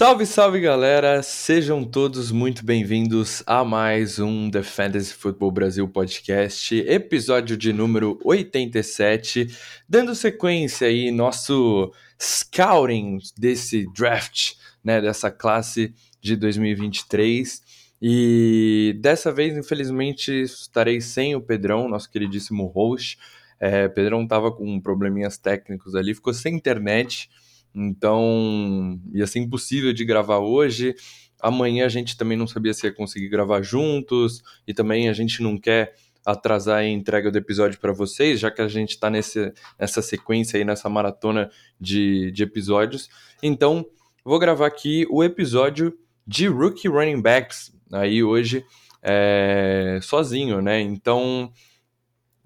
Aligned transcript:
Salve, 0.00 0.24
salve 0.24 0.60
galera! 0.60 1.22
Sejam 1.22 1.84
todos 1.84 2.32
muito 2.32 2.64
bem-vindos 2.64 3.42
a 3.46 3.62
mais 3.62 4.18
um 4.18 4.50
The 4.50 4.62
Fantasy 4.62 5.12
Football 5.12 5.50
Brasil 5.50 5.86
podcast, 5.86 6.74
episódio 6.74 7.54
de 7.54 7.70
número 7.70 8.18
87, 8.24 9.54
dando 9.86 10.14
sequência 10.14 10.88
aí 10.88 11.10
nosso 11.10 11.92
scouting 12.18 13.18
desse 13.36 13.86
draft, 13.92 14.54
né, 14.82 15.02
dessa 15.02 15.30
classe 15.30 15.92
de 16.18 16.34
2023. 16.34 17.62
E 18.00 18.96
dessa 19.02 19.30
vez, 19.30 19.54
infelizmente, 19.54 20.32
estarei 20.32 21.02
sem 21.02 21.36
o 21.36 21.42
Pedrão, 21.42 21.90
nosso 21.90 22.10
queridíssimo 22.10 22.64
host. 22.68 23.18
É, 23.60 23.86
Pedrão 23.86 24.26
tava 24.26 24.50
com 24.50 24.80
probleminhas 24.80 25.36
técnicos 25.36 25.94
ali, 25.94 26.14
ficou 26.14 26.32
sem 26.32 26.54
internet. 26.54 27.28
Então, 27.74 29.00
ia 29.12 29.26
ser 29.26 29.38
impossível 29.38 29.92
de 29.92 30.04
gravar 30.04 30.38
hoje. 30.38 30.94
Amanhã 31.40 31.86
a 31.86 31.88
gente 31.88 32.16
também 32.16 32.36
não 32.36 32.46
sabia 32.46 32.74
se 32.74 32.86
ia 32.86 32.92
conseguir 32.92 33.28
gravar 33.28 33.62
juntos, 33.62 34.42
e 34.66 34.74
também 34.74 35.08
a 35.08 35.12
gente 35.12 35.42
não 35.42 35.56
quer 35.56 35.94
atrasar 36.24 36.78
a 36.78 36.86
entrega 36.86 37.30
do 37.30 37.38
episódio 37.38 37.80
para 37.80 37.92
vocês, 37.92 38.38
já 38.40 38.50
que 38.50 38.60
a 38.60 38.68
gente 38.68 38.90
está 38.90 39.10
nessa 39.10 40.02
sequência 40.02 40.58
aí, 40.58 40.64
nessa 40.64 40.88
maratona 40.88 41.50
de, 41.80 42.30
de 42.32 42.42
episódios. 42.42 43.08
Então, 43.42 43.86
vou 44.24 44.38
gravar 44.38 44.66
aqui 44.66 45.06
o 45.10 45.24
episódio 45.24 45.96
de 46.26 46.46
Rookie 46.46 46.88
Running 46.88 47.22
Backs, 47.22 47.72
aí 47.90 48.22
hoje, 48.22 48.64
é, 49.02 49.98
sozinho, 50.02 50.60
né? 50.60 50.80
Então, 50.80 51.50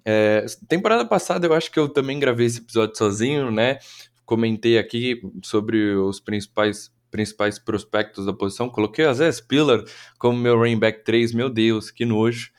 é, 0.04 0.44
temporada 0.68 1.04
passada 1.04 1.46
eu 1.46 1.52
acho 1.52 1.70
que 1.70 1.78
eu 1.78 1.88
também 1.88 2.18
gravei 2.18 2.46
esse 2.46 2.60
episódio 2.60 2.96
sozinho, 2.96 3.50
né? 3.50 3.78
Comentei 4.24 4.78
aqui 4.78 5.20
sobre 5.42 5.94
os 5.94 6.20
principais 6.20 6.92
principais 7.14 7.60
prospectos 7.60 8.26
da 8.26 8.32
posição. 8.32 8.68
Coloquei 8.68 9.06
o 9.06 9.14
Zé 9.14 9.30
Spiller 9.30 9.84
como 10.18 10.36
meu 10.36 10.58
running 10.58 10.80
back 10.80 11.04
3, 11.04 11.32
meu 11.32 11.48
Deus, 11.48 11.88
que 11.88 12.04
nojo. 12.04 12.50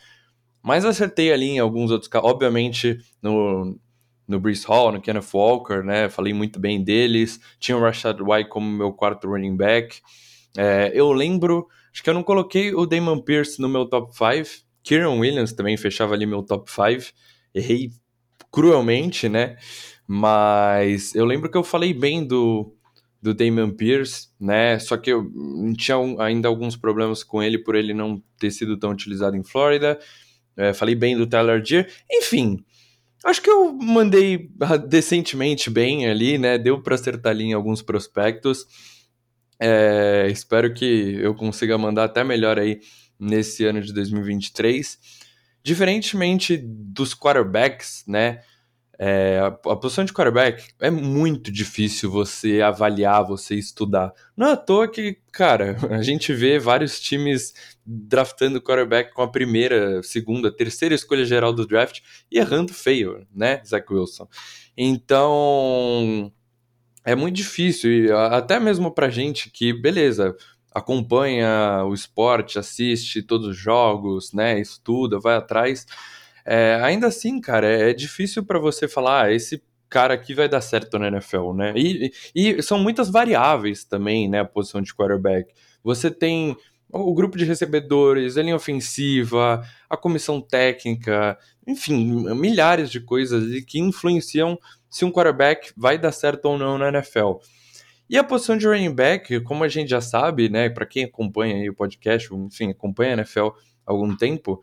Mas 0.63 0.85
acertei 0.85 1.33
ali 1.33 1.49
em 1.49 1.59
alguns 1.59 1.91
outros 1.91 2.07
casos. 2.07 2.29
Obviamente, 2.29 2.97
no, 3.21 3.77
no 4.25 4.39
Brees 4.39 4.63
Hall, 4.63 4.93
no 4.93 5.01
Kenneth 5.01 5.27
Walker, 5.33 5.83
né? 5.83 6.07
Falei 6.07 6.33
muito 6.33 6.57
bem 6.57 6.81
deles. 6.81 7.37
Tinha 7.59 7.77
o 7.77 7.81
Rashad 7.81 8.17
White 8.21 8.49
como 8.49 8.65
meu 8.65 8.93
quarto 8.93 9.27
running 9.27 9.57
back. 9.57 9.99
É, 10.57 10.89
eu 10.93 11.11
lembro, 11.11 11.67
acho 11.91 12.01
que 12.01 12.09
eu 12.09 12.13
não 12.13 12.23
coloquei 12.23 12.73
o 12.73 12.85
Damon 12.85 13.19
Pierce 13.19 13.61
no 13.61 13.67
meu 13.67 13.85
top 13.85 14.13
5. 14.15 14.65
Kieran 14.81 15.19
Williams 15.19 15.51
também 15.51 15.75
fechava 15.75 16.13
ali 16.13 16.25
meu 16.25 16.41
top 16.41 16.71
5. 16.71 17.13
Errei 17.53 17.89
cruelmente, 18.51 19.27
né? 19.27 19.57
Mas 20.07 21.15
eu 21.15 21.25
lembro 21.25 21.49
que 21.49 21.57
eu 21.57 21.63
falei 21.63 21.93
bem 21.93 22.25
do, 22.25 22.75
do 23.21 23.33
Damian 23.33 23.71
Pierce, 23.71 24.27
né? 24.39 24.77
Só 24.77 24.97
que 24.97 25.11
eu 25.11 25.31
tinha 25.75 25.97
ainda 26.19 26.47
alguns 26.47 26.75
problemas 26.75 27.23
com 27.23 27.41
ele 27.41 27.57
por 27.57 27.75
ele 27.75 27.93
não 27.93 28.21
ter 28.37 28.51
sido 28.51 28.77
tão 28.77 28.91
utilizado 28.91 29.35
em 29.35 29.43
Flórida. 29.43 29.99
É, 30.55 30.73
falei 30.73 30.95
bem 30.95 31.17
do 31.17 31.27
Tyler 31.27 31.61
Deer. 31.61 31.91
Enfim, 32.09 32.63
acho 33.23 33.41
que 33.41 33.49
eu 33.49 33.73
mandei 33.73 34.49
decentemente 34.87 35.69
bem 35.69 36.07
ali, 36.07 36.37
né? 36.37 36.57
Deu 36.57 36.81
para 36.81 36.95
acertar 36.95 37.31
ali 37.31 37.45
em 37.45 37.53
alguns 37.53 37.81
prospectos. 37.81 38.65
É, 39.59 40.27
espero 40.29 40.73
que 40.73 41.17
eu 41.19 41.33
consiga 41.33 41.77
mandar 41.77 42.03
até 42.03 42.23
melhor 42.23 42.59
aí 42.59 42.79
nesse 43.19 43.65
ano 43.65 43.81
de 43.81 43.91
2023. 43.91 44.99
Diferentemente 45.63 46.57
dos 46.57 47.15
quarterbacks, 47.15 48.03
né? 48.07 48.41
É, 48.97 49.39
a, 49.39 49.47
a, 49.47 49.75
posição 49.75 50.05
de 50.05 50.13
quarterback 50.13 50.69
é 50.79 50.89
muito 50.89 51.51
difícil 51.51 52.09
você 52.09 52.61
avaliar, 52.61 53.25
você 53.25 53.55
estudar. 53.55 54.13
Não 54.35 54.47
é 54.47 54.51
à 54.53 54.57
toa 54.57 54.87
que, 54.87 55.17
cara, 55.31 55.75
a 55.91 56.01
gente 56.01 56.33
vê 56.33 56.57
vários 56.57 56.99
times 56.99 57.53
draftando 57.85 58.61
quarterback 58.61 59.13
com 59.13 59.21
a 59.21 59.27
primeira, 59.27 60.01
segunda, 60.01 60.51
terceira 60.51 60.95
escolha 60.95 61.25
geral 61.25 61.51
do 61.51 61.67
draft 61.67 62.01
e 62.31 62.37
errando 62.37 62.73
feio, 62.73 63.27
né, 63.33 63.61
Zach 63.65 63.85
Wilson? 63.91 64.27
Então, 64.77 66.31
é 67.03 67.15
muito 67.15 67.35
difícil, 67.35 67.91
e 67.91 68.11
até 68.11 68.59
mesmo 68.59 68.91
pra 68.91 69.09
gente 69.09 69.49
que, 69.49 69.73
beleza, 69.73 70.35
acompanha 70.73 71.83
o 71.85 71.93
esporte, 71.93 72.59
assiste 72.59 73.21
todos 73.21 73.47
os 73.47 73.57
jogos, 73.57 74.33
né, 74.33 74.59
estuda, 74.59 75.19
vai 75.19 75.35
atrás 75.35 75.85
é, 76.45 76.79
ainda 76.81 77.07
assim, 77.07 77.41
cara, 77.41 77.67
é, 77.67 77.93
difícil 77.93 78.45
para 78.45 78.59
você 78.59 78.87
falar, 78.87 79.25
ah, 79.25 79.33
esse 79.33 79.63
cara 79.89 80.13
aqui 80.13 80.33
vai 80.33 80.47
dar 80.47 80.61
certo 80.61 80.99
na 80.99 81.07
NFL, 81.07 81.53
né? 81.53 81.73
E, 81.75 82.11
e, 82.35 82.61
são 82.61 82.77
muitas 82.79 83.09
variáveis 83.09 83.83
também, 83.83 84.29
né? 84.29 84.41
A 84.41 84.45
posição 84.45 84.81
de 84.81 84.93
quarterback. 84.93 85.53
Você 85.83 86.11
tem 86.11 86.55
o 86.89 87.13
grupo 87.13 87.37
de 87.37 87.45
recebedores, 87.45 88.37
a 88.37 88.43
linha 88.43 88.55
ofensiva, 88.55 89.65
a 89.89 89.97
comissão 89.97 90.39
técnica, 90.39 91.37
enfim, 91.67 92.33
milhares 92.35 92.89
de 92.89 92.99
coisas 92.99 93.63
que 93.65 93.79
influenciam 93.79 94.57
se 94.89 95.03
um 95.03 95.11
quarterback 95.11 95.73
vai 95.75 95.97
dar 95.97 96.11
certo 96.11 96.45
ou 96.45 96.57
não 96.57 96.77
na 96.77 96.89
NFL. 96.89 97.33
E 98.09 98.17
a 98.17 98.23
posição 98.23 98.55
de 98.55 98.67
running 98.67 98.93
back, 98.93 99.41
como 99.41 99.63
a 99.63 99.67
gente 99.67 99.89
já 99.89 99.99
sabe, 99.99 100.47
né, 100.47 100.69
para 100.69 100.85
quem 100.85 101.05
acompanha 101.05 101.69
o 101.69 101.75
podcast, 101.75 102.33
enfim, 102.33 102.69
acompanha 102.69 103.11
a 103.11 103.17
NFL 103.17 103.47
há 103.85 103.91
algum 103.91 104.15
tempo, 104.15 104.61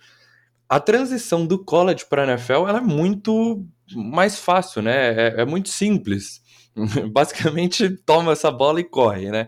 a 0.72 0.80
transição 0.80 1.46
do 1.46 1.62
college 1.62 2.06
para 2.08 2.22
a 2.22 2.26
NFL 2.28 2.66
é 2.66 2.80
muito 2.80 3.62
mais 3.94 4.38
fácil, 4.38 4.80
né? 4.80 5.08
É, 5.12 5.42
é 5.42 5.44
muito 5.44 5.68
simples. 5.68 6.40
Basicamente, 7.12 7.90
toma 8.06 8.32
essa 8.32 8.50
bola 8.50 8.80
e 8.80 8.84
corre, 8.84 9.30
né? 9.30 9.46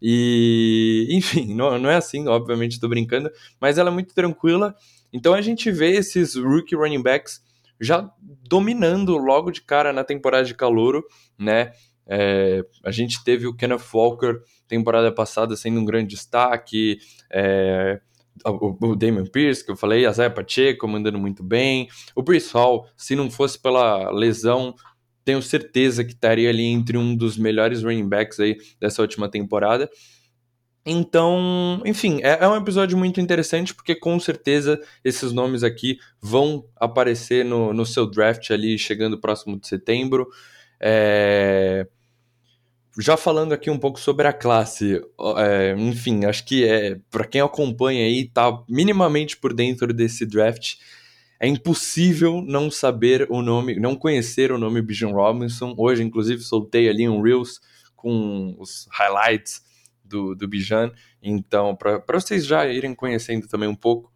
E, 0.00 1.08
enfim, 1.10 1.56
não, 1.56 1.76
não 1.76 1.90
é 1.90 1.96
assim, 1.96 2.28
obviamente 2.28 2.74
estou 2.74 2.88
brincando, 2.88 3.28
mas 3.60 3.78
ela 3.78 3.90
é 3.90 3.92
muito 3.92 4.14
tranquila. 4.14 4.72
Então 5.12 5.34
a 5.34 5.40
gente 5.40 5.72
vê 5.72 5.90
esses 5.90 6.36
rookie 6.36 6.76
running 6.76 7.02
backs 7.02 7.40
já 7.80 8.08
dominando 8.48 9.16
logo 9.16 9.50
de 9.50 9.62
cara 9.62 9.92
na 9.92 10.04
temporada 10.04 10.44
de 10.44 10.54
calouro, 10.54 11.02
né? 11.36 11.72
É, 12.06 12.64
a 12.84 12.92
gente 12.92 13.24
teve 13.24 13.44
o 13.48 13.56
Kenneth 13.56 13.82
Walker 13.92 14.40
temporada 14.68 15.10
passada 15.10 15.56
sendo 15.56 15.80
um 15.80 15.84
grande 15.84 16.10
destaque. 16.10 16.98
É, 17.28 18.00
o, 18.44 18.96
Damian 18.96 19.26
Pierce, 19.26 19.64
que 19.64 19.70
eu 19.70 19.76
falei, 19.76 20.06
a 20.06 20.12
Zé 20.12 20.28
Pacheco 20.28 20.86
mandando 20.88 21.18
muito 21.18 21.42
bem. 21.42 21.88
O 22.14 22.22
Bruce 22.22 22.52
Hall, 22.52 22.86
se 22.96 23.14
não 23.14 23.30
fosse 23.30 23.58
pela 23.58 24.10
lesão, 24.10 24.74
tenho 25.24 25.42
certeza 25.42 26.04
que 26.04 26.12
estaria 26.12 26.48
ali 26.48 26.64
entre 26.64 26.96
um 26.96 27.14
dos 27.14 27.36
melhores 27.36 27.82
running 27.82 28.08
backs 28.08 28.40
aí 28.40 28.56
dessa 28.80 29.02
última 29.02 29.30
temporada. 29.30 29.88
Então, 30.84 31.82
enfim, 31.84 32.20
é, 32.22 32.42
é, 32.42 32.48
um 32.48 32.56
episódio 32.56 32.96
muito 32.96 33.20
interessante 33.20 33.74
porque 33.74 33.94
com 33.94 34.18
certeza 34.18 34.80
esses 35.04 35.30
nomes 35.30 35.62
aqui 35.62 35.98
vão 36.20 36.64
aparecer 36.76 37.44
no, 37.44 37.72
no 37.74 37.84
seu 37.84 38.06
draft 38.06 38.50
ali 38.50 38.78
chegando 38.78 39.20
próximo 39.20 39.60
de 39.60 39.68
setembro. 39.68 40.26
É 40.80 41.86
já 42.98 43.16
falando 43.16 43.52
aqui 43.52 43.70
um 43.70 43.78
pouco 43.78 44.00
sobre 44.00 44.26
a 44.26 44.32
classe, 44.32 45.00
é, 45.36 45.74
enfim, 45.78 46.24
acho 46.24 46.44
que 46.44 46.64
é 46.64 46.98
para 47.10 47.24
quem 47.24 47.40
acompanha 47.40 48.04
aí, 48.04 48.28
tá 48.28 48.62
minimamente 48.68 49.36
por 49.36 49.52
dentro 49.52 49.92
desse 49.92 50.26
draft, 50.26 50.76
é 51.38 51.46
impossível 51.46 52.42
não 52.42 52.70
saber 52.70 53.26
o 53.30 53.40
nome, 53.40 53.78
não 53.80 53.96
conhecer 53.96 54.52
o 54.52 54.58
nome 54.58 54.82
Bijan 54.82 55.10
Robinson. 55.10 55.74
Hoje, 55.78 56.02
inclusive, 56.02 56.42
soltei 56.42 56.86
ali 56.86 57.08
um 57.08 57.22
Reels 57.22 57.60
com 57.96 58.54
os 58.58 58.86
highlights 58.90 59.62
do, 60.04 60.34
do 60.34 60.46
Bijan, 60.46 60.92
então, 61.22 61.74
para 61.74 62.02
vocês 62.12 62.44
já 62.44 62.66
irem 62.66 62.94
conhecendo 62.94 63.48
também 63.48 63.68
um 63.68 63.74
pouco. 63.74 64.12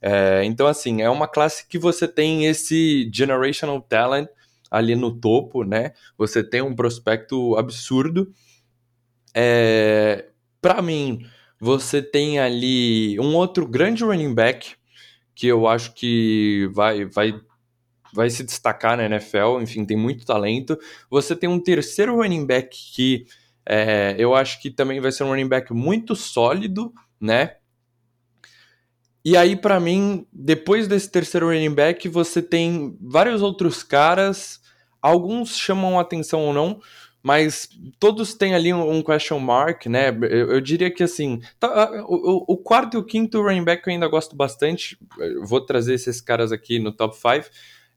É, 0.00 0.44
então, 0.44 0.66
assim, 0.66 1.02
é 1.02 1.10
uma 1.10 1.28
classe 1.28 1.66
que 1.68 1.78
você 1.78 2.08
tem 2.08 2.46
esse 2.46 3.10
generational 3.12 3.80
talent 3.80 4.28
ali 4.72 4.96
no 4.96 5.12
topo, 5.12 5.64
né? 5.64 5.92
Você 6.16 6.42
tem 6.42 6.62
um 6.62 6.74
prospecto 6.74 7.54
absurdo. 7.58 8.32
É, 9.34 10.30
para 10.62 10.80
mim, 10.80 11.26
você 11.60 12.00
tem 12.00 12.40
ali 12.40 13.20
um 13.20 13.36
outro 13.36 13.68
grande 13.68 14.02
running 14.02 14.34
back 14.34 14.74
que 15.34 15.46
eu 15.46 15.68
acho 15.68 15.92
que 15.94 16.70
vai, 16.72 17.04
vai, 17.04 17.38
vai 18.14 18.30
se 18.30 18.42
destacar 18.42 18.96
na 18.96 19.04
NFL. 19.04 19.60
Enfim, 19.60 19.84
tem 19.84 19.96
muito 19.96 20.24
talento. 20.24 20.78
Você 21.10 21.36
tem 21.36 21.50
um 21.50 21.60
terceiro 21.60 22.16
running 22.16 22.46
back 22.46 22.74
que 22.94 23.26
é, 23.66 24.16
eu 24.18 24.34
acho 24.34 24.60
que 24.62 24.70
também 24.70 25.00
vai 25.00 25.12
ser 25.12 25.24
um 25.24 25.28
running 25.28 25.48
back 25.48 25.70
muito 25.74 26.16
sólido, 26.16 26.94
né? 27.20 27.56
E 29.24 29.36
aí, 29.36 29.54
para 29.54 29.78
mim, 29.78 30.26
depois 30.32 30.88
desse 30.88 31.10
terceiro 31.10 31.46
running 31.46 31.74
back, 31.74 32.08
você 32.08 32.42
tem 32.42 32.96
vários 33.00 33.40
outros 33.42 33.82
caras 33.82 34.61
Alguns 35.02 35.58
chamam 35.58 35.98
atenção 35.98 36.46
ou 36.46 36.54
não, 36.54 36.80
mas 37.22 37.68
todos 38.00 38.34
têm 38.34 38.54
ali 38.54 38.72
um, 38.72 39.02
question 39.02 39.38
mark, 39.38 39.86
né? 39.86 40.08
Eu, 40.08 40.52
eu 40.52 40.60
diria 40.60 40.90
que 40.90 41.02
assim, 41.02 41.40
tá, 41.58 41.90
o, 42.06 42.52
o, 42.54 42.56
quarto 42.56 42.96
e 42.96 42.98
o 42.98 43.04
quinto 43.04 43.42
running 43.42 43.64
back 43.64 43.86
eu 43.86 43.92
ainda 43.92 44.08
gosto 44.08 44.34
bastante. 44.34 44.98
Eu 45.18 45.44
vou 45.44 45.60
trazer 45.60 45.94
esses 45.94 46.20
caras 46.20 46.50
aqui 46.50 46.78
no 46.78 46.92
top 46.92 47.16
5 47.16 47.50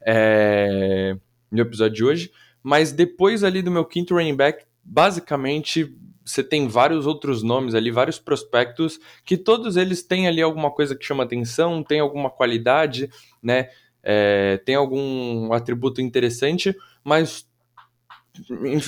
é, 0.06 1.16
no 1.52 1.62
episódio 1.62 1.96
de 1.96 2.04
hoje. 2.04 2.31
Mas 2.62 2.92
depois 2.92 3.44
ali 3.44 3.62
do 3.62 3.72
meu 3.72 3.86
quinto 3.86 4.16
running 4.16 4.36
back, 4.36 4.66
basicamente 4.84 5.96
você 6.25 6.44
tem 6.44 6.68
vários 6.68 7.06
outros 7.06 7.44
nomes 7.44 7.75
ali, 7.75 7.92
vários 7.92 8.18
prospectos, 8.18 9.00
que 9.24 9.38
todos 9.38 9.78
eles 9.78 10.01
têm 10.01 10.28
ali 10.28 10.42
alguma 10.42 10.72
coisa 10.72 10.96
que 10.96 11.06
chama 11.06 11.24
atenção, 11.24 11.84
tem 11.84 12.00
alguma 12.00 12.31
qualidade, 12.31 13.10
né? 13.42 13.69
É, 14.04 14.58
tem 14.66 14.75
algum 14.75 15.54
atributo 15.54 16.01
interessante, 16.01 16.75
mas 17.06 17.48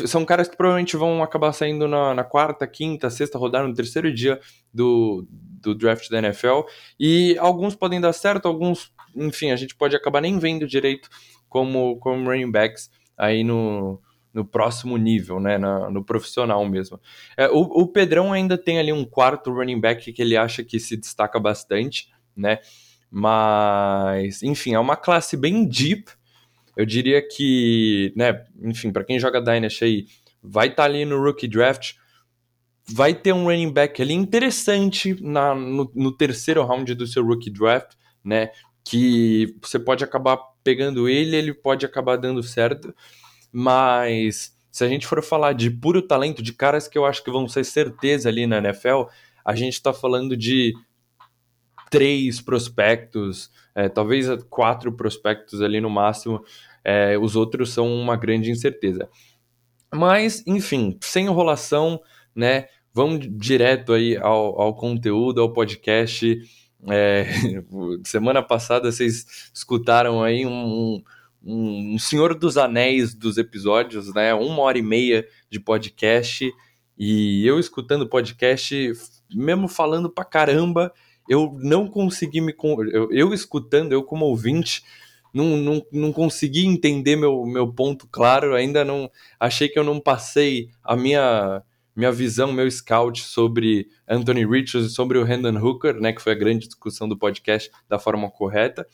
são 0.07 0.25
caras 0.25 0.49
que 0.49 0.57
provavelmente 0.57 0.97
vão 0.97 1.23
acabar 1.23 1.53
saindo 1.53 1.87
na, 1.87 2.13
na, 2.13 2.23
quarta, 2.23 2.67
quinta, 2.67 3.09
sexta 3.09 3.37
rodada, 3.37 3.67
no 3.67 3.73
terceiro 3.73 4.13
dia 4.13 4.39
do, 4.73 5.25
do 5.29 5.73
draft 5.73 6.09
da 6.09 6.17
NFL. 6.17 6.63
E 6.99 7.37
alguns 7.37 7.75
podem 7.75 8.01
dar 8.01 8.11
certo, 8.11 8.47
alguns, 8.47 8.91
enfim, 9.15 9.51
a 9.51 9.55
gente 9.55 9.75
pode 9.75 9.95
acabar 9.95 10.19
nem 10.19 10.37
vendo 10.37 10.67
direito 10.67 11.07
como, 11.47 11.97
como 11.99 12.29
running 12.29 12.51
backs 12.51 12.89
aí 13.17 13.43
no, 13.43 14.01
no 14.33 14.43
próximo 14.43 14.97
nível, 14.97 15.39
né, 15.39 15.57
na, 15.57 15.89
no 15.89 16.03
profissional 16.03 16.67
mesmo. 16.67 16.99
É, 17.37 17.47
o, 17.47 17.61
o 17.61 17.87
Pedrão 17.87 18.33
ainda 18.33 18.57
tem 18.57 18.79
ali 18.79 18.91
um 18.91 19.05
quarto 19.05 19.53
running 19.53 19.79
back 19.79 20.11
que 20.11 20.21
ele 20.21 20.35
acha 20.35 20.63
que 20.63 20.79
se 20.79 20.97
destaca 20.97 21.39
bastante, 21.39 22.11
né, 22.35 22.59
mas, 23.09 24.43
enfim, 24.43 24.73
é 24.73 24.79
uma 24.79 24.97
classe 24.97 25.37
bem 25.37 25.65
deep, 25.65 26.11
eu 26.77 26.85
diria 26.85 27.27
que, 27.27 28.13
né, 28.15 28.45
enfim, 28.61 28.91
para 28.91 29.03
quem 29.03 29.19
joga 29.19 29.41
Dynasty 29.41 29.83
aí, 29.83 30.05
vai 30.41 30.67
estar 30.67 30.83
tá 30.83 30.89
ali 30.89 31.03
no 31.03 31.19
rookie 31.19 31.47
draft, 31.47 31.95
vai 32.87 33.15
ter 33.15 33.33
um 33.33 33.45
running 33.45 33.73
back 33.73 33.99
ali 33.99 34.13
interessante 34.13 35.17
na, 35.21 35.55
no, 35.55 35.91
no, 35.93 36.11
terceiro 36.15 36.63
round 36.63 36.93
do 36.93 37.07
seu 37.07 37.25
rookie 37.25 37.49
draft, 37.49 37.95
né, 38.23 38.51
que 38.85 39.55
você 39.61 39.79
pode 39.79 40.03
acabar 40.03 40.37
pegando 40.63 41.09
ele, 41.09 41.35
ele 41.35 41.53
pode 41.53 41.83
acabar 41.83 42.15
dando 42.15 42.43
certo, 42.43 42.95
mas 43.51 44.55
se 44.71 44.83
a 44.83 44.87
gente 44.87 45.07
for 45.07 45.23
falar 45.23 45.53
de 45.53 45.71
puro 45.71 46.03
talento, 46.03 46.43
de 46.43 46.53
caras 46.53 46.87
que 46.87 46.97
eu 46.97 47.05
acho 47.05 47.23
que 47.23 47.31
vão 47.31 47.47
ser 47.47 47.63
certeza 47.63 48.29
ali 48.29 48.45
na 48.45 48.59
NFL, 48.59 49.05
a 49.43 49.55
gente 49.55 49.73
está 49.73 49.91
falando 49.91 50.37
de 50.37 50.75
três 51.89 52.41
prospectos, 52.41 53.51
é, 53.73 53.87
talvez 53.89 54.27
quatro 54.49 54.91
prospectos 54.91 55.61
ali 55.61 55.79
no 55.79 55.89
máximo, 55.89 56.43
é, 56.83 57.17
os 57.17 57.35
outros 57.35 57.71
são 57.71 57.93
uma 57.93 58.15
grande 58.15 58.49
incerteza. 58.49 59.09
Mas, 59.93 60.43
enfim, 60.45 60.97
sem 61.01 61.25
enrolação, 61.25 62.01
né? 62.35 62.67
Vamos 62.93 63.27
direto 63.29 63.93
aí 63.93 64.17
ao, 64.17 64.61
ao 64.61 64.75
conteúdo, 64.75 65.41
ao 65.41 65.53
podcast. 65.53 66.39
É, 66.89 67.25
semana 68.03 68.41
passada 68.41 68.91
vocês 68.91 69.49
escutaram 69.53 70.23
aí 70.23 70.45
um, 70.45 71.03
um, 71.43 71.93
um, 71.93 71.99
Senhor 71.99 72.37
dos 72.37 72.57
Anéis 72.57 73.13
dos 73.13 73.37
episódios, 73.37 74.13
né? 74.13 74.33
Uma 74.33 74.61
hora 74.61 74.77
e 74.77 74.81
meia 74.81 75.27
de 75.49 75.59
podcast. 75.59 76.51
E 76.97 77.45
eu 77.45 77.59
escutando 77.59 78.09
podcast, 78.09 78.91
mesmo 79.33 79.67
falando 79.67 80.09
pra 80.09 80.25
caramba, 80.25 80.91
eu 81.27 81.55
não 81.59 81.87
consegui 81.87 82.41
me. 82.41 82.55
Eu, 82.91 83.11
eu 83.11 83.33
escutando, 83.33 83.91
eu 83.91 84.03
como 84.03 84.25
ouvinte, 84.25 84.83
não, 85.33 85.57
não, 85.57 85.85
não 85.91 86.13
consegui 86.13 86.65
entender 86.65 87.15
meu, 87.15 87.45
meu 87.45 87.71
ponto 87.71 88.07
claro, 88.07 88.55
ainda 88.55 88.83
não 88.83 89.09
achei 89.39 89.69
que 89.69 89.77
eu 89.77 89.83
não 89.83 89.99
passei 89.99 90.69
a 90.83 90.95
minha 90.95 91.63
minha 91.95 92.11
visão, 92.11 92.53
meu 92.53 92.69
scout 92.69 93.23
sobre 93.23 93.89
Anthony 94.07 94.45
Richards 94.45 94.91
e 94.91 94.93
sobre 94.93 95.17
o 95.17 95.27
Hendon 95.27 95.57
Hooker, 95.57 95.95
né, 95.95 96.13
que 96.13 96.21
foi 96.21 96.33
a 96.33 96.35
grande 96.35 96.67
discussão 96.67 97.09
do 97.09 97.17
podcast 97.17 97.71
da 97.89 97.97
forma 97.97 98.29
correta. 98.29 98.85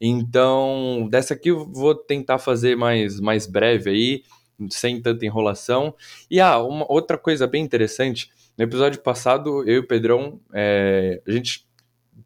Então, 0.00 1.06
dessa 1.10 1.34
aqui 1.34 1.50
eu 1.50 1.70
vou 1.70 1.94
tentar 1.94 2.38
fazer 2.38 2.74
mais, 2.74 3.20
mais 3.20 3.46
breve 3.46 3.90
aí, 3.90 4.22
sem 4.70 5.00
tanta 5.02 5.26
enrolação. 5.26 5.94
E 6.30 6.40
ah, 6.40 6.58
uma 6.58 6.90
outra 6.90 7.18
coisa 7.18 7.46
bem 7.46 7.62
interessante, 7.62 8.30
no 8.56 8.64
episódio 8.64 9.00
passado, 9.00 9.62
eu 9.68 9.76
e 9.76 9.78
o 9.78 9.86
Pedrão, 9.86 10.40
é, 10.52 11.22
a 11.26 11.30
gente 11.30 11.66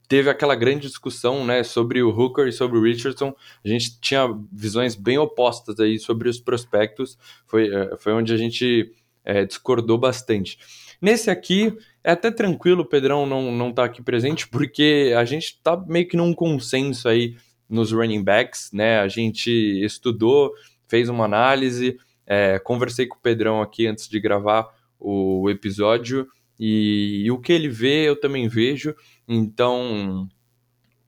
teve 0.09 0.31
aquela 0.31 0.55
grande 0.55 0.87
discussão 0.87 1.45
né, 1.45 1.63
sobre 1.63 2.03
o 2.03 2.11
Hooker 2.11 2.47
e 2.47 2.53
sobre 2.53 2.79
o 2.79 2.83
Richardson. 2.83 3.35
A 3.65 3.69
gente 3.69 4.01
tinha 4.01 4.27
visões 4.53 4.95
bem 4.95 5.19
opostas 5.19 5.79
aí 5.81 5.99
sobre 5.99 6.29
os 6.29 6.39
prospectos. 6.39 7.19
Foi, 7.47 7.69
é, 7.73 7.97
foi 7.97 8.13
onde 8.13 8.33
a 8.33 8.37
gente 8.37 8.93
é, 9.25 9.45
discordou 9.45 9.99
bastante. 9.99 10.59
Nesse 11.01 11.31
aqui, 11.31 11.77
é 12.03 12.13
até 12.13 12.31
tranquilo 12.31 12.83
o 12.83 12.89
Pedrão 12.89 13.27
não, 13.27 13.53
não 13.53 13.73
tá 13.73 13.85
aqui 13.85 14.03
presente, 14.03 14.49
porque 14.49 15.13
a 15.17 15.25
gente 15.25 15.61
tá 15.63 15.77
meio 15.87 16.09
que 16.09 16.17
num 16.17 16.33
consenso 16.33 17.09
aí 17.09 17.37
nos 17.69 17.93
running 17.93 18.23
backs, 18.23 18.71
né? 18.73 19.01
A 19.01 19.09
gente 19.09 19.51
estudou, 19.85 20.53
fez 20.89 21.09
uma 21.09 21.25
análise, 21.25 21.99
é, 22.27 22.59
conversei 22.59 23.07
com 23.07 23.17
o 23.17 23.21
Pedrão 23.21 23.61
aqui 23.61 23.87
antes 23.87 24.09
de 24.09 24.19
gravar 24.21 24.76
o 24.99 25.49
episódio 25.51 26.27
e, 26.59 27.23
e, 27.25 27.31
o 27.31 27.39
que 27.39 27.53
ele 27.53 27.69
vê 27.69 28.09
eu 28.09 28.19
também 28.19 28.49
vejo. 28.49 28.95
Então, 29.29 30.29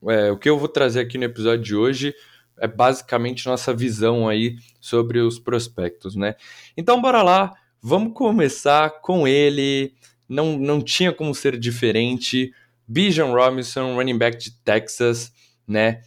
é, 0.07 0.31
o 0.31 0.37
que 0.37 0.49
eu 0.49 0.57
vou 0.57 0.67
trazer 0.67 1.01
aqui 1.01 1.17
no 1.17 1.23
episódio 1.23 1.63
de 1.63 1.75
hoje 1.75 2.13
é 2.59 2.67
basicamente 2.67 3.47
nossa 3.47 3.73
visão 3.73 4.27
aí 4.27 4.57
sobre 4.79 5.19
os 5.19 5.39
prospectos, 5.39 6.15
né? 6.15 6.35
Então, 6.75 7.01
bora 7.01 7.21
lá, 7.21 7.53
vamos 7.81 8.13
começar 8.13 9.01
com 9.01 9.27
ele. 9.27 9.93
Não, 10.27 10.57
não 10.57 10.81
tinha 10.81 11.11
como 11.11 11.33
ser 11.33 11.57
diferente. 11.57 12.53
Bijan 12.87 13.31
Robinson, 13.31 13.95
running 13.95 14.17
back 14.17 14.37
de 14.37 14.51
Texas, 14.61 15.31
né? 15.67 16.01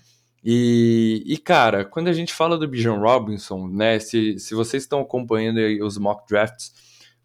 E, 0.44 1.22
e, 1.24 1.38
cara, 1.38 1.84
quando 1.84 2.08
a 2.08 2.12
gente 2.12 2.32
fala 2.32 2.58
do 2.58 2.68
Bijan 2.68 2.98
Robinson, 2.98 3.68
né? 3.68 3.98
Se, 3.98 4.38
se 4.38 4.54
vocês 4.54 4.82
estão 4.82 5.00
acompanhando 5.00 5.58
os 5.84 5.96
mock 5.98 6.28
drafts, 6.28 6.72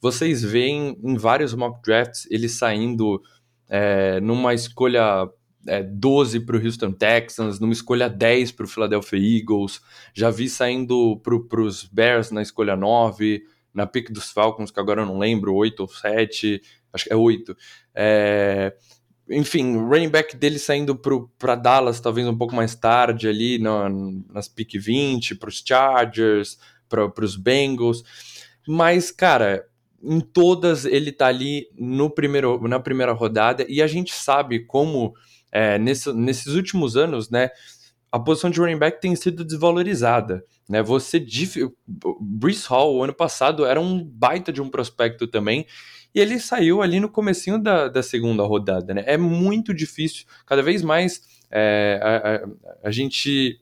vocês 0.01 0.43
veem 0.43 0.97
em 1.03 1.17
vários 1.17 1.53
mock 1.53 1.81
drafts 1.81 2.27
ele 2.29 2.47
saindo 2.47 3.21
é, 3.69 4.19
numa 4.19 4.53
escolha 4.53 5.27
é, 5.67 5.83
12 5.83 6.41
para 6.41 6.57
o 6.57 6.63
Houston 6.63 6.91
Texans, 6.91 7.59
numa 7.59 7.73
escolha 7.73 8.09
10 8.09 8.51
para 8.51 8.65
o 8.65 8.69
Philadelphia 8.69 9.19
Eagles, 9.19 9.81
já 10.13 10.29
vi 10.29 10.49
saindo 10.49 11.21
para 11.21 11.61
os 11.61 11.83
Bears 11.83 12.31
na 12.31 12.41
escolha 12.41 12.75
9, 12.75 13.43
na 13.73 13.85
pick 13.85 14.11
dos 14.11 14.31
Falcons, 14.31 14.71
que 14.71 14.79
agora 14.79 15.01
eu 15.01 15.05
não 15.05 15.19
lembro, 15.19 15.53
8 15.53 15.79
ou 15.81 15.87
7, 15.87 16.61
acho 16.93 17.03
que 17.03 17.13
é 17.13 17.15
8. 17.15 17.55
É, 17.93 18.73
enfim, 19.29 19.75
o 19.75 19.87
running 19.87 20.09
back 20.09 20.35
dele 20.37 20.57
saindo 20.57 20.95
para 21.37 21.55
Dallas 21.55 21.99
talvez 21.99 22.25
um 22.27 22.37
pouco 22.37 22.55
mais 22.55 22.73
tarde 22.75 23.27
ali, 23.27 23.59
nas 23.59 24.47
pick 24.47 24.79
20, 24.79 25.35
para 25.35 25.49
os 25.49 25.61
Chargers, 25.65 26.57
para 26.87 27.11
os 27.23 27.35
Bengals. 27.35 28.03
Mas, 28.65 29.11
cara, 29.11 29.65
em 30.03 30.19
todas 30.19 30.85
ele 30.85 31.11
tá 31.11 31.27
ali 31.27 31.67
no 31.77 32.09
primeiro, 32.09 32.67
na 32.67 32.79
primeira 32.79 33.13
rodada 33.13 33.65
e 33.67 33.81
a 33.81 33.87
gente 33.87 34.13
sabe 34.13 34.65
como 34.65 35.13
é, 35.51 35.77
nesse, 35.77 36.11
nesses 36.13 36.53
últimos 36.53 36.95
anos, 36.95 37.29
né, 37.29 37.49
a 38.11 38.19
posição 38.19 38.49
de 38.49 38.59
running 38.59 38.77
back 38.77 39.01
tem 39.01 39.15
sido 39.15 39.43
desvalorizada, 39.43 40.43
né? 40.67 40.81
Você 40.81 41.25
Brees 42.19 42.65
Hall 42.65 43.03
ano 43.03 43.13
passado 43.13 43.65
era 43.65 43.79
um 43.79 44.03
baita 44.03 44.51
de 44.51 44.61
um 44.61 44.69
prospecto 44.69 45.27
também 45.27 45.65
e 46.15 46.19
ele 46.19 46.39
saiu 46.39 46.81
ali 46.81 46.99
no 46.99 47.09
comecinho 47.09 47.61
da, 47.61 47.87
da 47.87 48.01
segunda 48.01 48.43
rodada, 48.43 48.93
né? 48.93 49.03
É 49.05 49.17
muito 49.17 49.73
difícil, 49.73 50.25
cada 50.45 50.61
vez 50.61 50.81
mais 50.81 51.21
é, 51.51 51.99
a, 52.01 52.35
a, 52.85 52.87
a 52.87 52.91
gente 52.91 53.59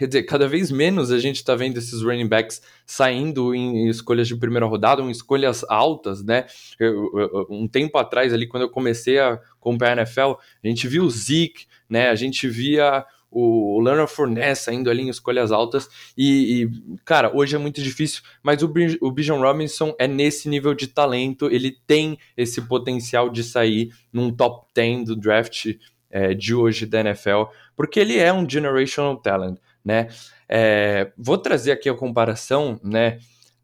Quer 0.00 0.06
dizer, 0.06 0.22
cada 0.22 0.48
vez 0.48 0.70
menos 0.70 1.12
a 1.12 1.18
gente 1.18 1.36
está 1.36 1.54
vendo 1.54 1.76
esses 1.76 2.00
running 2.00 2.26
backs 2.26 2.62
saindo 2.86 3.54
em 3.54 3.86
escolhas 3.86 4.26
de 4.26 4.34
primeira 4.34 4.64
rodada, 4.64 5.02
em 5.02 5.10
escolhas 5.10 5.62
altas, 5.68 6.24
né? 6.24 6.46
Eu, 6.78 7.10
eu, 7.18 7.46
um 7.50 7.68
tempo 7.68 7.98
atrás, 7.98 8.32
ali, 8.32 8.46
quando 8.46 8.62
eu 8.62 8.70
comecei 8.70 9.18
a 9.18 9.34
acompanhar 9.34 9.98
a 9.98 10.00
NFL, 10.00 10.38
a 10.64 10.66
gente 10.66 10.88
viu 10.88 11.04
o 11.04 11.10
Zeke, 11.10 11.66
né? 11.86 12.08
A 12.08 12.14
gente 12.14 12.48
via 12.48 13.04
o 13.30 13.78
Leonard 13.78 14.10
Fournette 14.10 14.60
saindo 14.60 14.88
ali 14.88 15.02
em 15.02 15.10
escolhas 15.10 15.52
altas 15.52 15.86
e, 16.16 16.62
e, 16.62 16.96
cara, 17.04 17.30
hoje 17.36 17.54
é 17.54 17.58
muito 17.58 17.82
difícil, 17.82 18.22
mas 18.42 18.62
o, 18.62 18.72
o 19.02 19.12
Bijan 19.12 19.36
Robinson 19.36 19.94
é 19.98 20.08
nesse 20.08 20.48
nível 20.48 20.72
de 20.72 20.86
talento, 20.86 21.46
ele 21.50 21.76
tem 21.86 22.18
esse 22.34 22.62
potencial 22.62 23.28
de 23.28 23.44
sair 23.44 23.92
num 24.10 24.32
top 24.32 24.66
10 24.74 25.04
do 25.04 25.14
draft 25.14 25.74
é, 26.10 26.32
de 26.32 26.54
hoje 26.54 26.86
da 26.86 27.00
NFL, 27.00 27.44
porque 27.76 28.00
ele 28.00 28.16
é 28.16 28.32
um 28.32 28.48
generational 28.48 29.14
talent 29.18 29.58
né? 29.84 30.08
É, 30.48 31.12
vou 31.16 31.38
trazer 31.38 31.72
aqui 31.72 31.88
a 31.88 31.94
comparação, 31.94 32.80
né? 32.82 33.18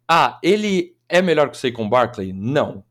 Ah, 0.08 0.38
ele 0.42 0.96
é 1.08 1.20
melhor 1.20 1.50
que 1.50 1.56
o 1.56 1.61
Saquon 1.61 1.88
Barkley? 1.88 2.32
Não. 2.32 2.85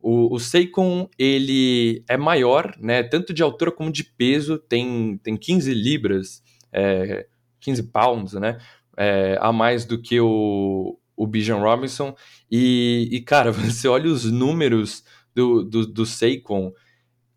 O, 0.00 0.36
o 0.36 1.08
ele 1.18 2.04
é 2.08 2.16
maior, 2.16 2.74
né? 2.78 3.02
Tanto 3.02 3.32
de 3.32 3.42
altura 3.42 3.72
como 3.72 3.90
de 3.90 4.04
peso, 4.04 4.58
tem, 4.58 5.18
tem 5.22 5.36
15 5.36 5.72
libras, 5.72 6.42
é, 6.72 7.26
15 7.60 7.84
pounds, 7.84 8.34
né? 8.34 8.58
É, 8.96 9.38
a 9.40 9.52
mais 9.52 9.84
do 9.84 10.00
que 10.00 10.20
o, 10.20 10.98
o 11.16 11.26
Bijan 11.26 11.58
Robinson. 11.58 12.14
E, 12.50 13.08
e, 13.10 13.20
cara, 13.20 13.50
você 13.52 13.88
olha 13.88 14.10
os 14.10 14.30
números 14.30 15.04
do, 15.34 15.64
do, 15.64 15.86
do 15.86 16.06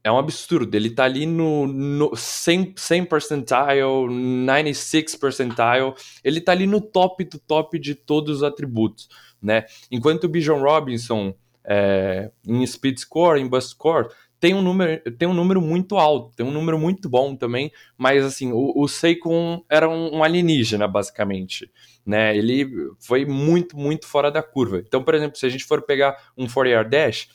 é 0.07 0.11
um 0.11 0.17
absurdo. 0.17 0.73
Ele 0.75 0.89
tá 0.89 1.03
ali 1.03 1.25
no, 1.25 1.67
no 1.67 2.15
100, 2.15 2.73
100 2.77 3.05
percentile, 3.05 4.07
96 4.09 5.15
percentile. 5.15 5.93
Ele 6.23 6.39
tá 6.39 6.53
ali 6.53 6.65
no 6.65 6.79
top 6.79 7.23
do 7.25 7.37
top 7.39 7.77
de 7.77 7.93
todos 7.93 8.37
os 8.37 8.43
atributos, 8.43 9.09
né? 9.41 9.65
Enquanto 9.91 10.23
o 10.23 10.29
Bijan 10.29 10.55
Robinson 10.55 11.33
é, 11.65 12.31
em 12.47 12.65
speed 12.65 12.99
score, 12.99 13.39
em 13.39 13.47
bust 13.47 13.71
score, 13.71 14.07
tem 14.39 14.53
um 14.53 14.61
número, 14.61 15.01
tem 15.11 15.27
um 15.27 15.33
número 15.33 15.61
muito 15.61 15.97
alto, 15.97 16.33
tem 16.35 16.45
um 16.45 16.51
número 16.51 16.77
muito 16.77 17.09
bom 17.09 17.35
também, 17.35 17.71
mas 17.97 18.23
assim, 18.23 18.51
o, 18.53 18.71
o 18.75 18.87
Saquon 18.87 19.63
era 19.69 19.89
um, 19.89 20.17
um, 20.17 20.23
alienígena, 20.23 20.87
basicamente, 20.87 21.69
né? 22.05 22.37
Ele 22.37 22.69
foi 22.99 23.25
muito, 23.25 23.75
muito 23.75 24.07
fora 24.07 24.31
da 24.31 24.41
curva. 24.41 24.79
Então, 24.79 25.03
por 25.03 25.15
exemplo, 25.15 25.37
se 25.37 25.45
a 25.45 25.49
gente 25.49 25.65
for 25.65 25.81
pegar 25.81 26.15
um 26.37 26.45
40-yard 26.45 26.89
dash, 26.89 27.27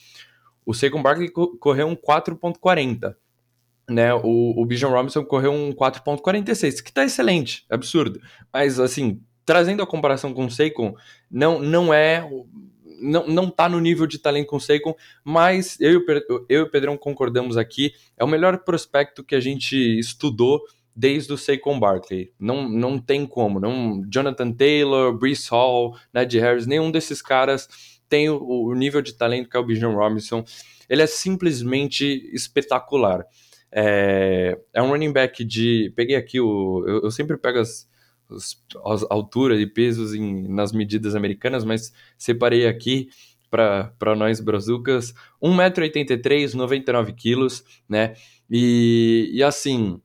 o 0.64 0.74
Saquon 0.74 1.02
Barkley 1.02 1.30
correu 1.30 1.88
um 1.88 1.96
4.40, 1.96 3.14
né? 3.88 4.14
O, 4.14 4.60
o 4.60 4.64
Bijan 4.64 4.88
Robinson 4.88 5.24
correu 5.24 5.52
um 5.52 5.72
4.46, 5.72 6.82
que 6.82 6.92
tá 6.92 7.04
excelente, 7.04 7.64
absurdo. 7.68 8.20
Mas, 8.52 8.78
assim, 8.78 9.20
trazendo 9.44 9.82
a 9.82 9.86
comparação 9.86 10.32
com 10.32 10.46
o 10.46 10.50
Saquon, 10.50 10.94
não, 11.30 11.60
não 11.60 11.92
é 11.92 12.28
não, 13.02 13.26
não 13.26 13.50
tá 13.50 13.68
no 13.68 13.80
nível 13.80 14.06
de 14.06 14.18
talento 14.18 14.46
com 14.46 14.56
o 14.56 14.60
Saquon, 14.60 14.94
mas 15.24 15.78
eu, 15.80 16.04
eu 16.48 16.60
e 16.60 16.62
o 16.62 16.70
Pedrão 16.70 16.96
concordamos 16.96 17.56
aqui, 17.56 17.92
é 18.16 18.22
o 18.22 18.28
melhor 18.28 18.58
prospecto 18.58 19.24
que 19.24 19.34
a 19.34 19.40
gente 19.40 19.76
estudou 19.98 20.62
desde 20.94 21.32
o 21.32 21.38
Saquon 21.38 21.80
Barkley. 21.80 22.32
Não, 22.38 22.68
não 22.68 22.98
tem 22.98 23.26
como. 23.26 23.58
Não, 23.58 24.02
Jonathan 24.08 24.52
Taylor, 24.52 25.16
Brees 25.16 25.48
Hall, 25.48 25.96
Ned 26.12 26.38
Harris, 26.38 26.66
nenhum 26.66 26.90
desses 26.90 27.20
caras 27.20 27.68
tem 28.12 28.28
o, 28.28 28.38
o 28.38 28.74
nível 28.74 29.00
de 29.00 29.14
talento 29.14 29.48
que 29.48 29.56
é 29.56 29.60
o 29.60 29.64
Bijan 29.64 29.94
Robinson. 29.94 30.44
Ele 30.86 31.00
é 31.00 31.06
simplesmente 31.06 32.28
espetacular. 32.34 33.24
É, 33.72 34.58
é 34.74 34.82
um 34.82 34.90
running 34.90 35.14
back 35.14 35.42
de. 35.42 35.90
Peguei 35.96 36.14
aqui 36.14 36.38
o. 36.38 36.84
Eu, 36.86 37.04
eu 37.04 37.10
sempre 37.10 37.38
pego 37.38 37.60
as, 37.60 37.88
as 38.84 39.02
alturas 39.08 39.58
e 39.58 39.66
pesos 39.66 40.12
em, 40.14 40.46
nas 40.46 40.72
medidas 40.72 41.14
americanas, 41.14 41.64
mas 41.64 41.90
separei 42.18 42.66
aqui 42.66 43.08
para 43.50 44.14
nós 44.14 44.40
brazucas, 44.40 45.14
1,83m, 45.42 46.54
99kg, 46.54 47.62
né? 47.88 48.14
E, 48.50 49.30
e 49.32 49.42
assim, 49.42 50.00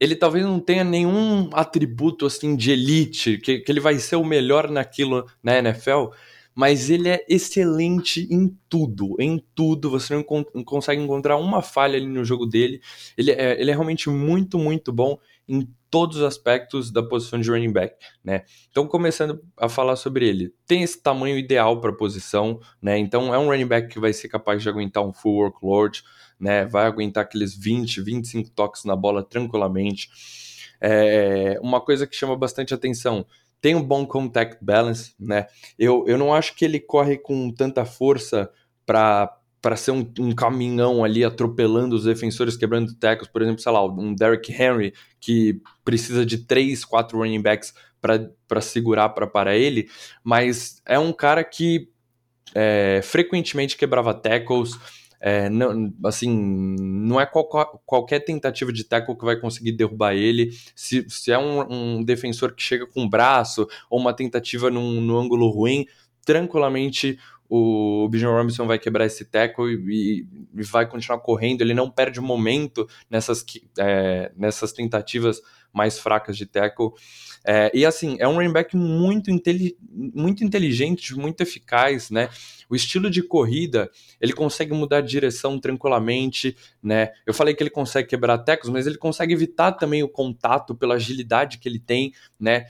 ele 0.00 0.16
talvez 0.16 0.44
não 0.44 0.58
tenha 0.58 0.82
nenhum 0.82 1.48
atributo 1.52 2.26
assim 2.26 2.56
de 2.56 2.72
elite, 2.72 3.38
que, 3.38 3.60
que 3.60 3.70
ele 3.70 3.80
vai 3.80 3.98
ser 3.98 4.16
o 4.16 4.24
melhor 4.24 4.68
naquilo 4.68 5.26
na 5.42 5.58
NFL, 5.58 6.10
mas 6.54 6.88
ele 6.88 7.08
é 7.08 7.24
excelente 7.28 8.28
em 8.30 8.56
tudo, 8.68 9.16
em 9.18 9.44
tudo. 9.54 9.90
Você 9.90 10.14
não, 10.14 10.22
consegue 10.64 11.02
encontrar 11.02 11.36
uma 11.36 11.60
falha 11.60 11.96
ali 11.96 12.06
no 12.06 12.24
jogo 12.24 12.46
dele. 12.46 12.80
Ele 13.18 13.32
é, 13.32 13.60
ele 13.60 13.70
é 13.70 13.74
realmente 13.74 14.08
muito, 14.08 14.58
muito 14.58 14.92
bom 14.92 15.18
em 15.48 15.68
todos 15.90 16.18
os 16.18 16.22
aspectos 16.22 16.90
da 16.90 17.02
posição 17.02 17.40
de 17.40 17.50
running 17.50 17.72
back, 17.72 17.94
né? 18.22 18.42
Então, 18.70 18.86
começando 18.86 19.40
a 19.56 19.68
falar 19.68 19.94
sobre 19.96 20.28
ele, 20.28 20.52
tem 20.66 20.82
esse 20.82 21.00
tamanho 21.00 21.38
ideal 21.38 21.80
para 21.80 21.90
a 21.90 21.96
posição, 21.96 22.58
né? 22.80 22.98
Então, 22.98 23.32
é 23.32 23.38
um 23.38 23.46
running 23.46 23.66
back 23.66 23.88
que 23.88 24.00
vai 24.00 24.12
ser 24.12 24.28
capaz 24.28 24.62
de 24.62 24.68
aguentar 24.68 25.04
um 25.04 25.12
full 25.12 25.36
workload, 25.36 26.02
né? 26.38 26.64
Vai 26.66 26.86
aguentar 26.86 27.24
aqueles 27.24 27.56
20, 27.56 28.00
25 28.00 28.50
toques 28.50 28.84
na 28.84 28.96
bola 28.96 29.22
tranquilamente. 29.22 30.08
É 30.80 31.58
uma 31.62 31.80
coisa 31.80 32.06
que 32.06 32.16
chama 32.16 32.36
bastante 32.36 32.74
atenção, 32.74 33.24
tem 33.60 33.74
um 33.74 33.82
bom 33.82 34.06
contact 34.06 34.58
balance, 34.62 35.14
né? 35.18 35.46
Eu, 35.78 36.04
eu 36.06 36.18
não 36.18 36.34
acho 36.34 36.54
que 36.54 36.64
ele 36.64 36.78
corre 36.78 37.16
com 37.16 37.50
tanta 37.50 37.84
força 37.84 38.50
para 38.86 39.36
para 39.60 39.76
ser 39.76 39.92
um, 39.92 40.06
um, 40.18 40.34
caminhão 40.34 41.02
ali 41.02 41.24
atropelando 41.24 41.96
os 41.96 42.04
defensores, 42.04 42.54
quebrando 42.54 42.94
tackles, 42.96 43.30
por 43.32 43.40
exemplo, 43.40 43.62
sei 43.62 43.72
lá, 43.72 43.82
um 43.82 44.14
Derrick 44.14 44.52
Henry 44.52 44.92
que 45.18 45.58
precisa 45.82 46.26
de 46.26 46.36
três, 46.36 46.84
quatro 46.84 47.16
running 47.16 47.40
backs 47.40 47.72
para 47.98 48.60
segurar, 48.60 49.08
para 49.08 49.26
parar 49.26 49.56
ele, 49.56 49.88
mas 50.22 50.82
é 50.86 50.98
um 50.98 51.14
cara 51.14 51.42
que 51.42 51.88
é, 52.54 53.00
frequentemente 53.02 53.74
quebrava 53.74 54.12
tackles, 54.12 54.78
é, 55.20 55.48
não, 55.48 55.92
assim, 56.04 56.28
não 56.78 57.20
é 57.20 57.26
qual, 57.26 57.48
qualquer 57.84 58.20
tentativa 58.20 58.72
de 58.72 58.84
tackle 58.84 59.16
que 59.16 59.24
vai 59.24 59.36
conseguir 59.36 59.72
derrubar 59.72 60.14
ele. 60.14 60.50
Se, 60.74 61.04
se 61.08 61.32
é 61.32 61.38
um, 61.38 61.96
um 61.98 62.04
defensor 62.04 62.54
que 62.54 62.62
chega 62.62 62.86
com 62.86 63.04
o 63.04 63.08
braço 63.08 63.66
ou 63.88 63.98
uma 63.98 64.14
tentativa 64.14 64.70
num, 64.70 65.00
num 65.00 65.16
ângulo 65.16 65.48
ruim, 65.48 65.86
tranquilamente 66.24 67.18
o 67.48 68.08
Bijan 68.08 68.30
Robinson 68.30 68.66
vai 68.66 68.78
quebrar 68.78 69.06
esse 69.06 69.24
tackle 69.24 69.74
e, 69.88 70.26
e, 70.54 70.62
vai 70.62 70.86
continuar 70.88 71.18
correndo. 71.18 71.60
Ele 71.60 71.74
não 71.74 71.90
perde 71.90 72.20
momento 72.20 72.88
nessas, 73.08 73.44
é, 73.78 74.32
nessas 74.36 74.72
tentativas 74.72 75.40
mais 75.72 75.98
fracas 75.98 76.36
de 76.36 76.46
tackle. 76.46 76.90
É, 77.46 77.70
e 77.74 77.84
assim, 77.84 78.16
é 78.18 78.26
um 78.26 78.36
running 78.36 78.52
back 78.52 78.74
muito, 78.74 79.30
muito 79.92 80.42
inteligente, 80.42 81.14
muito 81.14 81.42
eficaz, 81.42 82.10
né? 82.10 82.30
O 82.70 82.74
estilo 82.74 83.10
de 83.10 83.22
corrida, 83.22 83.90
ele 84.18 84.32
consegue 84.32 84.72
mudar 84.72 85.02
de 85.02 85.10
direção 85.10 85.58
tranquilamente, 85.60 86.56
né? 86.82 87.10
Eu 87.26 87.34
falei 87.34 87.54
que 87.54 87.62
ele 87.62 87.70
consegue 87.70 88.08
quebrar 88.08 88.38
tackles, 88.38 88.72
mas 88.72 88.86
ele 88.86 88.96
consegue 88.96 89.34
evitar 89.34 89.72
também 89.72 90.02
o 90.02 90.08
contato 90.08 90.74
pela 90.74 90.94
agilidade 90.94 91.58
que 91.58 91.68
ele 91.68 91.78
tem, 91.78 92.14
né? 92.40 92.64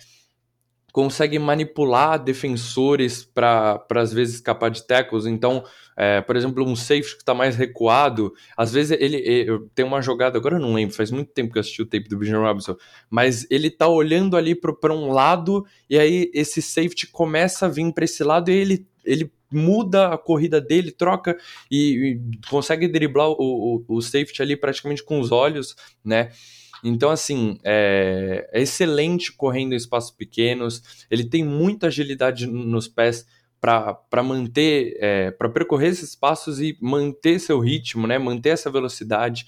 Consegue 0.95 1.41
manipular 1.41 2.23
defensores 2.23 3.25
para 3.25 3.85
às 3.97 4.13
vezes 4.13 4.37
escapar 4.37 4.71
de 4.71 4.87
tackles. 4.87 5.27
Então, 5.27 5.65
é, 5.97 6.21
por 6.21 6.37
exemplo, 6.37 6.65
um 6.65 6.77
safety 6.77 7.17
que 7.17 7.23
está 7.23 7.35
mais 7.35 7.57
recuado, 7.57 8.33
às 8.57 8.73
vezes 8.73 8.97
ele, 9.01 9.17
ele, 9.17 9.59
tem 9.75 9.85
uma 9.85 10.01
jogada, 10.01 10.39
agora 10.39 10.55
eu 10.55 10.61
não 10.61 10.73
lembro, 10.73 10.95
faz 10.95 11.11
muito 11.11 11.33
tempo 11.33 11.51
que 11.51 11.59
eu 11.59 11.61
assisti 11.63 11.83
o 11.83 11.85
tape 11.85 12.09
do 12.09 12.17
Bijan 12.17 12.39
Robinson, 12.39 12.77
mas 13.11 13.45
ele 13.51 13.73
tá 13.73 13.89
olhando 13.89 14.37
ali 14.37 14.55
para 14.55 14.95
um 14.95 15.11
lado 15.11 15.67
e 15.91 15.99
aí 15.99 16.31
esse 16.33 16.63
safety 16.63 17.09
começa 17.09 17.67
a 17.67 17.69
vir 17.69 17.93
para 17.93 18.05
esse 18.05 18.23
lado 18.23 18.49
e 18.53 18.55
ele, 18.55 18.87
ele 19.05 19.33
muda 19.51 20.15
a 20.15 20.17
corrida 20.17 20.61
dele, 20.61 20.93
troca 20.93 21.37
e, 21.69 22.21
e 22.23 22.49
consegue 22.49 22.87
driblar 22.87 23.31
o, 23.31 23.37
o, 23.89 23.97
o 23.97 24.01
safety 24.01 24.41
ali 24.41 24.57
praticamente 24.57 25.03
com 25.03 25.19
os 25.19 25.33
olhos, 25.33 25.75
né? 26.05 26.31
Então, 26.85 27.11
assim, 27.11 27.59
é, 27.65 28.49
é 28.53 28.61
excelente 28.61 29.33
correndo 29.33 29.73
em 29.73 29.77
espaços 29.77 30.11
pequenos, 30.11 31.07
ele 31.11 31.25
tem 31.25 31.43
muita 31.43 31.87
agilidade 31.87 32.47
nos 32.47 32.87
pés 32.87 33.27
para 33.59 34.23
manter, 34.23 34.95
é, 35.01 35.31
para 35.31 35.49
percorrer 35.49 35.89
esses 35.89 36.11
espaços 36.11 36.61
e 36.61 36.77
manter 36.83 37.39
seu 37.41 37.59
ritmo, 37.59 38.07
né? 38.07 38.19
Manter 38.19 38.51
essa 38.51 38.71
velocidade. 38.71 39.47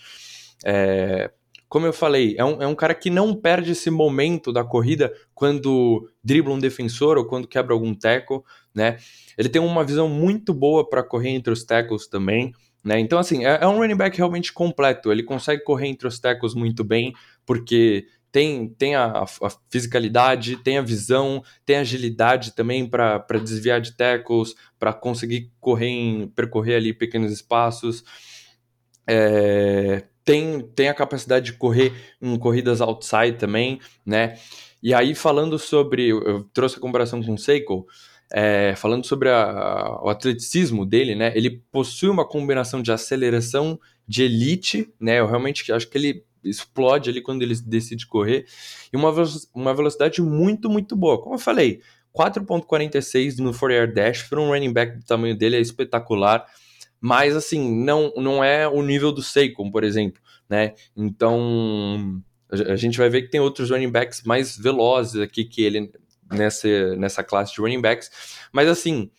É, 0.65 1.31
como 1.69 1.85
eu 1.85 1.93
falei, 1.93 2.35
é 2.39 2.45
um, 2.45 2.63
é 2.63 2.67
um 2.67 2.75
cara 2.75 2.95
que 2.95 3.11
não 3.11 3.35
perde 3.35 3.73
esse 3.73 3.91
momento 3.91 4.51
da 4.51 4.65
corrida 4.65 5.13
quando 5.35 6.09
dribla 6.25 6.55
um 6.55 6.59
defensor 6.59 7.19
ou 7.19 7.27
quando 7.27 7.47
quebra 7.47 7.75
algum 7.75 7.95
tackle, 7.95 8.41
né? 8.75 8.97
Ele 9.37 9.51
tem 9.51 9.61
uma 9.61 9.85
visão 9.85 10.09
muito 10.09 10.55
boa 10.55 10.89
para 10.89 11.03
correr 11.03 11.31
entre 11.31 11.53
os 11.53 11.65
tackles 11.65 12.07
também. 12.07 12.55
Né? 12.87 13.01
Então, 13.01 13.19
assim, 13.19 13.45
é, 13.45 13.59
é, 13.63 13.67
um 13.67 13.79
running 13.79 13.97
back 13.97 14.17
realmente 14.17 14.53
completo. 14.53 15.11
Ele 15.11 15.25
consegue 15.25 15.65
correr 15.65 15.89
entre 15.89 16.07
os 16.07 16.21
tackles 16.21 16.55
muito 16.55 16.85
bem, 16.85 17.13
porque 17.45 18.07
tem, 18.31 18.69
tem 18.69 18.95
a, 18.95 19.25
a 19.25 19.51
fisicalidade, 19.69 20.59
tem 20.59 20.79
a 20.79 20.83
visão, 20.83 21.43
tem 21.65 21.79
a 21.79 21.81
agilidade 21.81 22.55
também 22.55 22.89
para 22.89 23.19
desviar 23.43 23.81
de 23.81 23.97
tackles, 23.97 24.55
para 24.79 24.93
conseguir 24.93 25.51
correr 25.59 25.89
em, 25.89 26.29
percorrer 26.29 26.77
ali 26.77 26.93
pequenos 26.93 27.33
espaços. 27.33 28.05
É, 29.05 30.05
tem, 30.25 30.61
tem 30.61 30.89
a 30.89 30.95
capacidade 30.95 31.47
de 31.47 31.59
correr 31.59 31.93
em 32.23 32.39
corridas 32.39 32.81
outside 32.81 33.33
também, 33.37 33.81
né? 34.05 34.39
E 34.81 34.95
aí, 34.95 35.13
falando 35.13 35.59
sobre. 35.59 36.11
Eu 36.11 36.45
trouxe 36.53 36.77
a 36.77 36.81
comparação 36.81 37.21
com 37.21 37.35
o 37.35 37.39
Seiko 37.39 37.85
é, 38.33 38.75
falando 38.77 39.07
sobre 39.07 39.29
a, 39.29 39.45
a, 39.45 40.05
o 40.05 40.09
atleticismo 40.09 40.85
dele, 40.85 41.15
né? 41.15 41.33
Ele 41.35 41.63
possui 41.71 42.09
uma 42.09 42.27
combinação 42.27 42.83
de 42.83 42.91
aceleração 42.91 43.79
de 44.07 44.23
elite, 44.23 44.93
né? 45.01 45.21
Eu 45.21 45.27
realmente 45.27 45.73
acho 45.73 45.89
que 45.89 45.99
ele 45.99 46.25
explode 46.45 47.11
ali 47.11 47.21
quando 47.21 47.43
ele 47.43 47.55
decide 47.67 48.07
correr 48.07 48.47
e 48.93 48.97
uma, 48.97 49.13
uma 49.55 49.75
velocidade 49.75 50.23
muito, 50.23 50.71
muito 50.71 50.97
boa. 50.97 51.21
Como 51.21 51.35
eu 51.35 51.39
falei, 51.39 51.81
4.46 52.15 53.39
no 53.39 53.53
4-yard 53.53 53.93
dash 53.93 54.23
para 54.23 54.41
um 54.41 54.49
running 54.49 54.73
back 54.73 54.97
do 54.97 55.05
tamanho 55.05 55.37
dele 55.37 55.57
é 55.57 55.61
espetacular, 55.61 56.47
mas 57.01 57.37
assim, 57.37 57.85
não, 57.85 58.13
não 58.17 58.43
é 58.43 58.67
o 58.67 58.83
nível 58.83 59.13
do 59.13 59.23
Saquon, 59.23 59.71
por 59.71 59.85
exemplo, 59.85 60.21
né? 60.49 60.75
Então, 60.97 62.23
a 62.51 62.77
gente 62.77 62.97
vai 62.97 63.09
ver 63.09 63.23
que 63.23 63.31
tem 63.31 63.41
outros 63.41 63.71
running 63.71 63.91
backs 63.91 64.23
mais 64.23 64.57
velozes 64.57 65.21
aqui 65.21 65.45
que 65.45 65.63
ele 65.63 65.91
nessa, 66.31 66.97
nessa 66.97 67.23
classe 67.23 67.55
de 67.55 67.61
running 67.61 67.81
backs. 67.81 68.11
Mas 68.53 68.69
assim, 68.69 69.11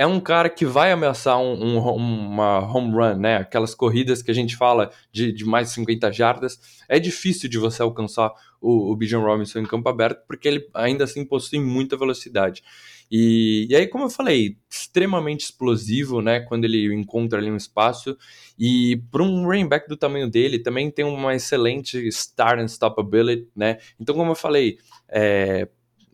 é 0.00 0.06
um 0.06 0.18
cara 0.18 0.48
que 0.48 0.64
vai 0.64 0.90
ameaçar 0.92 1.38
um, 1.38 1.62
um, 1.62 1.94
uma 1.94 2.58
home 2.58 2.90
run, 2.90 3.16
né? 3.16 3.36
Aquelas 3.36 3.74
corridas 3.74 4.22
que 4.22 4.30
a 4.30 4.34
gente 4.34 4.56
fala 4.56 4.90
de, 5.12 5.30
de 5.30 5.44
mais 5.44 5.68
de 5.68 5.74
50 5.74 6.10
jardas. 6.10 6.58
É 6.88 6.98
difícil 6.98 7.50
de 7.50 7.58
você 7.58 7.82
alcançar 7.82 8.32
o, 8.58 8.90
o 8.90 8.96
Bijan 8.96 9.20
Robinson 9.20 9.58
em 9.58 9.66
campo 9.66 9.90
aberto, 9.90 10.24
porque 10.26 10.48
ele 10.48 10.66
ainda 10.72 11.04
assim 11.04 11.22
possui 11.22 11.60
muita 11.60 11.98
velocidade. 11.98 12.62
E, 13.10 13.66
e 13.68 13.76
aí, 13.76 13.86
como 13.86 14.04
eu 14.04 14.08
falei, 14.08 14.56
extremamente 14.70 15.44
explosivo, 15.44 16.22
né? 16.22 16.40
Quando 16.40 16.64
ele 16.64 16.94
encontra 16.94 17.38
ali 17.38 17.50
um 17.50 17.56
espaço. 17.56 18.16
E 18.58 19.02
para 19.10 19.22
um 19.22 19.44
running 19.44 19.68
back 19.68 19.86
do 19.86 19.98
tamanho 19.98 20.30
dele, 20.30 20.60
também 20.60 20.90
tem 20.90 21.04
uma 21.04 21.34
excelente 21.34 21.98
start 22.08 22.60
and 22.60 22.66
stop 22.66 22.98
ability, 22.98 23.50
né? 23.54 23.76
Então, 24.00 24.14
como 24.14 24.30
eu 24.30 24.36
falei, 24.36 24.78
é, 25.10 25.68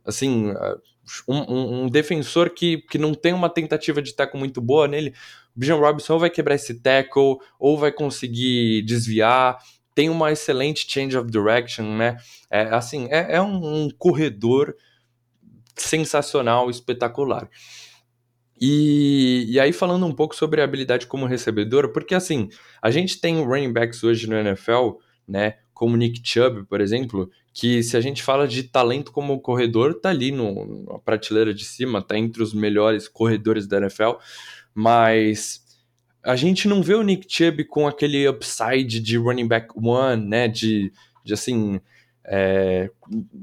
assim, 0.06 0.52
um, 1.28 1.84
um, 1.84 1.88
defensor 1.88 2.50
que, 2.50 2.78
que 2.90 2.98
não 2.98 3.14
tem 3.14 3.32
uma 3.32 3.48
tentativa 3.48 4.00
de 4.00 4.14
tackle 4.14 4.38
muito 4.38 4.60
boa 4.60 4.88
nele, 4.88 5.14
o 5.54 5.60
Bijan 5.60 5.76
Robinson 5.76 6.14
ou 6.14 6.20
vai 6.20 6.30
quebrar 6.30 6.54
esse 6.54 6.80
tackle, 6.80 7.38
ou 7.58 7.78
vai 7.78 7.92
conseguir 7.92 8.82
desviar, 8.82 9.58
tem 9.94 10.10
uma 10.10 10.30
excelente 10.30 10.86
change 10.88 11.16
of 11.16 11.30
direction, 11.30 11.96
né? 11.96 12.18
É, 12.50 12.62
assim, 12.62 13.08
é, 13.10 13.36
é 13.36 13.42
um, 13.42 13.84
um 13.84 13.90
corredor 13.90 14.76
sensacional, 15.74 16.68
espetacular. 16.68 17.48
E, 18.60 19.46
e, 19.48 19.60
aí, 19.60 19.72
falando 19.72 20.06
um 20.06 20.12
pouco 20.12 20.34
sobre 20.34 20.60
a 20.60 20.64
habilidade 20.64 21.06
como 21.06 21.26
recebedor, 21.26 21.92
porque 21.92 22.14
assim, 22.14 22.48
a 22.80 22.90
gente 22.90 23.20
tem 23.20 23.44
running 23.44 23.72
backs 23.72 24.02
hoje 24.02 24.28
no 24.28 24.36
NFL, 24.36 24.96
né? 25.26 25.54
Como 25.72 25.96
Nick 25.96 26.20
Chubb, 26.24 26.64
por 26.64 26.80
exemplo, 26.80 27.30
que 27.52 27.82
se 27.82 27.96
a 27.96 28.00
gente 28.00 28.22
fala 28.22 28.48
de 28.48 28.62
talento 28.62 29.12
como 29.12 29.40
corredor, 29.40 30.00
tá 30.00 30.10
ali 30.10 30.30
no, 30.30 30.84
na 30.84 30.98
prateleira 30.98 31.52
de 31.52 31.64
cima, 31.64 32.02
tá 32.02 32.16
entre 32.16 32.42
os 32.42 32.54
melhores 32.54 33.08
corredores 33.08 33.66
da 33.66 33.78
NFL, 33.78 34.12
mas 34.74 35.64
a 36.22 36.34
gente 36.34 36.66
não 36.66 36.82
vê 36.82 36.94
o 36.94 37.02
Nick 37.02 37.26
Chubb 37.28 37.64
com 37.64 37.86
aquele 37.86 38.28
upside 38.28 39.00
de 39.00 39.16
running 39.16 39.46
back 39.46 39.68
one, 39.76 40.26
né? 40.26 40.48
De, 40.48 40.92
de 41.24 41.34
assim, 41.34 41.80
é, 42.24 42.90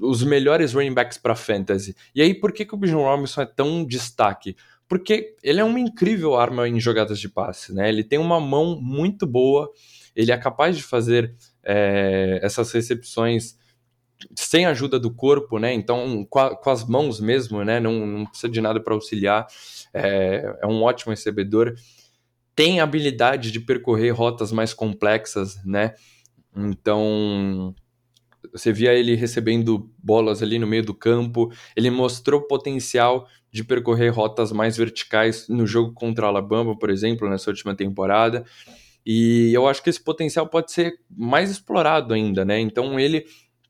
os 0.02 0.24
melhores 0.24 0.74
running 0.74 0.94
backs 0.94 1.18
para 1.18 1.36
fantasy. 1.36 1.96
E 2.13 2.22
aí, 2.22 2.34
por 2.34 2.52
que, 2.52 2.66
que 2.66 2.75
o 2.75 2.78
Bijan 2.78 2.98
Robinson 2.98 3.42
é 3.42 3.46
tão 3.46 3.86
destaque? 3.86 4.56
Porque 4.88 5.36
ele 5.42 5.62
é 5.62 5.63
uma 5.63 5.80
incrível 5.80 6.36
arma 6.36 6.68
em 6.68 6.80
jogadas 6.80 7.20
de 7.20 7.30
passe, 7.30 7.74
né? 7.74 7.88
Ele 7.90 8.04
tem 8.04 8.20
uma 8.20 8.40
mão 8.40 8.80
muito 8.82 9.25
boa, 9.25 9.72
ele 10.15 10.32
é 10.32 10.38
capaz 10.38 10.77
de 10.77 10.84
fazer 10.84 11.36
é, 11.63 12.39
essas 12.41 12.72
recepções 12.72 13.58
sem 14.36 14.65
ajuda 14.65 15.00
do 15.00 15.13
corpo, 15.13 15.60
né? 15.60 15.74
Então, 15.74 16.25
com, 16.29 16.39
a, 16.39 16.55
com 16.55 16.70
as 16.70 16.86
mãos 16.86 17.20
mesmo, 17.20 17.63
né? 17.63 17.79
Não, 17.79 18.05
não 18.05 18.25
precisa 18.25 18.51
de 18.51 18.62
nada 18.62 18.79
para 18.79 18.93
auxiliar. 18.93 19.48
É, 19.93 20.58
é, 20.62 20.67
um 20.67 20.82
ótimo 20.82 21.12
recebedor. 21.12 21.75
Tem 22.55 22.79
habilidade 22.79 23.51
de 23.51 23.60
percorrer 23.60 24.12
rotas 24.12 24.51
mais 24.51 24.74
complexas, 24.74 25.63
né? 25.65 25.93
Então, 26.55 27.75
você 28.51 28.72
via 28.72 28.93
ele 28.93 29.15
recebendo 29.15 29.91
bolas 29.98 30.43
ali 30.43 30.60
no 30.60 30.67
meio 30.67 30.86
do 30.86 30.93
campo. 30.93 31.51
Ele 31.75 31.89
mostrou 31.89 32.41
potencial 32.41 33.27
de 33.51 33.63
percorrer 33.63 34.10
rotas 34.10 34.51
mais 34.51 34.77
verticais 34.77 35.48
no 35.48 35.65
jogo 35.65 35.93
contra 35.93 36.25
a 36.25 36.29
Alabama, 36.29 36.77
por 36.77 36.89
exemplo, 36.89 37.29
nessa 37.29 37.50
última 37.50 37.75
temporada. 37.75 38.46
E 39.05 39.51
eu 39.53 39.67
acho 39.67 39.83
que 39.83 39.89
esse 39.89 40.01
potencial 40.01 40.48
pode 40.48 40.72
ser 40.72 41.00
mais 41.10 41.50
explorado 41.50 42.13
ainda, 42.13 42.45
né? 42.45 42.60
Então 42.60 43.00
ele 43.00 43.25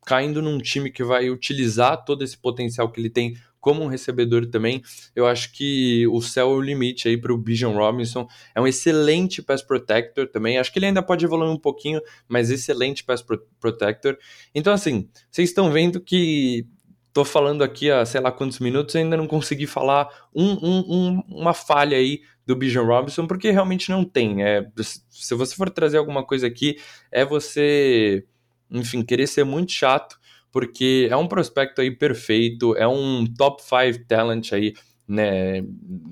caindo 0.06 0.42
num 0.42 0.58
time 0.58 0.92
que 0.92 1.04
vai 1.04 1.30
utilizar 1.30 2.04
todo 2.04 2.24
esse 2.24 2.38
potencial 2.38 2.92
que 2.92 3.00
ele 3.00 3.10
tem 3.10 3.36
como 3.64 3.82
um 3.82 3.88
recebedor 3.88 4.46
também, 4.48 4.82
eu 5.16 5.26
acho 5.26 5.54
que 5.54 6.06
o 6.08 6.22
céu 6.22 6.52
é 6.52 6.54
o 6.54 6.60
limite 6.60 7.08
aí 7.08 7.16
para 7.16 7.32
o 7.32 7.38
Bijan 7.38 7.70
Robinson. 7.70 8.28
É 8.54 8.60
um 8.60 8.68
excelente 8.68 9.42
pass 9.42 9.62
protector 9.62 10.28
também. 10.28 10.58
Acho 10.58 10.70
que 10.70 10.80
ele 10.80 10.88
ainda 10.88 11.02
pode 11.02 11.24
evoluir 11.24 11.50
um 11.50 11.58
pouquinho, 11.58 12.02
mas 12.28 12.50
excelente 12.50 13.06
pass 13.06 13.24
protector. 13.62 14.18
Então, 14.54 14.74
assim, 14.74 15.08
vocês 15.32 15.48
estão 15.48 15.72
vendo 15.72 16.02
que 16.02 16.68
tô 17.14 17.24
falando 17.24 17.64
aqui 17.64 17.92
há 17.92 18.06
sei 18.06 18.20
lá 18.20 18.32
quantos 18.32 18.60
minutos 18.60 18.96
e 18.96 18.98
ainda 18.98 19.16
não 19.16 19.28
consegui 19.28 19.68
falar 19.68 20.10
um, 20.36 20.54
um, 20.54 20.84
um, 20.90 21.24
uma 21.30 21.54
falha 21.54 21.96
aí 21.96 22.22
do 22.46 22.56
Bijan 22.56 22.84
Robinson, 22.84 23.28
porque 23.28 23.52
realmente 23.52 23.90
não 23.90 24.04
tem. 24.04 24.44
É, 24.44 24.68
se 25.10 25.36
você 25.36 25.56
for 25.56 25.70
trazer 25.70 25.98
alguma 25.98 26.26
coisa 26.26 26.48
aqui, 26.48 26.78
é 27.12 27.24
você, 27.24 28.26
enfim, 28.70 29.04
querer 29.04 29.28
ser 29.28 29.44
muito 29.46 29.72
chato 29.72 30.18
porque 30.54 31.08
é 31.10 31.18
um 31.18 31.28
prospecto 31.28 31.82
aí 31.82 31.90
perfeito, 31.90 32.78
é 32.78 32.88
um 32.88 33.26
top 33.26 33.60
5 33.64 34.06
talent 34.08 34.54
aí, 34.54 34.76
né, 35.08 35.64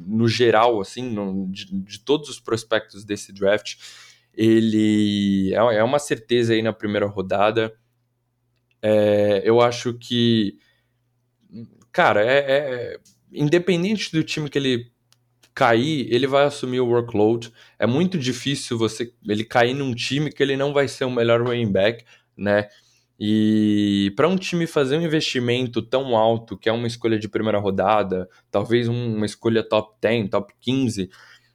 no 0.08 0.28
geral, 0.28 0.82
assim, 0.82 1.04
no, 1.04 1.48
de, 1.52 1.68
de, 1.72 2.00
todos 2.00 2.28
os 2.28 2.40
prospectos 2.40 3.06
desse 3.06 3.32
draft. 3.32 3.76
Ele 4.34 5.54
é, 5.54 5.76
é 5.76 5.84
uma 5.84 6.00
certeza 6.00 6.54
aí 6.54 6.64
na 6.64 6.74
primeira 6.74 7.06
rodada. 7.06 7.72
É, 8.82 9.44
eu 9.46 9.62
acho 9.62 9.94
que, 9.94 10.58
cara, 11.92 12.24
é, 12.24 12.40
é, 12.40 13.00
independente 13.32 14.12
do 14.12 14.24
time 14.24 14.50
que 14.50 14.58
ele 14.58 14.92
cair, 15.54 16.08
ele 16.12 16.28
vai 16.28 16.46
assumir 16.46 16.80
o 16.80 16.88
workload. 16.88 17.52
É 17.78 17.86
muito 17.86 18.18
difícil 18.18 18.78
você 18.78 19.14
ele 19.28 19.44
cair 19.44 19.74
num 19.74 19.94
time 19.94 20.32
que 20.32 20.42
ele 20.42 20.56
não 20.56 20.74
vai 20.74 20.88
ser 20.88 21.06
o 21.06 21.12
melhor 21.12 21.42
running 21.42 21.72
back, 21.72 22.06
né? 22.38 22.68
E 23.20 24.12
para 24.16 24.28
um 24.28 24.36
time 24.36 24.66
fazer 24.66 24.98
um 24.98 25.02
investimento 25.04 25.82
tão 25.82 26.18
alto, 26.18 26.58
que 26.58 26.68
é 26.68 26.72
uma 26.72 26.88
escolha 26.88 27.20
de 27.20 27.30
primeira 27.30 27.60
rodada, 27.60 28.28
talvez 28.50 28.88
uma 28.88 29.26
escolha 29.26 29.62
top 29.62 29.96
10, 30.02 30.30
top 30.30 30.52
15, 30.60 31.08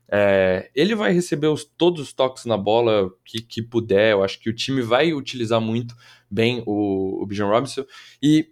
é, 0.08 0.70
ele 0.74 0.94
vai 0.94 1.12
receber 1.12 1.48
os, 1.48 1.64
todos 1.64 2.00
os 2.00 2.12
toques 2.12 2.44
na 2.44 2.56
bola 2.56 3.10
que, 3.24 3.40
que 3.40 3.62
puder. 3.62 4.12
Eu 4.12 4.22
acho 4.22 4.38
que 4.38 4.48
o 4.48 4.54
time 4.54 4.80
vai 4.80 5.12
utilizar 5.12 5.60
muito 5.60 5.96
bem 6.30 6.62
o, 6.66 7.22
o 7.22 7.26
Bijan 7.26 7.48
Robinson. 7.48 7.84
E 8.22 8.48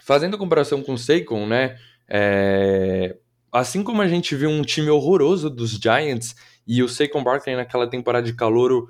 fazendo 0.00 0.34
a 0.34 0.38
comparação 0.38 0.82
com 0.82 0.94
o 0.94 0.98
Saquon, 0.98 1.46
né? 1.46 1.76
É, 2.08 3.16
assim 3.52 3.82
como 3.82 4.02
a 4.02 4.08
gente 4.08 4.34
viu 4.34 4.50
um 4.50 4.62
time 4.62 4.90
horroroso 4.90 5.48
dos 5.48 5.72
Giants 5.72 6.34
e 6.66 6.82
o 6.82 6.88
Saquon 6.88 7.22
Barkley 7.22 7.56
naquela 7.56 7.88
temporada 7.88 8.26
de 8.26 8.34
calouro 8.34 8.88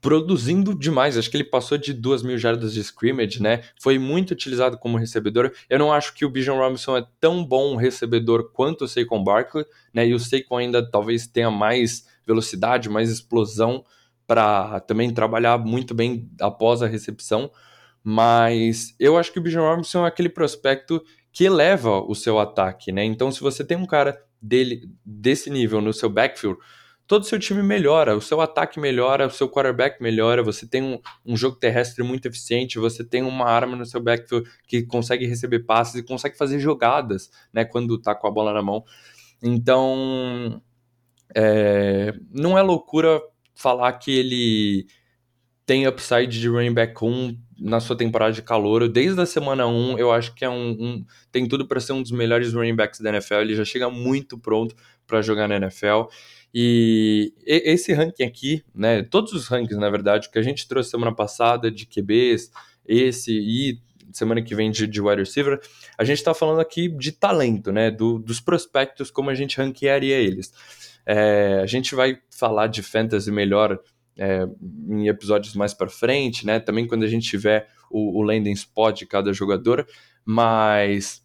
produzindo 0.00 0.74
demais. 0.74 1.16
Acho 1.16 1.30
que 1.30 1.36
ele 1.36 1.44
passou 1.44 1.76
de 1.76 1.92
2 1.92 2.22
mil 2.22 2.38
jardas 2.38 2.72
de 2.72 2.80
scrimmage, 2.80 3.42
né? 3.42 3.62
Foi 3.80 3.98
muito 3.98 4.30
utilizado 4.30 4.78
como 4.78 4.96
recebedor. 4.96 5.52
Eu 5.68 5.78
não 5.78 5.92
acho 5.92 6.14
que 6.14 6.24
o 6.24 6.30
Bijan 6.30 6.54
Robinson 6.54 6.96
é 6.96 7.06
tão 7.20 7.44
bom 7.44 7.76
recebedor 7.76 8.52
quanto 8.52 8.84
o 8.84 8.88
Saquon 8.88 9.22
Barkley, 9.22 9.64
né? 9.92 10.06
E 10.06 10.14
o 10.14 10.20
Saquon 10.20 10.58
ainda 10.58 10.88
talvez 10.88 11.26
tenha 11.26 11.50
mais 11.50 12.06
velocidade, 12.26 12.88
mais 12.88 13.10
explosão 13.10 13.84
para 14.26 14.80
também 14.80 15.12
trabalhar 15.12 15.58
muito 15.58 15.94
bem 15.94 16.30
após 16.40 16.82
a 16.82 16.86
recepção. 16.86 17.50
Mas 18.10 18.94
eu 18.98 19.18
acho 19.18 19.30
que 19.30 19.38
o 19.38 19.42
Bijan 19.42 19.60
Robinson 19.60 20.02
é 20.02 20.08
aquele 20.08 20.30
prospecto 20.30 21.04
que 21.30 21.44
eleva 21.44 22.00
o 22.00 22.14
seu 22.14 22.38
ataque, 22.38 22.90
né? 22.90 23.04
Então, 23.04 23.30
se 23.30 23.38
você 23.38 23.62
tem 23.62 23.76
um 23.76 23.84
cara 23.84 24.18
dele 24.40 24.90
desse 25.04 25.50
nível 25.50 25.82
no 25.82 25.92
seu 25.92 26.08
backfield, 26.08 26.58
todo 27.06 27.20
o 27.20 27.26
seu 27.26 27.38
time 27.38 27.62
melhora, 27.62 28.16
o 28.16 28.20
seu 28.22 28.40
ataque 28.40 28.80
melhora, 28.80 29.26
o 29.26 29.30
seu 29.30 29.46
quarterback 29.46 30.02
melhora, 30.02 30.42
você 30.42 30.66
tem 30.66 30.82
um, 30.82 30.98
um, 31.26 31.36
jogo 31.36 31.56
terrestre 31.56 32.02
muito 32.02 32.26
eficiente, 32.26 32.78
você 32.78 33.04
tem 33.04 33.22
uma 33.22 33.44
arma 33.44 33.76
no 33.76 33.84
seu 33.84 34.00
backfield 34.00 34.50
que 34.66 34.84
consegue 34.84 35.26
receber 35.26 35.58
passes 35.66 35.96
e 35.96 36.02
consegue 36.02 36.34
fazer 36.34 36.58
jogadas, 36.58 37.30
né, 37.52 37.66
quando 37.66 38.00
tá 38.00 38.14
com 38.14 38.26
a 38.26 38.30
bola 38.30 38.54
na 38.54 38.62
mão. 38.62 38.86
Então, 39.42 40.62
é, 41.34 42.14
não 42.32 42.56
é 42.56 42.62
loucura 42.62 43.20
falar 43.54 43.92
que 43.92 44.18
ele 44.18 44.86
tem 45.68 45.86
upside 45.86 46.40
de 46.40 46.48
running 46.48 46.72
back 46.72 47.04
1 47.04 47.38
na 47.60 47.78
sua 47.78 47.94
temporada 47.94 48.32
de 48.32 48.40
calor. 48.40 48.88
Desde 48.88 49.20
a 49.20 49.26
semana 49.26 49.66
1, 49.66 49.98
eu 49.98 50.10
acho 50.10 50.34
que 50.34 50.42
é 50.42 50.48
um, 50.48 50.70
um 50.70 51.04
tem 51.30 51.46
tudo 51.46 51.68
para 51.68 51.78
ser 51.78 51.92
um 51.92 52.00
dos 52.00 52.10
melhores 52.10 52.54
running 52.54 52.74
backs 52.74 53.00
da 53.00 53.10
NFL. 53.10 53.34
Ele 53.34 53.54
já 53.54 53.66
chega 53.66 53.90
muito 53.90 54.38
pronto 54.38 54.74
para 55.06 55.20
jogar 55.20 55.46
na 55.46 55.56
NFL. 55.56 56.04
E 56.54 57.34
esse 57.44 57.92
ranking 57.92 58.22
aqui, 58.22 58.64
né, 58.74 59.02
todos 59.02 59.34
os 59.34 59.46
rankings, 59.46 59.78
na 59.78 59.90
verdade, 59.90 60.30
que 60.30 60.38
a 60.38 60.42
gente 60.42 60.66
trouxe 60.66 60.88
semana 60.88 61.14
passada 61.14 61.70
de 61.70 61.84
QBs, 61.84 62.50
esse 62.86 63.38
e 63.38 63.78
semana 64.10 64.40
que 64.40 64.54
vem 64.54 64.70
de, 64.70 64.86
de 64.86 65.02
wide 65.02 65.20
receiver, 65.20 65.60
a 65.98 66.02
gente 66.04 66.16
está 66.16 66.32
falando 66.32 66.60
aqui 66.60 66.88
de 66.88 67.12
talento, 67.12 67.70
né, 67.70 67.90
do, 67.90 68.18
dos 68.18 68.40
prospectos, 68.40 69.10
como 69.10 69.28
a 69.28 69.34
gente 69.34 69.58
ranquearia 69.58 70.16
eles. 70.16 70.50
É, 71.04 71.60
a 71.62 71.66
gente 71.66 71.94
vai 71.94 72.18
falar 72.30 72.68
de 72.68 72.82
fantasy 72.82 73.30
melhor 73.30 73.78
é, 74.18 74.46
em 74.88 75.08
episódios 75.08 75.54
mais 75.54 75.72
para 75.72 75.88
frente, 75.88 76.44
né, 76.44 76.58
também 76.60 76.86
quando 76.86 77.04
a 77.04 77.08
gente 77.08 77.28
tiver 77.28 77.68
o, 77.90 78.18
o 78.18 78.22
landing 78.22 78.52
spot 78.52 78.98
de 78.98 79.06
cada 79.06 79.32
jogador, 79.32 79.86
mas 80.24 81.24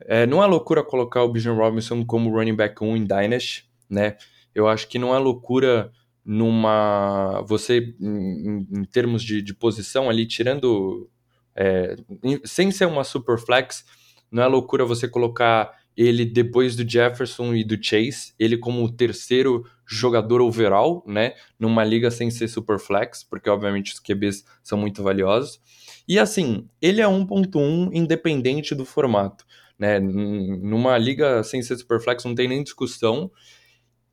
é, 0.00 0.26
não 0.26 0.42
é 0.42 0.46
loucura 0.46 0.84
colocar 0.84 1.22
o 1.22 1.32
Bijan 1.32 1.54
Robinson 1.54 2.04
como 2.04 2.30
running 2.30 2.54
back 2.54 2.82
1 2.84 2.96
em 2.96 3.04
Dynasty, 3.04 3.64
né? 3.88 4.16
eu 4.54 4.68
acho 4.68 4.88
que 4.88 4.98
não 4.98 5.14
é 5.14 5.18
loucura 5.18 5.92
numa. 6.24 7.42
Você, 7.46 7.94
em, 8.00 8.66
em 8.70 8.84
termos 8.84 9.22
de, 9.22 9.40
de, 9.42 9.54
posição 9.54 10.08
ali, 10.08 10.26
tirando. 10.26 11.08
É, 11.54 11.96
sem 12.44 12.70
ser 12.70 12.86
uma 12.86 13.04
super 13.04 13.38
flex, 13.38 13.84
não 14.30 14.42
é 14.42 14.46
loucura 14.46 14.84
você 14.84 15.08
colocar 15.08 15.79
ele 16.02 16.24
depois 16.24 16.74
do 16.74 16.88
Jefferson 16.88 17.54
e 17.54 17.62
do 17.62 17.76
Chase, 17.82 18.32
ele 18.38 18.56
como 18.56 18.82
o 18.82 18.90
terceiro 18.90 19.66
jogador 19.86 20.40
overall, 20.40 21.04
né? 21.06 21.34
Numa 21.58 21.84
liga 21.84 22.10
sem 22.10 22.30
ser 22.30 22.48
super 22.48 22.78
flex, 22.78 23.22
porque 23.22 23.50
obviamente 23.50 23.92
os 23.92 24.00
QBs 24.00 24.42
são 24.62 24.78
muito 24.78 25.02
valiosos. 25.02 25.60
E 26.08 26.18
assim, 26.18 26.66
ele 26.80 27.02
é 27.02 27.04
1.1 27.04 27.90
independente 27.92 28.74
do 28.74 28.86
formato, 28.86 29.44
né? 29.78 30.00
Numa 30.00 30.96
liga 30.96 31.42
sem 31.42 31.60
ser 31.60 31.76
super 31.76 32.00
flex 32.00 32.24
não 32.24 32.34
tem 32.34 32.48
nem 32.48 32.62
discussão. 32.62 33.30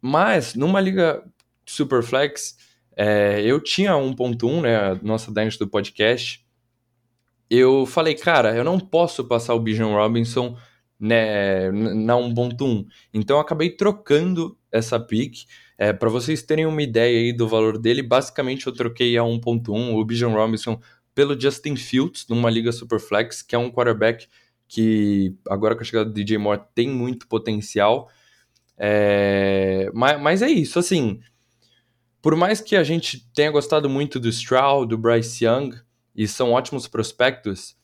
Mas, 0.01 0.55
numa 0.55 0.81
liga 0.81 1.23
Superflex, 1.65 2.57
é, 2.97 3.41
eu 3.41 3.63
tinha 3.63 3.93
1.1, 3.93 4.61
né, 4.61 4.75
a 4.75 4.95
nossa 4.95 5.31
dynasty 5.31 5.59
do 5.59 5.69
podcast, 5.69 6.45
eu 7.49 7.85
falei, 7.85 8.13
cara, 8.13 8.55
eu 8.55 8.63
não 8.63 8.77
posso 8.77 9.23
passar 9.23 9.53
o 9.55 9.59
Bijan 9.59 9.87
Robinson 9.87 10.57
né, 10.99 11.71
na 11.71 12.15
1.1. 12.15 12.85
Então 13.13 13.37
eu 13.37 13.41
acabei 13.41 13.69
trocando 13.69 14.57
essa 14.71 14.99
pick. 14.99 15.45
É, 15.77 15.93
para 15.93 16.09
vocês 16.09 16.41
terem 16.41 16.65
uma 16.65 16.81
ideia 16.81 17.19
aí 17.19 17.31
do 17.31 17.47
valor 17.47 17.77
dele, 17.77 18.01
basicamente 18.01 18.65
eu 18.65 18.73
troquei 18.73 19.17
a 19.17 19.21
1.1 19.21 19.93
o 19.93 20.03
Bijan 20.03 20.29
Robinson 20.29 20.79
pelo 21.13 21.39
Justin 21.39 21.75
Fields 21.75 22.27
numa 22.27 22.49
liga 22.49 22.71
Superflex, 22.71 23.41
que 23.41 23.55
é 23.55 23.57
um 23.57 23.71
quarterback 23.71 24.27
que 24.67 25.35
agora 25.47 25.75
com 25.75 25.81
a 25.81 25.83
chegada 25.83 26.05
do 26.05 26.13
DJ 26.13 26.37
Moore 26.37 26.61
tem 26.75 26.89
muito 26.89 27.27
potencial. 27.27 28.09
É, 28.77 29.89
mas, 29.93 30.21
mas 30.21 30.41
é 30.41 30.49
isso, 30.49 30.77
assim. 30.77 31.19
Por 32.21 32.35
mais 32.35 32.59
que 32.59 32.75
a 32.75 32.83
gente 32.83 33.27
tenha 33.33 33.49
gostado 33.49 33.89
muito 33.89 34.19
do 34.19 34.27
Stroud, 34.29 34.89
do 34.89 34.97
Bryce 34.97 35.45
Young, 35.45 35.71
e 36.15 36.27
são 36.27 36.51
ótimos 36.51 36.87
prospectos, 36.87 37.75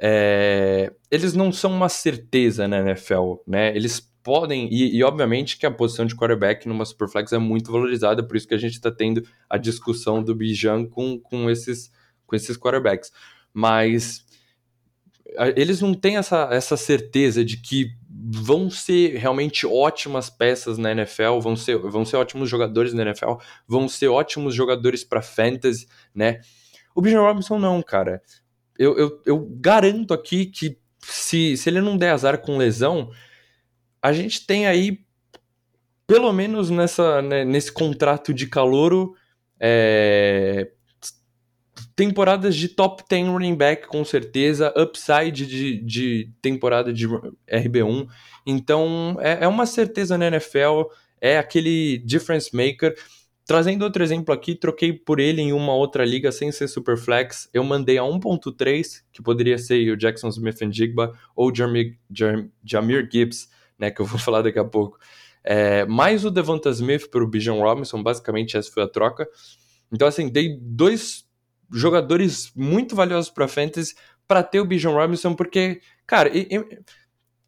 é, 0.00 0.92
eles 1.10 1.34
não 1.34 1.52
são 1.52 1.72
uma 1.72 1.88
certeza 1.88 2.68
na 2.68 2.78
NFL, 2.78 3.34
né? 3.46 3.74
Eles 3.76 4.00
podem, 4.22 4.68
e, 4.70 4.96
e, 4.96 5.02
obviamente 5.02 5.58
que 5.58 5.66
a 5.66 5.70
posição 5.70 6.04
de 6.04 6.14
quarterback 6.14 6.68
numa 6.68 6.84
Superflex 6.84 7.32
é 7.32 7.38
muito 7.38 7.72
valorizada, 7.72 8.22
por 8.22 8.36
isso 8.36 8.46
que 8.46 8.54
a 8.54 8.58
gente 8.58 8.74
está 8.74 8.90
tendo 8.90 9.22
a 9.48 9.56
discussão 9.56 10.22
do 10.22 10.34
Bijan 10.34 10.84
com, 10.84 11.18
com, 11.18 11.50
esses, 11.50 11.90
com 12.26 12.36
esses 12.36 12.56
quarterbacks. 12.56 13.10
Mas 13.52 14.24
eles 15.56 15.80
não 15.80 15.94
têm 15.94 16.16
essa, 16.16 16.48
essa 16.50 16.76
certeza 16.76 17.44
de 17.44 17.58
que 17.58 17.90
vão 18.08 18.70
ser 18.70 19.16
realmente 19.16 19.66
ótimas 19.66 20.30
peças 20.30 20.78
na 20.78 20.92
NFL, 20.92 21.38
vão 21.40 21.56
ser, 21.56 21.78
vão 21.78 22.04
ser 22.04 22.16
ótimos 22.16 22.48
jogadores 22.48 22.92
na 22.92 23.02
NFL, 23.02 23.34
vão 23.66 23.88
ser 23.88 24.08
ótimos 24.08 24.54
jogadores 24.54 25.04
para 25.04 25.22
fantasy, 25.22 25.86
né? 26.14 26.40
O 26.94 27.02
Bijan 27.02 27.20
Robinson 27.20 27.58
não, 27.58 27.82
cara. 27.82 28.22
Eu, 28.78 28.96
eu, 28.96 29.22
eu 29.26 29.48
garanto 29.60 30.14
aqui 30.14 30.46
que 30.46 30.78
se, 31.00 31.56
se 31.56 31.68
ele 31.68 31.80
não 31.80 31.96
der 31.96 32.10
azar 32.10 32.38
com 32.38 32.56
lesão, 32.56 33.10
a 34.00 34.12
gente 34.12 34.46
tem 34.46 34.66
aí, 34.66 35.00
pelo 36.06 36.32
menos 36.32 36.70
nessa, 36.70 37.20
né, 37.20 37.44
nesse 37.44 37.72
contrato 37.72 38.32
de 38.32 38.46
calouro, 38.46 39.14
é, 39.60 40.70
temporadas 41.96 42.54
de 42.54 42.68
top 42.68 43.02
10 43.08 43.26
running 43.28 43.56
back, 43.56 43.88
com 43.88 44.04
certeza, 44.04 44.72
upside 44.76 45.44
de, 45.44 45.82
de 45.82 46.30
temporada 46.40 46.92
de 46.92 47.08
RB1. 47.08 48.08
Então, 48.46 49.16
é, 49.20 49.44
é 49.44 49.48
uma 49.48 49.66
certeza 49.66 50.16
na 50.16 50.28
NFL, 50.28 50.84
é 51.20 51.38
aquele 51.38 51.98
difference 51.98 52.54
maker. 52.54 52.94
Trazendo 53.48 53.80
outro 53.80 54.02
exemplo 54.04 54.34
aqui, 54.34 54.54
troquei 54.54 54.92
por 54.92 55.18
ele 55.18 55.40
em 55.40 55.54
uma 55.54 55.72
outra 55.72 56.04
liga 56.04 56.30
sem 56.30 56.52
ser 56.52 56.68
Superflex. 56.68 57.48
Eu 57.50 57.64
mandei 57.64 57.96
a 57.96 58.02
1.3, 58.02 59.04
que 59.10 59.22
poderia 59.22 59.56
ser 59.56 59.90
o 59.90 59.96
Jackson 59.96 60.28
Smith 60.28 60.58
Jigba 60.70 61.18
ou 61.34 61.50
Jamir, 61.54 61.98
Jamir 62.62 63.08
Gibbs, 63.10 63.48
né, 63.78 63.90
que 63.90 64.02
eu 64.02 64.04
vou 64.04 64.18
falar 64.20 64.42
daqui 64.42 64.58
a 64.58 64.66
pouco. 64.66 64.98
É, 65.42 65.86
mais 65.86 66.26
o 66.26 66.30
Devonta 66.30 66.68
Smith 66.68 67.08
para 67.10 67.24
o 67.24 67.26
Bijan 67.26 67.54
Robinson, 67.54 68.02
basicamente 68.02 68.54
essa 68.54 68.70
foi 68.70 68.82
a 68.82 68.86
troca. 68.86 69.26
Então, 69.90 70.06
assim, 70.06 70.28
dei 70.28 70.58
dois 70.60 71.24
jogadores 71.72 72.52
muito 72.54 72.94
valiosos 72.94 73.30
para 73.30 73.48
fantasy 73.48 73.94
para 74.26 74.42
ter 74.42 74.60
o 74.60 74.66
Bijan 74.66 74.90
Robinson, 74.90 75.34
porque, 75.34 75.80
cara, 76.06 76.30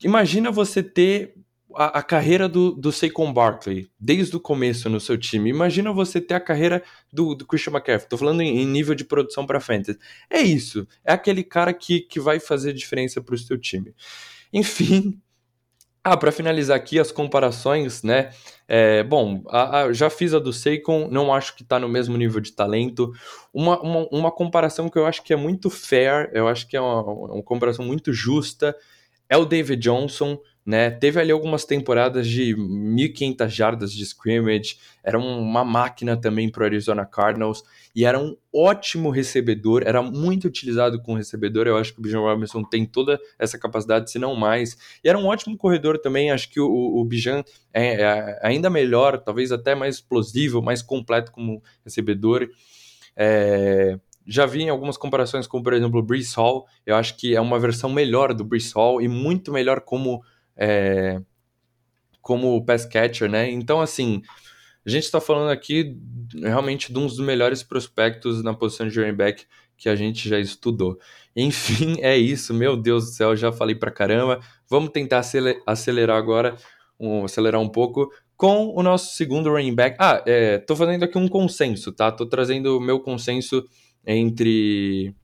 imagina 0.03 0.51
você 0.51 0.83
ter 0.83 1.35
a, 1.75 1.99
a, 1.99 2.03
carreira 2.03 2.49
do, 2.49 2.73
do 2.73 2.93
Saquon 2.93 3.33
Barkley 3.33 3.91
desde 3.99 4.37
o 4.37 4.41
começo 4.41 4.89
no 4.89 5.01
seu 5.01 5.17
time. 5.17 5.51
Imagina 5.51 5.93
você 5.93 6.21
ter 6.21 6.35
a 6.35 6.41
carreira 6.41 6.83
do, 7.13 7.35
do 7.35 7.47
Christian 7.47 7.73
McCaffrey. 7.73 8.09
Tô 8.09 8.17
falando 8.17 8.41
em, 8.41 8.61
em 8.61 8.67
nível 8.67 8.95
de 8.95 9.05
produção 9.05 9.47
para 9.47 9.61
fantasy. 9.61 9.99
É 10.29 10.41
isso. 10.41 10.87
É 11.05 11.13
aquele 11.13 11.43
cara 11.45 11.73
que, 11.73 12.01
que 12.01 12.21
vai 12.21 12.41
fazer 12.41 12.73
diferença 12.73 13.21
para 13.21 13.35
o 13.35 13.39
seu 13.39 13.59
time. 13.59 13.95
Enfim, 14.53 15.21
ah, 16.03 16.17
para 16.17 16.33
finalizar 16.33 16.77
aqui 16.77 16.99
as 16.99 17.13
comparações, 17.13 18.03
né? 18.03 18.31
É, 18.67 19.03
bom, 19.03 19.43
a, 19.49 19.81
a, 19.81 19.93
já 19.93 20.09
fiz 20.09 20.33
a 20.33 20.39
do 20.39 20.53
Seikon, 20.53 21.09
não 21.11 21.33
acho 21.33 21.57
que 21.57 21.63
está 21.63 21.79
no 21.79 21.89
mesmo 21.89 22.17
nível 22.17 22.41
de 22.41 22.53
talento. 22.53 23.13
Uma, 23.53 23.81
uma, 23.81 24.09
uma, 24.11 24.33
comparação 24.33 24.89
que 24.89 24.99
eu 24.99 25.07
acho 25.07 25.23
que 25.23 25.33
é 25.33 25.37
muito 25.37 25.69
fair, 25.69 26.31
eu 26.33 26.49
acho 26.49 26.69
que 26.69 26.77
é 26.77 26.81
uma, 26.81 27.03
uma 27.03 27.43
comparação 27.43 27.85
muito 27.85 28.13
justa, 28.13 28.77
é 29.29 29.37
o 29.37 29.45
David 29.45 29.81
Johnson 29.83 30.39
né? 30.65 30.91
Teve 30.91 31.21
ali 31.21 31.33
algumas 31.33 31.65
temporadas 31.65 32.27
de 32.27 32.55
1.500 32.55 33.49
jardas 33.49 33.93
de 33.93 34.03
scrimmage, 34.05 34.79
era 35.03 35.19
uma 35.19 35.65
máquina 35.65 36.17
também 36.17 36.51
para 36.51 36.63
o 36.63 36.67
Arizona 36.67 37.07
Cardinals 37.07 37.63
e 37.95 38.05
era 38.05 38.19
um 38.19 38.37
ótimo 38.53 39.11
recebedor, 39.11 39.83
era 39.85 40.03
muito 40.03 40.47
utilizado 40.47 41.01
com 41.03 41.15
recebedor. 41.15 41.67
Eu 41.67 41.77
acho 41.77 41.95
que 41.95 41.99
o 41.99 42.03
Bijan 42.03 42.21
Robinson 42.21 42.63
tem 42.63 42.85
toda 42.85 43.19
essa 43.39 43.59
capacidade, 43.59 44.11
se 44.11 44.19
não 44.19 44.37
mais. 44.37 44.77
E 45.03 45.09
era 45.09 45.19
um 45.19 45.27
ótimo 45.27 45.57
corredor 45.57 45.99
também. 45.99 46.31
Acho 46.31 46.51
que 46.51 46.61
o, 46.61 46.69
o 46.69 47.05
Bijan 47.05 47.43
é, 47.73 48.03
é 48.03 48.41
ainda 48.43 48.69
melhor, 48.69 49.19
talvez 49.19 49.51
até 49.51 49.75
mais 49.75 49.97
explosivo, 49.97 50.63
mais 50.63 50.83
completo 50.83 51.33
como 51.33 51.63
recebedor. 51.85 52.49
É, 53.17 53.99
já 54.27 54.47
vi 54.47 54.63
em 54.63 54.69
algumas 54.69 54.97
comparações 54.97 55.47
com, 55.47 55.63
por 55.63 55.73
exemplo, 55.73 55.99
o 55.99 56.03
Brees 56.03 56.35
Hall. 56.35 56.67
Eu 56.87 56.97
acho 56.97 57.17
que 57.17 57.35
é 57.35 57.41
uma 57.41 57.59
versão 57.59 57.91
melhor 57.91 58.33
do 58.35 58.45
Brees 58.45 58.73
Hall 58.73 59.01
e 59.01 59.09
muito 59.09 59.53
melhor 59.53 59.81
como 59.81 60.23
é, 60.61 61.21
como 62.21 62.65
pass 62.65 62.85
catcher, 62.85 63.31
né? 63.31 63.51
Então, 63.51 63.81
assim, 63.81 64.23
a 64.85 64.91
gente 64.91 65.05
está 65.05 65.21
falando 65.21 65.51
aqui 65.51 65.97
realmente 66.35 66.93
de 66.93 66.99
um 66.99 67.07
dos 67.07 67.19
melhores 67.19 67.63
prospectos 67.63 68.43
na 68.43 68.55
posição 68.55 68.87
de 68.87 69.01
running 69.01 69.17
back 69.17 69.47
que 69.77 69.89
a 69.89 69.97
gente 69.97 70.29
já 70.29 70.39
estudou. 70.39 70.99
Enfim, 71.35 71.97
é 72.03 72.17
isso. 72.17 72.53
Meu 72.53 72.77
Deus 72.77 73.07
do 73.07 73.11
céu, 73.13 73.35
já 73.35 73.51
falei 73.51 73.75
pra 73.75 73.91
caramba. 73.91 74.41
Vamos 74.69 74.91
tentar 74.91 75.23
acelerar 75.67 76.17
agora, 76.17 76.55
um, 76.99 77.25
acelerar 77.25 77.61
um 77.61 77.69
pouco 77.69 78.11
com 78.37 78.75
o 78.75 78.83
nosso 78.83 79.17
segundo 79.17 79.51
running 79.51 79.75
back. 79.75 79.97
Ah, 79.99 80.23
é, 80.27 80.59
tô 80.59 80.77
fazendo 80.77 81.05
aqui 81.05 81.17
um 81.19 81.29
consenso, 81.29 81.93
tá? 81.93 82.13
Tô 82.13 82.27
trazendo 82.27 82.77
o 82.77 82.81
meu 82.81 83.01
consenso 83.01 83.65
entre 84.07 85.15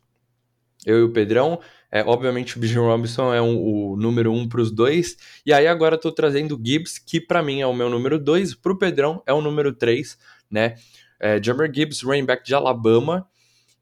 eu 0.87 1.01
e 1.01 1.03
o 1.03 1.12
Pedrão. 1.12 1.61
É, 1.90 2.03
obviamente 2.03 2.57
o 2.57 2.61
Bijan 2.61 2.83
Robinson 2.83 3.33
é 3.33 3.40
um, 3.40 3.57
o 3.57 3.96
número 3.96 4.33
um 4.33 4.49
para 4.49 4.61
os 4.61 4.70
dois. 4.70 5.16
E 5.44 5.53
aí 5.53 5.66
agora 5.66 5.96
estou 5.96 6.12
trazendo 6.12 6.57
o 6.57 6.61
Gibbs, 6.62 6.99
que 6.99 7.20
para 7.20 7.42
mim 7.42 7.61
é 7.61 7.66
o 7.66 7.75
meu 7.75 7.88
número 7.88 8.18
dois, 8.18 8.55
para 8.55 8.72
o 8.72 8.79
Pedrão 8.79 9.22
é 9.27 9.33
o 9.33 9.40
número 9.40 9.72
três, 9.72 10.18
né? 10.51 10.75
É, 11.18 11.42
Jammer 11.42 11.72
Gibbs, 11.72 12.03
running 12.03 12.25
back 12.25 12.44
de 12.44 12.55
Alabama. 12.55 13.27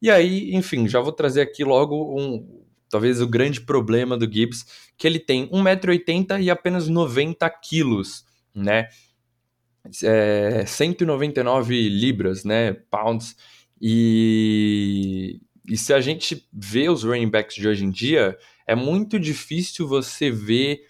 E 0.01 0.11
aí, 0.11 0.55
enfim, 0.55 0.87
já 0.87 1.01
vou 1.01 1.13
trazer 1.13 1.41
aqui 1.41 1.65
logo 1.65 2.21
um, 2.21 2.63
talvez 2.91 3.21
o 3.21 3.27
grande 3.27 3.61
problema 3.61 4.17
do 4.17 4.31
Gibbs, 4.31 4.65
que 4.97 5.07
ele 5.07 5.19
tem 5.19 5.49
1,80m 5.49 6.43
e 6.43 6.51
apenas 6.51 6.89
90 6.89 7.49
quilos, 7.51 8.25
né? 8.55 8.89
É, 10.03 10.65
199 10.67 11.89
libras, 11.89 12.45
né? 12.45 12.75
Pounds. 12.91 13.37
E, 13.81 15.41
e 15.67 15.77
se 15.77 15.93
a 15.95 16.01
gente 16.01 16.47
vê 16.53 16.89
os 16.89 17.05
running 17.05 17.31
backs 17.31 17.57
de 17.57 17.67
hoje 17.67 17.85
em 17.85 17.91
dia, 17.91 18.37
é 18.67 18.75
muito 18.75 19.19
difícil 19.19 19.89
você 19.89 20.31
ver 20.31 20.87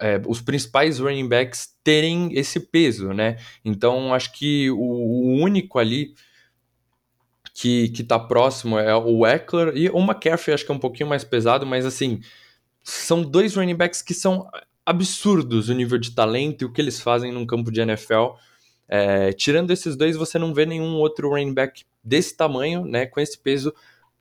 é, 0.00 0.20
os 0.26 0.40
principais 0.40 0.98
running 0.98 1.28
backs 1.28 1.74
terem 1.82 2.30
esse 2.32 2.60
peso, 2.60 3.12
né? 3.12 3.38
Então 3.64 4.14
acho 4.14 4.32
que 4.32 4.70
o, 4.70 4.78
o 4.78 5.34
único 5.42 5.78
ali 5.78 6.14
que, 7.54 7.88
que 7.88 8.04
tá 8.04 8.18
próximo 8.18 8.78
é 8.78 8.94
o 8.94 9.26
Eckler 9.26 9.76
e 9.76 9.88
o 9.88 9.98
McCaffrey 9.98 10.54
acho 10.54 10.64
que 10.64 10.70
é 10.70 10.74
um 10.74 10.78
pouquinho 10.78 11.08
mais 11.08 11.24
pesado, 11.24 11.64
mas 11.64 11.86
assim, 11.86 12.20
são 12.82 13.22
dois 13.22 13.56
running 13.56 13.74
backs 13.74 14.02
que 14.02 14.14
são 14.14 14.48
absurdos 14.84 15.68
o 15.68 15.74
nível 15.74 15.98
de 15.98 16.12
talento 16.12 16.62
e 16.62 16.64
o 16.64 16.72
que 16.72 16.80
eles 16.80 17.00
fazem 17.00 17.32
num 17.32 17.46
campo 17.46 17.72
de 17.72 17.80
NFL. 17.80 18.34
É, 18.88 19.32
tirando 19.32 19.72
esses 19.72 19.96
dois, 19.96 20.16
você 20.16 20.38
não 20.38 20.54
vê 20.54 20.64
nenhum 20.64 20.94
outro 20.96 21.30
running 21.30 21.52
back 21.52 21.84
desse 22.06 22.36
tamanho, 22.36 22.84
né, 22.84 23.04
com 23.04 23.20
esse 23.20 23.38
peso, 23.38 23.74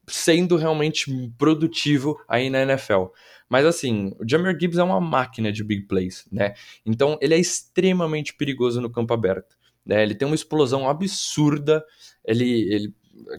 sendo 0.07 0.57
realmente 0.57 1.11
produtivo 1.37 2.19
aí 2.27 2.49
na 2.49 2.63
NFL. 2.63 3.05
Mas 3.47 3.65
assim, 3.65 4.11
o 4.19 4.27
Jamir 4.27 4.57
Gibbs 4.59 4.77
é 4.79 4.83
uma 4.83 4.99
máquina 4.99 5.51
de 5.51 5.63
big 5.63 5.83
plays, 5.83 6.27
né? 6.31 6.53
Então 6.85 7.17
ele 7.21 7.35
é 7.35 7.39
extremamente 7.39 8.33
perigoso 8.33 8.81
no 8.81 8.89
campo 8.89 9.13
aberto. 9.13 9.55
Né? 9.85 10.01
Ele 10.01 10.15
tem 10.15 10.27
uma 10.27 10.35
explosão 10.35 10.89
absurda, 10.89 11.85
ele, 12.25 12.73
ele 12.73 12.93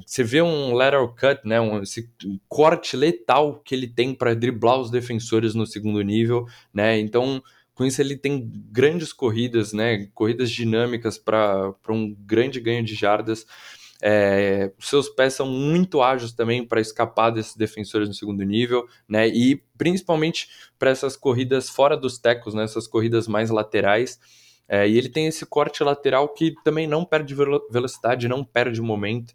você 0.07 0.25
vê 0.25 0.41
um 0.41 0.73
lateral 0.73 1.15
cut, 1.15 1.41
né, 1.45 1.61
um, 1.61 1.83
esse 1.83 2.11
corte 2.49 2.97
letal 2.97 3.61
que 3.61 3.75
ele 3.75 3.87
tem 3.87 4.15
para 4.15 4.35
driblar 4.35 4.81
os 4.81 4.91
defensores 4.91 5.55
no 5.55 5.67
segundo 5.67 6.01
nível, 6.01 6.47
né? 6.73 6.99
Então, 6.99 7.43
com 7.75 7.85
isso 7.85 8.01
ele 8.01 8.17
tem 8.17 8.51
grandes 8.73 9.13
corridas, 9.13 9.75
né, 9.75 10.09
corridas 10.15 10.51
dinâmicas 10.51 11.19
para 11.19 11.75
um 11.91 12.15
grande 12.15 12.59
ganho 12.59 12.83
de 12.83 12.95
jardas. 12.95 13.45
É, 14.09 14.71
seus 14.79 15.09
pés 15.09 15.35
são 15.35 15.49
muito 15.49 16.01
ágeis 16.01 16.31
também 16.31 16.65
para 16.65 16.81
escapar 16.81 17.31
desses 17.31 17.57
defensores 17.57 18.07
no 18.07 18.15
segundo 18.15 18.45
nível, 18.45 18.87
né? 19.09 19.27
E 19.27 19.61
principalmente 19.77 20.49
para 20.79 20.91
essas 20.91 21.17
corridas 21.17 21.69
fora 21.69 21.97
dos 21.97 22.17
tecos, 22.17 22.55
né? 22.55 22.63
Essas 22.63 22.87
corridas 22.87 23.27
mais 23.27 23.51
laterais. 23.51 24.21
É, 24.69 24.89
e 24.89 24.97
ele 24.97 25.09
tem 25.09 25.27
esse 25.27 25.45
corte 25.45 25.83
lateral 25.83 26.29
que 26.29 26.55
também 26.63 26.87
não 26.87 27.05
perde 27.05 27.35
velocidade, 27.35 28.29
não 28.29 28.45
perde 28.45 28.81
momento. 28.81 29.35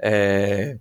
É, 0.00 0.80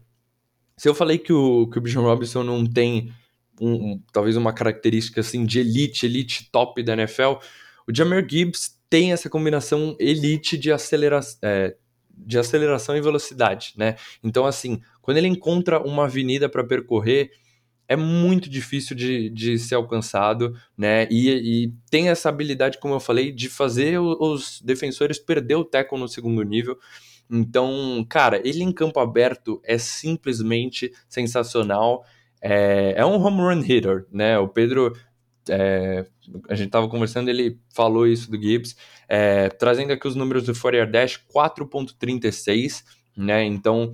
se 0.76 0.90
eu 0.90 0.96
falei 0.96 1.20
que 1.20 1.32
o, 1.32 1.70
que 1.70 1.78
o 1.78 1.82
Bijan 1.82 2.02
Robinson 2.02 2.42
não 2.44 2.66
tem 2.66 3.14
um, 3.62 3.92
um, 3.92 4.04
talvez 4.12 4.36
uma 4.36 4.52
característica 4.52 5.22
assim 5.22 5.46
de 5.46 5.60
elite, 5.60 6.08
elite 6.08 6.50
top 6.52 6.82
da 6.82 6.94
NFL, 6.94 7.34
o 7.88 7.94
Jameer 7.94 8.26
Gibbs 8.28 8.80
tem 8.90 9.12
essa 9.12 9.30
combinação 9.30 9.96
elite 10.00 10.58
de, 10.58 10.72
acelera 10.72 11.20
é, 11.44 11.76
de 12.18 12.38
aceleração 12.40 12.98
e 12.98 13.02
velocidade, 13.02 13.74
né? 13.78 13.96
Então, 14.24 14.46
assim, 14.46 14.82
quando 15.02 15.18
ele 15.18 15.28
encontra 15.28 15.80
uma 15.80 16.06
avenida 16.06 16.50
para 16.50 16.64
percorrer, 16.64 17.32
é 17.88 17.96
muito 17.96 18.50
difícil 18.50 18.96
de, 18.96 19.30
de 19.30 19.58
ser 19.58 19.76
alcançado, 19.76 20.54
né? 20.78 21.08
E, 21.10 21.30
e, 21.30 21.74
tem 21.90 22.10
essa 22.10 22.28
habilidade, 22.28 22.80
como 22.80 22.94
eu 22.94 23.00
falei, 23.00 23.32
de 23.32 23.48
fazer 23.50 23.98
os 24.00 24.62
defensores 24.62 25.18
perder 25.18 25.56
o 25.56 25.64
tackle 25.64 26.00
no 26.00 26.08
segundo 26.08 26.44
nível. 26.44 26.78
Então, 27.30 28.06
cara, 28.10 28.42
ele 28.44 28.64
em 28.64 28.72
campo 28.72 29.00
aberto 29.00 29.62
é 29.64 29.78
simplesmente 29.78 30.92
sensacional. 31.08 32.04
É, 32.42 32.94
é 32.98 33.06
um 33.06 33.22
home 33.22 33.40
run 33.40 33.62
hitter, 33.62 34.06
né? 34.12 34.38
O 34.38 34.48
Pedro, 34.48 34.94
é, 35.50 36.06
a 36.50 36.56
gente 36.56 36.68
estava 36.68 36.88
conversando, 36.88 37.30
ele 37.30 37.60
falou 37.74 38.08
isso 38.08 38.30
do 38.30 38.42
Gibbs, 38.42 38.76
é, 39.08 39.50
trazendo 39.50 39.94
aqui 39.94 40.08
os 40.08 40.16
números 40.16 40.46
do 40.46 40.56
Fourier 40.56 40.90
Dash, 40.90 41.20
4.36, 41.34 42.84
né? 43.16 43.44
Então, 43.44 43.94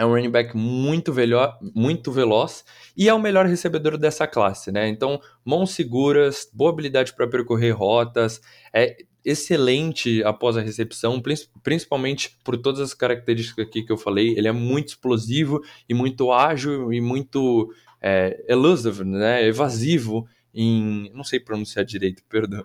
é 0.00 0.06
um 0.06 0.10
running 0.10 0.30
back 0.30 0.56
muito, 0.56 1.12
velho, 1.12 1.36
muito 1.74 2.10
veloz 2.10 2.64
e 2.96 3.06
é 3.06 3.12
o 3.12 3.18
melhor 3.18 3.44
recebedor 3.44 3.98
dessa 3.98 4.26
classe, 4.26 4.72
né? 4.72 4.88
Então, 4.88 5.20
mãos 5.44 5.72
seguras, 5.72 6.48
boa 6.54 6.70
habilidade 6.70 7.12
para 7.12 7.28
percorrer 7.28 7.72
rotas, 7.72 8.40
é 8.72 8.96
excelente 9.22 10.24
após 10.24 10.56
a 10.56 10.62
recepção, 10.62 11.22
principalmente 11.62 12.38
por 12.42 12.56
todas 12.56 12.80
as 12.80 12.94
características 12.94 13.66
aqui 13.66 13.82
que 13.82 13.92
eu 13.92 13.98
falei. 13.98 14.34
Ele 14.38 14.48
é 14.48 14.52
muito 14.52 14.88
explosivo 14.88 15.60
e 15.86 15.92
muito 15.92 16.32
ágil 16.32 16.92
e 16.92 17.00
muito 17.02 17.70
é, 18.00 18.42
elusive, 18.48 19.04
né? 19.04 19.46
Evasivo 19.46 20.26
em. 20.54 21.10
Não 21.14 21.24
sei 21.24 21.40
pronunciar 21.40 21.84
direito, 21.84 22.22
perdão. 22.28 22.64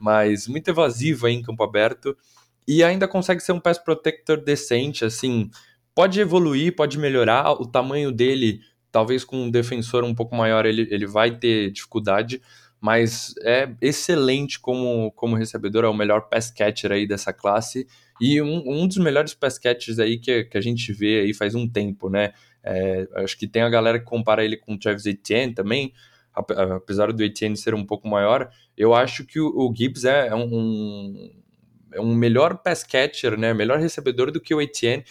Mas 0.00 0.46
muito 0.48 0.68
evasivo 0.68 1.26
aí 1.26 1.34
em 1.34 1.42
campo 1.42 1.62
aberto. 1.62 2.16
E 2.66 2.82
ainda 2.82 3.06
consegue 3.06 3.40
ser 3.40 3.52
um 3.52 3.60
pass 3.60 3.78
protector 3.78 4.38
decente, 4.38 5.04
assim 5.04 5.50
pode 5.94 6.20
evoluir, 6.20 6.74
pode 6.74 6.98
melhorar. 6.98 7.52
O 7.52 7.66
tamanho 7.66 8.10
dele, 8.10 8.60
talvez 8.90 9.24
com 9.24 9.44
um 9.44 9.50
defensor 9.50 10.04
um 10.04 10.14
pouco 10.14 10.34
maior, 10.34 10.66
ele, 10.66 10.88
ele 10.90 11.06
vai 11.06 11.30
ter 11.30 11.70
dificuldade, 11.70 12.42
mas 12.80 13.34
é 13.42 13.70
excelente 13.80 14.58
como, 14.60 15.12
como 15.12 15.36
recebedor, 15.36 15.84
é 15.84 15.88
o 15.88 15.94
melhor 15.94 16.28
pass 16.28 16.50
catcher 16.50 16.92
aí 16.92 17.06
dessa 17.06 17.32
classe. 17.32 17.86
E 18.20 18.42
um, 18.42 18.62
um 18.66 18.86
dos 18.86 18.98
melhores 18.98 19.34
pass 19.34 19.58
catchers 19.58 19.98
aí 19.98 20.18
que, 20.18 20.44
que 20.44 20.58
a 20.58 20.60
gente 20.60 20.92
vê 20.92 21.20
aí 21.20 21.32
faz 21.32 21.54
um 21.54 21.68
tempo, 21.68 22.10
né? 22.10 22.32
É, 22.62 23.06
acho 23.16 23.38
que 23.38 23.46
tem 23.46 23.62
a 23.62 23.68
galera 23.68 23.98
que 23.98 24.04
compara 24.04 24.44
ele 24.44 24.56
com 24.56 24.74
o 24.74 24.78
Travis 24.78 25.06
Etienne 25.06 25.54
também, 25.54 25.92
apesar 26.34 27.12
do 27.12 27.22
Etienne 27.22 27.56
ser 27.56 27.74
um 27.74 27.84
pouco 27.84 28.08
maior, 28.08 28.50
eu 28.76 28.94
acho 28.94 29.24
que 29.24 29.38
o, 29.38 29.46
o 29.48 29.72
Gibbs 29.74 30.04
é, 30.04 30.28
é 30.28 30.34
um, 30.34 31.30
é 31.92 32.00
um 32.00 32.14
melhor 32.14 32.58
pass 32.58 32.82
catcher, 32.82 33.38
né? 33.38 33.54
Melhor 33.54 33.78
recebedor 33.78 34.30
do 34.30 34.40
que 34.40 34.54
o 34.54 34.60
Etienne. 34.60 35.04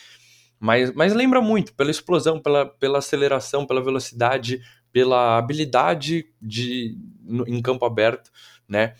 Mas, 0.60 0.94
mas 0.94 1.14
lembra 1.14 1.42
muito 1.42 1.74
pela 1.74 1.92
explosão, 1.92 2.40
pela, 2.40 2.66
pela 2.66 3.00
aceleração, 3.00 3.66
pela 3.66 3.84
velocidade, 3.84 4.62
pela 4.92 5.38
habilidade 5.38 6.26
de, 6.42 6.98
no, 7.22 7.48
em 7.48 7.62
campo 7.62 7.86
aberto, 7.86 8.32
né? 8.68 8.94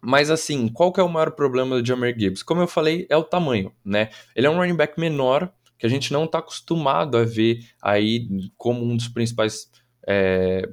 Mas 0.00 0.30
assim, 0.30 0.68
qual 0.68 0.92
que 0.92 1.00
é 1.00 1.02
o 1.02 1.08
maior 1.08 1.32
problema 1.32 1.80
do 1.80 1.84
Jameer 1.86 2.16
Gibbs? 2.16 2.42
Como 2.42 2.60
eu 2.60 2.68
falei, 2.68 3.06
é 3.08 3.16
o 3.16 3.24
tamanho, 3.24 3.72
né? 3.84 4.10
Ele 4.34 4.46
é 4.46 4.50
um 4.50 4.56
running 4.56 4.76
back 4.76 5.00
menor, 5.00 5.52
que 5.78 5.86
a 5.86 5.88
gente 5.88 6.12
não 6.12 6.24
está 6.24 6.38
acostumado 6.38 7.16
a 7.16 7.24
ver 7.24 7.60
aí 7.82 8.28
como 8.56 8.84
um 8.84 8.96
dos 8.96 9.08
principais 9.08 9.70
é, 10.06 10.68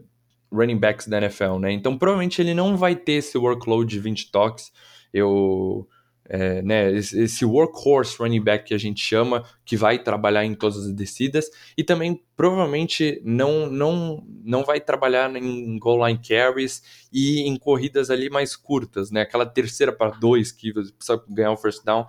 running 0.54 0.78
backs 0.78 1.08
da 1.08 1.18
NFL, 1.18 1.58
né? 1.60 1.72
Então 1.72 1.98
provavelmente 1.98 2.42
ele 2.42 2.54
não 2.54 2.78
vai 2.78 2.96
ter 2.96 3.14
esse 3.14 3.38
workload 3.38 3.90
de 3.90 4.00
20 4.00 4.32
toques. 4.32 4.72
Eu 5.12 5.88
é, 6.26 6.62
né, 6.62 6.92
esse 6.92 7.44
workhorse 7.44 8.18
running 8.18 8.42
back 8.42 8.66
que 8.66 8.74
a 8.74 8.78
gente 8.78 9.02
chama, 9.02 9.44
que 9.66 9.76
vai 9.76 10.00
trabalhar 10.00 10.46
em 10.46 10.54
todas 10.54 10.86
as 10.86 10.94
descidas, 10.94 11.50
e 11.78 11.84
também 11.84 12.24
provavelmente 12.36 13.22
não, 13.26 13.70
não, 13.70 14.26
não 14.44 14.64
vai 14.64 14.80
trabalhar 14.80 15.36
em 15.36 15.78
goal 15.78 16.08
line 16.08 16.20
carries 16.20 16.82
e 17.12 17.42
em 17.42 17.58
corridas 17.58 18.10
ali 18.10 18.30
mais 18.30 18.56
curtas, 18.56 19.12
né, 19.12 19.22
aquela 19.22 19.46
terceira 19.46 19.92
para 19.92 20.12
dois 20.12 20.52
que 20.52 20.72
você 20.72 20.92
precisa 20.94 21.24
ganhar 21.30 21.52
o 21.52 21.58
first 21.58 21.84
down, 21.84 22.08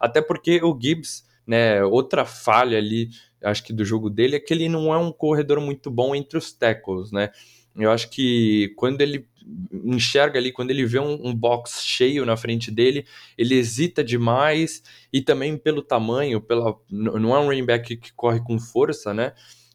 até 0.00 0.20
porque 0.20 0.60
o 0.62 0.76
Gibbs, 0.78 1.24
né, 1.46 1.84
outra 1.84 2.24
falha 2.24 2.76
ali, 2.76 3.08
acho 3.42 3.62
que 3.62 3.72
do 3.72 3.84
jogo 3.84 4.10
dele, 4.10 4.36
é 4.36 4.40
que 4.40 4.52
ele 4.52 4.68
não 4.68 4.92
é 4.92 4.98
um 4.98 5.12
corredor 5.12 5.60
muito 5.60 5.90
bom 5.90 6.14
entre 6.14 6.36
os 6.36 6.52
tackles, 6.52 7.12
né, 7.12 7.30
eu 7.76 7.90
acho 7.90 8.08
que 8.10 8.72
quando 8.76 9.00
ele 9.00 9.26
enxerga 9.84 10.38
ali, 10.38 10.50
quando 10.52 10.70
ele 10.70 10.86
vê 10.86 10.98
um, 10.98 11.28
um, 11.28 11.34
box 11.34 11.82
cheio 11.84 12.24
na 12.24 12.36
frente 12.36 12.70
dele, 12.70 13.04
ele 13.36 13.54
hesita 13.56 14.02
demais 14.02 14.82
e 15.12 15.20
também 15.20 15.56
pelo 15.56 15.82
tamanho, 15.82 16.40
pela, 16.40 16.74
não 16.90 17.34
é 17.34 17.40
um 17.40 17.46
running 17.46 17.66
back 17.66 17.96
que 17.96 18.12
corre 18.14 18.40
com 18.40 18.58
força, 18.58 19.12
né? 19.12 19.32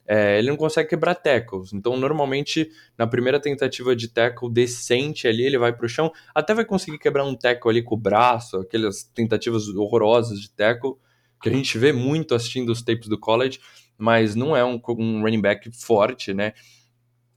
É, 0.08 0.40
ele 0.40 0.50
não 0.50 0.58
consegue 0.58 0.90
quebrar 0.90 1.14
tackles. 1.14 1.72
Então, 1.72 1.96
normalmente, 1.96 2.72
na 2.98 3.06
primeira 3.06 3.40
tentativa 3.40 3.96
de 3.96 4.08
tackle 4.08 4.52
decente 4.52 5.28
ali, 5.28 5.44
ele 5.44 5.60
vai 5.60 5.72
para 5.72 5.86
o 5.86 5.90
chão, 5.90 6.12
até 6.34 6.52
vai 6.56 6.66
conseguir 6.66 6.98
quebrar 6.98 7.24
um 7.24 7.36
tackle 7.36 7.70
ali 7.70 7.84
com 7.84 7.94
o 7.94 7.98
braço, 7.98 8.58
aquelas 8.58 9.04
tentativas 9.04 9.68
horrorosas 9.68 10.40
de 10.40 10.50
tackle, 10.50 10.96
que 11.40 11.48
a 11.48 11.52
gente 11.52 11.78
vê 11.78 11.94
muito 11.94 12.34
assistindo 12.34 12.72
os 12.72 12.82
tapes 12.82 13.08
do 13.08 13.20
college, 13.20 13.60
mas 14.00 14.34
não 14.34 14.58
é 14.58 14.66
um, 14.66 14.82
um 14.98 15.22
running 15.22 15.42
back 15.42 15.70
forte, 15.72 16.34
né? 16.34 16.54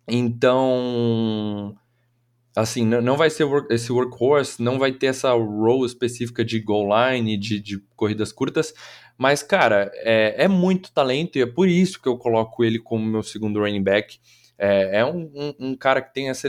Então, 0.07 1.77
assim, 2.57 2.85
não 2.85 3.17
vai 3.17 3.31
ser 3.31 3.47
esse 3.71 3.93
workhorse, 3.93 4.63
não 4.63 4.79
vai 4.79 4.93
ter 4.93 5.07
essa 5.07 5.33
role 5.33 5.87
específica 5.87 6.45
de 6.45 6.61
goal 6.61 6.89
line, 6.89 7.37
de, 7.37 7.61
de 7.61 7.79
corridas 7.97 8.33
curtas, 8.33 8.75
mas, 9.17 9.43
cara, 9.43 9.91
é, 9.97 10.45
é, 10.45 10.49
muito 10.49 10.93
talento 10.93 11.37
e 11.39 11.43
é 11.43 11.47
por 11.47 11.69
isso 11.69 12.01
que 12.01 12.09
eu 12.09 12.17
coloco 12.19 12.65
ele 12.65 12.79
como 12.79 13.05
meu 13.05 13.23
segundo 13.23 13.61
running 13.61 13.83
back. 13.83 14.19
É, 14.59 15.01
é 15.01 15.05
um, 15.05 15.31
um, 15.35 15.55
um, 15.61 15.77
cara 15.77 16.03
que 16.03 16.13
tem 16.13 16.29
essa, 16.29 16.49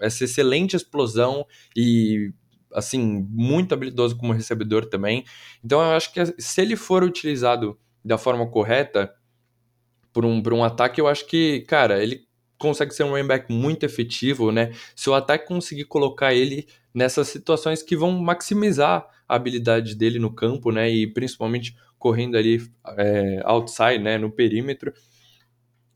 essa 0.00 0.24
excelente 0.24 0.74
explosão 0.74 1.46
e, 1.76 2.32
assim, 2.74 3.26
muito 3.30 3.72
habilidoso 3.72 4.16
como 4.16 4.32
recebedor 4.32 4.86
também. 4.86 5.24
Então, 5.64 5.80
eu 5.80 5.96
acho 5.96 6.12
que 6.12 6.20
se 6.38 6.60
ele 6.60 6.76
for 6.76 7.04
utilizado 7.04 7.78
da 8.04 8.18
forma 8.18 8.48
correta 8.50 9.12
por 10.12 10.24
um, 10.24 10.42
por 10.42 10.52
um 10.52 10.64
ataque, 10.64 11.00
eu 11.00 11.06
acho 11.06 11.26
que, 11.26 11.60
cara, 11.68 12.02
ele 12.02 12.26
consegue 12.62 12.94
ser 12.94 13.02
um 13.02 13.10
running 13.10 13.26
back 13.26 13.52
muito 13.52 13.84
efetivo, 13.84 14.52
né? 14.52 14.72
Se 14.94 15.10
o 15.10 15.14
ataque 15.14 15.46
conseguir 15.46 15.84
colocar 15.84 16.32
ele 16.32 16.66
nessas 16.94 17.28
situações 17.28 17.82
que 17.82 17.96
vão 17.96 18.12
maximizar 18.12 19.06
a 19.28 19.34
habilidade 19.34 19.96
dele 19.96 20.18
no 20.20 20.32
campo, 20.32 20.70
né? 20.70 20.88
E 20.88 21.06
principalmente 21.06 21.76
correndo 21.98 22.36
ali 22.36 22.62
é, 22.96 23.42
outside, 23.44 23.98
né? 23.98 24.16
No 24.16 24.30
perímetro. 24.30 24.92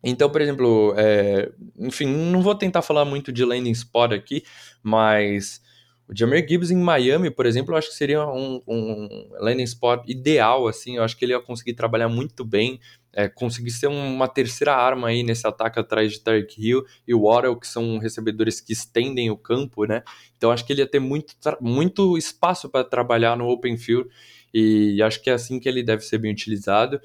Então, 0.02 0.28
por 0.28 0.40
exemplo, 0.40 0.94
é, 0.96 1.50
enfim, 1.78 2.06
não 2.06 2.42
vou 2.42 2.54
tentar 2.54 2.82
falar 2.82 3.04
muito 3.04 3.32
de 3.32 3.44
landing 3.44 3.70
spot 3.70 4.12
aqui, 4.12 4.42
mas 4.82 5.60
o 6.08 6.16
Jameer 6.16 6.46
Gibbs 6.48 6.70
em 6.70 6.76
Miami, 6.76 7.30
por 7.30 7.46
exemplo, 7.46 7.74
eu 7.74 7.78
acho 7.78 7.88
que 7.88 7.96
seria 7.96 8.24
um, 8.26 8.62
um 8.66 9.28
landing 9.40 9.64
spot 9.64 10.08
ideal, 10.08 10.68
assim, 10.68 10.96
eu 10.96 11.02
acho 11.02 11.16
que 11.16 11.24
ele 11.24 11.32
ia 11.32 11.40
conseguir 11.40 11.74
trabalhar 11.74 12.08
muito 12.08 12.44
bem, 12.44 12.78
é, 13.16 13.30
conseguir 13.30 13.70
ser 13.70 13.86
uma 13.86 14.28
terceira 14.28 14.74
arma 14.74 15.08
aí 15.08 15.22
nesse 15.22 15.46
ataque 15.46 15.80
atrás 15.80 16.12
de 16.12 16.20
Tarek 16.20 16.54
Hill 16.62 16.84
e 17.08 17.14
o 17.14 17.22
Waddle, 17.22 17.58
que 17.58 17.66
são 17.66 17.96
recebedores 17.96 18.60
que 18.60 18.74
estendem 18.74 19.30
o 19.30 19.38
campo, 19.38 19.86
né? 19.86 20.02
Então 20.36 20.50
acho 20.50 20.66
que 20.66 20.72
ele 20.74 20.82
ia 20.82 20.86
ter 20.86 21.00
muito, 21.00 21.34
muito 21.58 22.18
espaço 22.18 22.68
para 22.68 22.84
trabalhar 22.84 23.34
no 23.34 23.48
open 23.48 23.78
field 23.78 24.06
e 24.52 25.02
acho 25.02 25.22
que 25.22 25.30
é 25.30 25.32
assim 25.32 25.58
que 25.58 25.66
ele 25.66 25.82
deve 25.82 26.02
ser 26.02 26.18
bem 26.18 26.30
utilizado. 26.30 27.00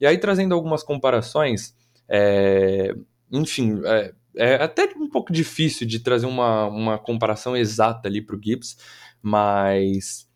E 0.00 0.06
aí 0.06 0.18
trazendo 0.18 0.52
algumas 0.52 0.82
comparações, 0.82 1.72
é, 2.08 2.92
enfim, 3.30 3.80
é, 3.84 4.12
é 4.34 4.54
até 4.56 4.92
um 4.96 5.08
pouco 5.08 5.32
difícil 5.32 5.86
de 5.86 6.00
trazer 6.00 6.26
uma, 6.26 6.66
uma 6.66 6.98
comparação 6.98 7.56
exata 7.56 8.08
ali 8.08 8.20
para 8.20 8.34
o 8.34 8.40
Gibbs, 8.42 8.76
mas 9.22 10.28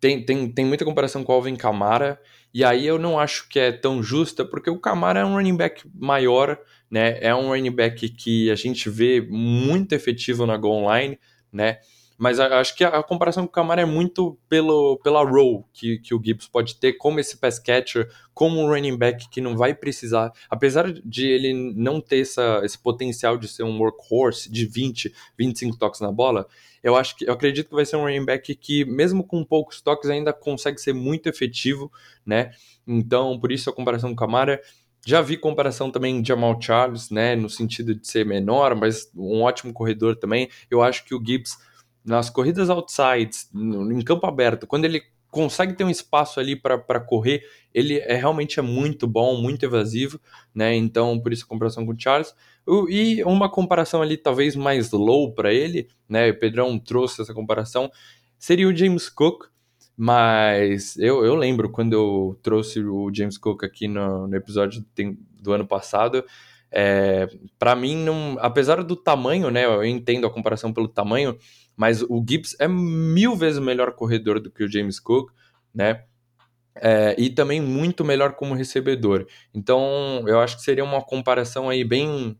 tem, 0.00 0.24
tem, 0.24 0.50
tem 0.50 0.64
muita 0.64 0.86
comparação 0.86 1.22
com 1.22 1.32
o 1.32 1.34
Alvin 1.34 1.54
Kamara, 1.54 2.18
e 2.56 2.64
aí 2.64 2.86
eu 2.86 2.98
não 2.98 3.20
acho 3.20 3.50
que 3.50 3.58
é 3.58 3.70
tão 3.70 4.02
justa, 4.02 4.42
porque 4.42 4.70
o 4.70 4.78
Kamara 4.80 5.20
é 5.20 5.24
um 5.26 5.34
running 5.34 5.58
back 5.58 5.86
maior, 5.94 6.58
né? 6.90 7.18
É 7.20 7.34
um 7.34 7.48
running 7.48 7.70
back 7.70 8.08
que 8.08 8.50
a 8.50 8.54
gente 8.54 8.88
vê 8.88 9.20
muito 9.20 9.92
efetivo 9.92 10.46
na 10.46 10.56
goal 10.56 10.86
line, 10.90 11.18
né? 11.52 11.80
Mas 12.18 12.40
acho 12.40 12.74
que 12.74 12.82
a, 12.82 13.02
comparação 13.02 13.44
com 13.44 13.50
o 13.50 13.52
Camara 13.52 13.82
é 13.82 13.84
muito 13.84 14.38
pelo, 14.48 14.98
pela 15.04 15.22
role 15.22 15.64
que, 15.72 15.98
que 15.98 16.14
o 16.14 16.22
Gibbs 16.22 16.48
pode 16.48 16.76
ter 16.76 16.94
como 16.94 17.20
esse 17.20 17.36
pass 17.36 17.58
catcher, 17.58 18.08
como 18.32 18.58
um 18.60 18.68
running 18.68 18.96
back 18.96 19.28
que 19.28 19.40
não 19.40 19.56
vai 19.56 19.74
precisar, 19.74 20.32
apesar 20.48 20.90
de 20.92 21.26
ele 21.26 21.52
não 21.74 22.00
ter 22.00 22.20
essa, 22.20 22.60
esse 22.64 22.78
potencial 22.78 23.36
de 23.36 23.48
ser 23.48 23.64
um 23.64 23.78
workhorse 23.78 24.50
de 24.50 24.64
20, 24.64 25.14
25 25.38 25.76
toques 25.76 26.00
na 26.00 26.10
bola, 26.10 26.46
eu 26.82 26.94
acho 26.94 27.16
que 27.16 27.28
eu 27.28 27.32
acredito 27.32 27.68
que 27.68 27.74
vai 27.74 27.84
ser 27.84 27.96
um 27.96 28.02
running 28.02 28.24
back 28.24 28.54
que, 28.54 28.84
mesmo 28.84 29.24
com 29.24 29.44
poucos 29.44 29.80
toques, 29.80 30.08
ainda 30.08 30.32
consegue 30.32 30.80
ser 30.80 30.92
muito 30.92 31.28
efetivo, 31.28 31.90
né? 32.24 32.52
Então, 32.86 33.40
por 33.40 33.50
isso 33.50 33.68
a 33.68 33.72
comparação 33.72 34.10
com 34.10 34.14
o 34.14 34.16
Camara. 34.16 34.62
Já 35.04 35.20
vi 35.20 35.36
comparação 35.36 35.90
também 35.90 36.22
de 36.22 36.28
Jamal 36.28 36.60
Charles, 36.60 37.10
né, 37.10 37.34
no 37.36 37.48
sentido 37.48 37.94
de 37.94 38.06
ser 38.06 38.24
menor, 38.24 38.74
mas 38.74 39.10
um 39.16 39.42
ótimo 39.42 39.72
corredor 39.72 40.16
também. 40.16 40.48
Eu 40.70 40.82
acho 40.82 41.04
que 41.04 41.14
o 41.14 41.22
Gibbs, 41.24 41.56
nas 42.06 42.30
corridas 42.30 42.70
outsides, 42.70 43.50
em 43.54 44.00
campo 44.02 44.26
aberto, 44.26 44.66
quando 44.66 44.84
ele 44.84 45.02
consegue 45.30 45.74
ter 45.74 45.84
um 45.84 45.90
espaço 45.90 46.40
ali 46.40 46.56
para 46.56 47.00
correr, 47.00 47.42
ele 47.74 47.98
é 47.98 48.14
realmente 48.14 48.58
é 48.58 48.62
muito 48.62 49.06
bom, 49.06 49.36
muito 49.36 49.66
evasivo, 49.66 50.18
né? 50.54 50.74
Então, 50.74 51.20
por 51.20 51.32
isso 51.32 51.44
a 51.44 51.48
comparação 51.48 51.84
com 51.84 51.92
o 51.92 52.00
Charles. 52.00 52.34
E 52.88 53.22
uma 53.24 53.50
comparação 53.50 54.00
ali 54.00 54.16
talvez 54.16 54.56
mais 54.56 54.92
low 54.92 55.34
para 55.34 55.52
ele, 55.52 55.88
né? 56.08 56.30
O 56.30 56.38
Pedrão 56.38 56.78
trouxe 56.78 57.20
essa 57.20 57.34
comparação, 57.34 57.90
seria 58.38 58.66
o 58.66 58.74
James 58.74 59.10
Cook, 59.10 59.44
mas 59.96 60.96
eu, 60.96 61.24
eu 61.24 61.34
lembro 61.34 61.70
quando 61.70 61.92
eu 61.92 62.38
trouxe 62.42 62.80
o 62.80 63.10
James 63.12 63.36
Cook 63.36 63.64
aqui 63.64 63.88
no, 63.88 64.26
no 64.26 64.36
episódio 64.36 64.84
do, 65.40 65.52
ano 65.52 65.66
passado, 65.66 66.24
é, 66.70 67.28
para 67.58 67.74
mim, 67.76 67.96
não, 67.96 68.36
apesar 68.40 68.82
do 68.82 68.96
tamanho, 68.96 69.50
né? 69.50 69.64
Eu 69.64 69.84
entendo 69.84 70.26
a 70.26 70.30
comparação 70.30 70.72
pelo 70.72 70.88
tamanho, 70.88 71.36
mas 71.76 72.02
o 72.02 72.24
Gibbs 72.26 72.56
é 72.58 72.66
mil 72.66 73.36
vezes 73.36 73.60
melhor 73.60 73.92
corredor 73.92 74.40
do 74.40 74.50
que 74.50 74.64
o 74.64 74.70
James 74.70 74.98
Cook, 74.98 75.30
né? 75.74 76.04
É, 76.74 77.14
e 77.18 77.30
também 77.30 77.60
muito 77.60 78.04
melhor 78.04 78.32
como 78.32 78.54
recebedor. 78.54 79.26
Então, 79.54 80.24
eu 80.26 80.40
acho 80.40 80.56
que 80.56 80.62
seria 80.62 80.84
uma 80.84 81.02
comparação 81.02 81.68
aí 81.68 81.84
bem, 81.84 82.38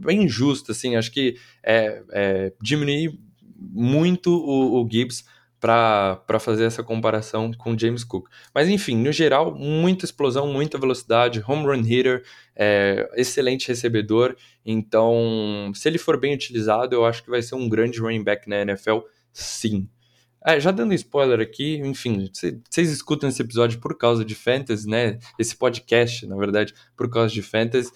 bem 0.00 0.28
justa, 0.28 0.72
assim. 0.72 0.96
Acho 0.96 1.10
que 1.10 1.36
é, 1.62 2.02
é 2.10 2.52
diminuir 2.60 3.18
muito 3.56 4.30
o, 4.30 4.82
o 4.82 4.88
Gibbs 4.90 5.24
para 5.60 6.40
fazer 6.40 6.64
essa 6.64 6.82
comparação 6.82 7.52
com 7.52 7.78
James 7.78 8.02
Cook. 8.02 8.28
Mas 8.54 8.68
enfim, 8.68 8.96
no 8.96 9.12
geral, 9.12 9.54
muita 9.54 10.06
explosão, 10.06 10.50
muita 10.50 10.78
velocidade, 10.78 11.44
home 11.46 11.66
run 11.66 11.82
hitter, 11.82 12.24
é, 12.56 13.08
excelente 13.14 13.68
recebedor. 13.68 14.34
Então, 14.64 15.70
se 15.74 15.86
ele 15.86 15.98
for 15.98 16.18
bem 16.18 16.34
utilizado, 16.34 16.96
eu 16.96 17.04
acho 17.04 17.22
que 17.22 17.30
vai 17.30 17.42
ser 17.42 17.56
um 17.56 17.68
grande 17.68 18.00
running 18.00 18.24
back 18.24 18.48
na 18.48 18.62
NFL, 18.62 19.00
sim. 19.32 19.86
É, 20.42 20.58
já 20.58 20.70
dando 20.70 20.94
spoiler 20.94 21.38
aqui, 21.38 21.76
enfim, 21.84 22.30
vocês 22.70 22.90
escutam 22.90 23.28
esse 23.28 23.42
episódio 23.42 23.78
por 23.78 23.96
causa 23.98 24.24
de 24.24 24.34
fantasy, 24.34 24.88
né? 24.88 25.18
Esse 25.38 25.54
podcast, 25.54 26.26
na 26.26 26.36
verdade, 26.36 26.72
por 26.96 27.10
causa 27.10 27.32
de 27.34 27.42
fantasy. 27.42 27.90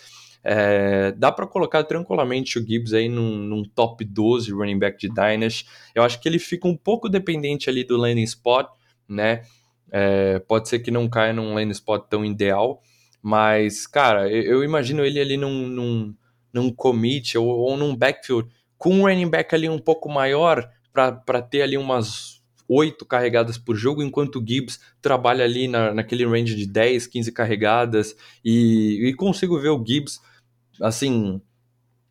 É, 0.44 1.12
dá 1.12 1.32
para 1.32 1.46
colocar 1.46 1.82
tranquilamente 1.84 2.58
o 2.58 2.66
Gibbs 2.66 2.92
aí 2.92 3.08
num, 3.08 3.38
num, 3.38 3.64
top 3.64 4.04
12 4.04 4.52
running 4.52 4.78
back 4.78 4.98
de 4.98 5.08
Dynasty. 5.08 5.66
Eu 5.94 6.02
acho 6.02 6.20
que 6.20 6.28
ele 6.28 6.38
fica 6.38 6.68
um 6.68 6.76
pouco 6.76 7.08
dependente 7.08 7.70
ali 7.70 7.82
do 7.82 7.96
landing 7.96 8.24
spot, 8.24 8.68
né? 9.08 9.42
É, 9.90 10.38
pode 10.40 10.68
ser 10.68 10.80
que 10.80 10.90
não 10.90 11.08
caia 11.08 11.32
num 11.32 11.54
landing 11.54 11.70
spot 11.70 12.06
tão 12.10 12.24
ideal, 12.24 12.82
mas, 13.22 13.86
cara, 13.86 14.30
eu, 14.30 14.42
eu 14.42 14.64
imagino 14.64 15.04
ele 15.04 15.18
ali 15.18 15.36
num, 15.36 15.66
num, 15.66 16.14
num 16.52 16.70
commit 16.70 17.38
ou, 17.38 17.46
ou 17.46 17.76
num 17.76 17.96
backfield 17.96 18.48
com 18.76 18.96
um 18.96 19.02
running 19.02 19.30
back 19.30 19.54
ali 19.54 19.68
um 19.68 19.78
pouco 19.78 20.10
maior 20.10 20.68
para 20.92 21.40
ter 21.40 21.62
ali 21.62 21.78
umas 21.78 22.42
oito 22.68 23.04
carregadas 23.04 23.58
por 23.58 23.76
jogo, 23.76 24.02
enquanto 24.02 24.36
o 24.36 24.44
Gibbs 24.46 24.80
trabalha 25.00 25.44
ali 25.44 25.68
na, 25.68 25.92
naquele 25.92 26.24
range 26.26 26.54
de 26.54 26.66
10, 26.66 27.06
15 27.06 27.32
carregadas, 27.32 28.16
e, 28.44 29.08
e 29.08 29.14
consigo 29.14 29.58
ver 29.58 29.70
o 29.70 29.84
Gibbs 29.84 30.20
assim, 30.80 31.40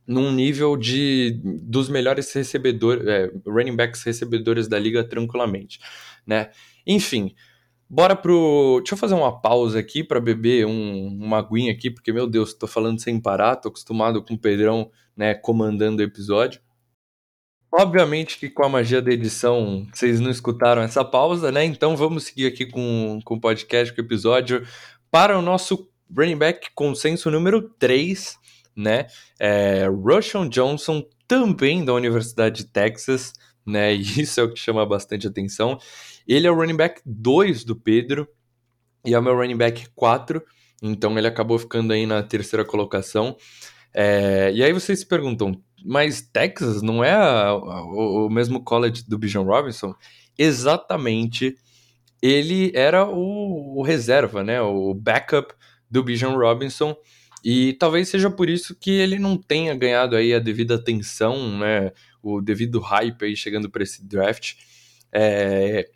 num 0.08 0.32
nível 0.32 0.76
de 0.78 1.39
dos 1.43 1.89
melhores 1.89 2.32
recebedores, 2.34 3.08
é, 3.08 3.32
running 3.45 3.76
backs 3.76 4.04
recebedores 4.04 4.67
da 4.67 4.78
liga 4.78 5.04
tranquilamente, 5.04 5.80
né? 6.26 6.49
Enfim, 6.86 7.34
bora 7.89 8.15
pro. 8.15 8.80
Deixa 8.80 8.95
eu 8.95 8.97
fazer 8.97 9.15
uma 9.15 9.39
pausa 9.41 9.80
aqui 9.80 10.04
para 10.04 10.19
beber 10.19 10.65
um, 10.65 11.08
uma 11.08 11.39
aguinha 11.39 11.71
aqui, 11.71 11.89
porque 11.89 12.12
meu 12.12 12.28
Deus, 12.28 12.54
tô 12.54 12.67
falando 12.67 12.99
sem 12.99 13.19
parar, 13.19 13.56
tô 13.56 13.69
acostumado 13.69 14.23
com 14.23 14.34
o 14.34 14.39
Pedrão, 14.39 14.91
né, 15.15 15.34
comandando 15.34 16.02
o 16.02 16.06
episódio. 16.06 16.62
Obviamente 17.71 18.38
que 18.38 18.49
com 18.49 18.63
a 18.63 18.69
magia 18.69 19.02
da 19.02 19.12
edição 19.12 19.88
vocês 19.91 20.19
não 20.19 20.30
escutaram 20.30 20.82
essa 20.84 21.04
pausa, 21.04 21.52
né? 21.52 21.65
Então 21.65 21.95
vamos 21.97 22.26
seguir 22.26 22.45
aqui 22.45 22.67
com, 22.67 23.19
com 23.26 23.36
o 23.36 23.41
podcast, 23.41 23.93
com 23.93 24.02
o 24.02 24.06
episódio, 24.06 24.63
para 25.10 25.38
o 25.38 25.41
nosso 25.41 25.89
running 26.15 26.38
back 26.38 26.69
consenso 26.76 27.32
número 27.32 27.62
3, 27.80 28.38
né? 28.76 29.08
É, 29.40 29.88
Rushon 29.88 30.48
Johnson, 30.48 31.04
também 31.28 31.84
da 31.84 31.94
Universidade 31.94 32.64
de 32.64 32.70
Texas, 32.70 33.34
né? 33.66 33.94
E 33.96 34.22
isso 34.22 34.40
é 34.40 34.44
o 34.44 34.52
que 34.52 34.60
chama 34.60 34.86
bastante 34.86 35.28
atenção. 35.28 35.78
Ele 36.28 36.48
é 36.48 36.52
o 36.52 36.56
running 36.56 36.76
back 36.76 37.02
2 37.06 37.64
do 37.64 37.76
Pedro 37.76 38.28
e 39.06 39.14
é 39.14 39.20
o 39.20 39.24
meu 39.24 39.36
running 39.36 39.58
back 39.58 39.88
4, 39.94 40.42
então 40.82 41.18
ele 41.18 41.28
acabou 41.28 41.60
ficando 41.60 41.92
aí 41.92 42.06
na 42.06 42.24
terceira 42.24 42.64
colocação. 42.64 43.36
É, 43.94 44.52
e 44.54 44.64
aí 44.64 44.74
vocês 44.74 45.00
se 45.00 45.06
perguntam, 45.06 45.62
mas 45.86 46.22
Texas 46.22 46.82
não 46.82 47.04
é 47.04 47.12
a, 47.12 47.50
a, 47.50 47.84
o, 47.84 48.30
mesmo 48.30 48.64
college 48.64 49.04
do 49.08 49.18
Bijan 49.18 49.44
Robinson? 49.44 49.94
Exatamente. 50.38 51.56
Ele 52.22 52.72
era 52.74 53.06
o, 53.06 53.80
o 53.80 53.84
reserva, 53.84 54.44
né? 54.44 54.62
O 54.62 54.94
backup 54.94 55.54
do 55.92 56.02
Bijan 56.02 56.36
Robinson. 56.36 56.96
E 57.44 57.74
talvez 57.74 58.08
seja 58.08 58.30
por 58.30 58.50
isso 58.50 58.76
que 58.76 58.92
ele 58.92 59.20
não 59.20 59.36
tenha 59.38 59.76
ganhado 59.76 60.16
aí 60.16 60.34
a 60.34 60.40
devida 60.40 60.76
atenção, 60.76 61.58
né? 61.58 61.92
O 62.22 62.40
devido 62.42 62.80
hype 62.80 63.26
aí 63.26 63.36
chegando 63.36 63.70
para 63.70 63.84
esse 63.84 64.06
draft. 64.06 64.54
É... 65.12 65.90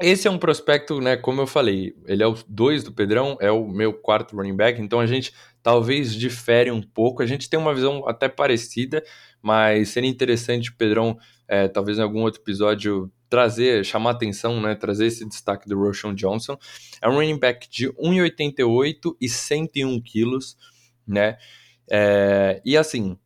Esse 0.00 0.28
é 0.28 0.30
um 0.30 0.38
prospecto, 0.38 1.00
né? 1.00 1.16
Como 1.16 1.42
eu 1.42 1.46
falei, 1.46 1.94
ele 2.06 2.22
é 2.22 2.26
o 2.26 2.34
2 2.48 2.84
do 2.84 2.92
Pedrão, 2.92 3.36
é 3.40 3.50
o 3.50 3.68
meu 3.68 3.92
quarto 3.92 4.34
running 4.34 4.56
back, 4.56 4.80
então 4.80 4.98
a 4.98 5.06
gente 5.06 5.34
talvez 5.62 6.14
difere 6.14 6.70
um 6.70 6.80
pouco. 6.80 7.22
A 7.22 7.26
gente 7.26 7.50
tem 7.50 7.58
uma 7.58 7.74
visão 7.74 8.08
até 8.08 8.28
parecida, 8.28 9.04
mas 9.42 9.90
seria 9.90 10.08
interessante 10.08 10.70
o 10.70 10.76
Pedrão, 10.76 11.18
é, 11.46 11.68
talvez 11.68 11.98
em 11.98 12.02
algum 12.02 12.22
outro 12.22 12.40
episódio, 12.40 13.12
trazer, 13.30 13.84
chamar 13.84 14.10
atenção, 14.10 14.60
né, 14.60 14.74
trazer 14.74 15.06
esse 15.06 15.26
destaque 15.26 15.68
do 15.68 15.78
Roshan 15.78 16.14
Johnson. 16.14 16.58
É 17.00 17.08
um 17.08 17.14
running 17.14 17.38
back 17.38 17.70
de 17.70 17.88
1,88 17.92 19.16
e 19.20 19.28
101 19.28 20.00
quilos, 20.02 20.56
né? 21.06 21.38
É, 21.88 22.60
e 22.64 22.76
assim, 22.76 23.16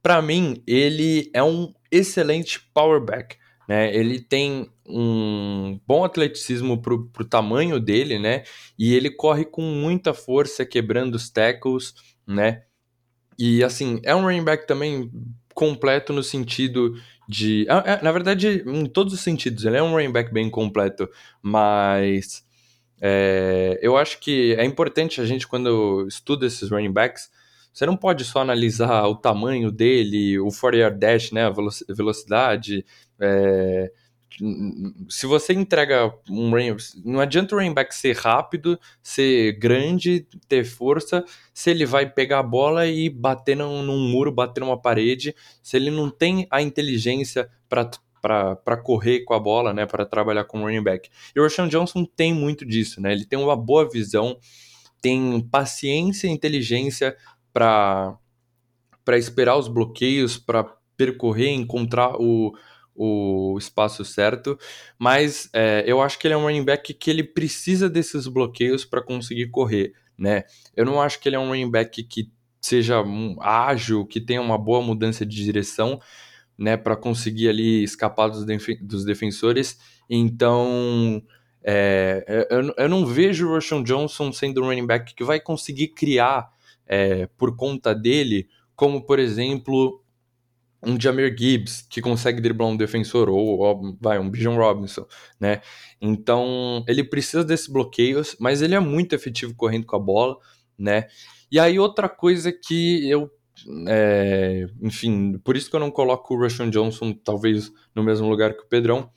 para 0.00 0.22
mim, 0.22 0.62
ele 0.66 1.28
é 1.34 1.42
um 1.42 1.74
excelente 1.90 2.60
power 2.72 3.00
back, 3.00 3.36
né? 3.68 3.94
Ele 3.94 4.20
tem 4.20 4.70
um 4.86 5.78
bom 5.86 6.04
atleticismo 6.04 6.80
pro, 6.80 7.08
pro 7.08 7.24
tamanho 7.24 7.78
dele, 7.80 8.18
né? 8.18 8.44
E 8.78 8.94
ele 8.94 9.10
corre 9.10 9.44
com 9.44 9.62
muita 9.62 10.14
força, 10.14 10.64
quebrando 10.64 11.16
os 11.16 11.28
tackles, 11.28 11.92
né? 12.26 12.62
E 13.38 13.62
assim, 13.62 14.00
é 14.04 14.14
um 14.14 14.22
running 14.22 14.44
back 14.44 14.66
também 14.66 15.10
completo 15.52 16.12
no 16.12 16.22
sentido 16.22 16.94
de. 17.28 17.66
É, 17.68 18.02
na 18.02 18.10
verdade, 18.10 18.64
em 18.66 18.86
todos 18.86 19.12
os 19.12 19.20
sentidos, 19.20 19.64
ele 19.64 19.76
é 19.76 19.82
um 19.82 19.92
running 19.92 20.12
back 20.12 20.32
bem 20.32 20.48
completo, 20.48 21.08
mas 21.42 22.44
é, 23.00 23.78
eu 23.82 23.96
acho 23.96 24.18
que 24.18 24.54
é 24.54 24.64
importante 24.64 25.20
a 25.20 25.26
gente, 25.26 25.46
quando 25.46 26.06
estuda 26.08 26.46
esses 26.46 26.70
running 26.70 26.92
backs, 26.92 27.30
você 27.72 27.84
não 27.86 27.96
pode 27.96 28.24
só 28.24 28.40
analisar 28.40 29.06
o 29.06 29.14
tamanho 29.14 29.70
dele, 29.70 30.38
o 30.38 30.48
40 30.48 30.76
yard 30.76 30.98
dash, 30.98 31.30
né, 31.30 31.44
a 31.46 31.52
velocidade. 31.92 32.84
É, 33.20 33.92
se 35.08 35.26
você 35.26 35.52
entrega 35.52 36.14
um 36.28 36.50
running, 36.50 36.76
não 37.04 37.20
adianta 37.20 37.54
o 37.54 37.58
running 37.58 37.74
back 37.74 37.94
ser 37.94 38.16
rápido, 38.16 38.78
ser 39.02 39.52
grande, 39.58 40.26
ter 40.46 40.64
força, 40.64 41.24
se 41.52 41.70
ele 41.70 41.86
vai 41.86 42.08
pegar 42.08 42.40
a 42.40 42.42
bola 42.42 42.86
e 42.86 43.08
bater 43.08 43.56
num, 43.56 43.82
num 43.82 43.98
muro, 43.98 44.30
bater 44.30 44.60
numa 44.60 44.80
parede, 44.80 45.34
se 45.62 45.76
ele 45.76 45.90
não 45.90 46.10
tem 46.10 46.46
a 46.50 46.62
inteligência 46.62 47.50
para 47.68 48.76
correr 48.82 49.24
com 49.24 49.34
a 49.34 49.40
bola, 49.40 49.72
né, 49.72 49.86
para 49.86 50.04
trabalhar 50.04 50.44
com 50.44 50.60
o 50.60 50.62
running 50.62 50.82
back. 50.82 51.08
E 51.34 51.40
o 51.40 51.42
Rashawn 51.42 51.68
Johnson 51.68 52.04
tem 52.04 52.32
muito 52.32 52.64
disso, 52.66 53.00
né? 53.00 53.12
Ele 53.12 53.24
tem 53.24 53.38
uma 53.38 53.56
boa 53.56 53.88
visão, 53.88 54.38
tem 55.00 55.40
paciência 55.40 56.26
e 56.28 56.30
inteligência 56.30 57.16
para 57.52 58.16
para 59.04 59.16
esperar 59.16 59.56
os 59.56 59.68
bloqueios, 59.68 60.36
para 60.36 60.64
percorrer, 60.94 61.48
encontrar 61.54 62.20
o 62.20 62.52
o 63.00 63.56
espaço 63.56 64.04
certo, 64.04 64.58
mas 64.98 65.48
é, 65.52 65.84
eu 65.86 66.02
acho 66.02 66.18
que 66.18 66.26
ele 66.26 66.34
é 66.34 66.36
um 66.36 66.42
running 66.42 66.64
back 66.64 66.92
que 66.92 67.08
ele 67.08 67.22
precisa 67.22 67.88
desses 67.88 68.26
bloqueios 68.26 68.84
para 68.84 69.00
conseguir 69.00 69.50
correr, 69.50 69.92
né? 70.18 70.42
Eu 70.76 70.84
não 70.84 71.00
acho 71.00 71.20
que 71.20 71.28
ele 71.28 71.36
é 71.36 71.38
um 71.38 71.48
running 71.48 71.70
back 71.70 72.02
que 72.02 72.32
seja 72.60 72.96
ágil, 73.40 74.04
que 74.04 74.20
tenha 74.20 74.42
uma 74.42 74.58
boa 74.58 74.82
mudança 74.82 75.24
de 75.24 75.44
direção, 75.44 76.00
né, 76.58 76.76
para 76.76 76.96
conseguir 76.96 77.48
ali 77.48 77.84
escapar 77.84 78.28
dos, 78.28 78.44
def 78.44 78.66
dos 78.82 79.04
defensores. 79.04 79.78
Então, 80.10 81.22
é, 81.62 82.46
eu, 82.50 82.74
eu, 82.76 82.88
não 82.88 83.06
vejo 83.06 83.46
o 83.46 83.50
Roshan 83.50 83.84
Johnson 83.84 84.32
sendo 84.32 84.60
um 84.60 84.66
running 84.66 84.86
back 84.86 85.14
que 85.14 85.22
vai 85.22 85.38
conseguir 85.38 85.88
criar 85.88 86.50
é, 86.84 87.28
por 87.38 87.54
conta 87.54 87.94
dele, 87.94 88.48
como 88.74 89.06
por 89.06 89.20
exemplo 89.20 90.02
um 90.82 91.00
Jamir 91.00 91.34
Gibbs 91.36 91.82
que 91.82 92.00
consegue 92.00 92.40
driblar 92.40 92.68
um 92.68 92.76
defensor 92.76 93.28
ou, 93.28 93.58
ou 93.58 93.96
vai 94.00 94.18
um 94.18 94.30
Bijan 94.30 94.54
Robinson, 94.54 95.06
né? 95.40 95.60
Então 96.00 96.84
ele 96.86 97.02
precisa 97.02 97.44
desses 97.44 97.66
bloqueios, 97.66 98.36
mas 98.38 98.62
ele 98.62 98.74
é 98.74 98.80
muito 98.80 99.14
efetivo 99.14 99.54
correndo 99.54 99.86
com 99.86 99.96
a 99.96 100.00
bola, 100.00 100.36
né? 100.78 101.06
E 101.50 101.58
aí 101.58 101.78
outra 101.78 102.08
coisa 102.08 102.52
que 102.52 103.08
eu 103.08 103.30
é, 103.88 104.66
enfim, 104.80 105.36
por 105.38 105.56
isso 105.56 105.68
que 105.68 105.74
eu 105.74 105.80
não 105.80 105.90
coloco 105.90 106.34
o 106.34 106.38
Rushon 106.38 106.70
Johnson 106.70 107.12
talvez 107.12 107.72
no 107.94 108.04
mesmo 108.04 108.28
lugar 108.28 108.54
que 108.54 108.62
o 108.62 108.68
Pedrão, 108.68 109.10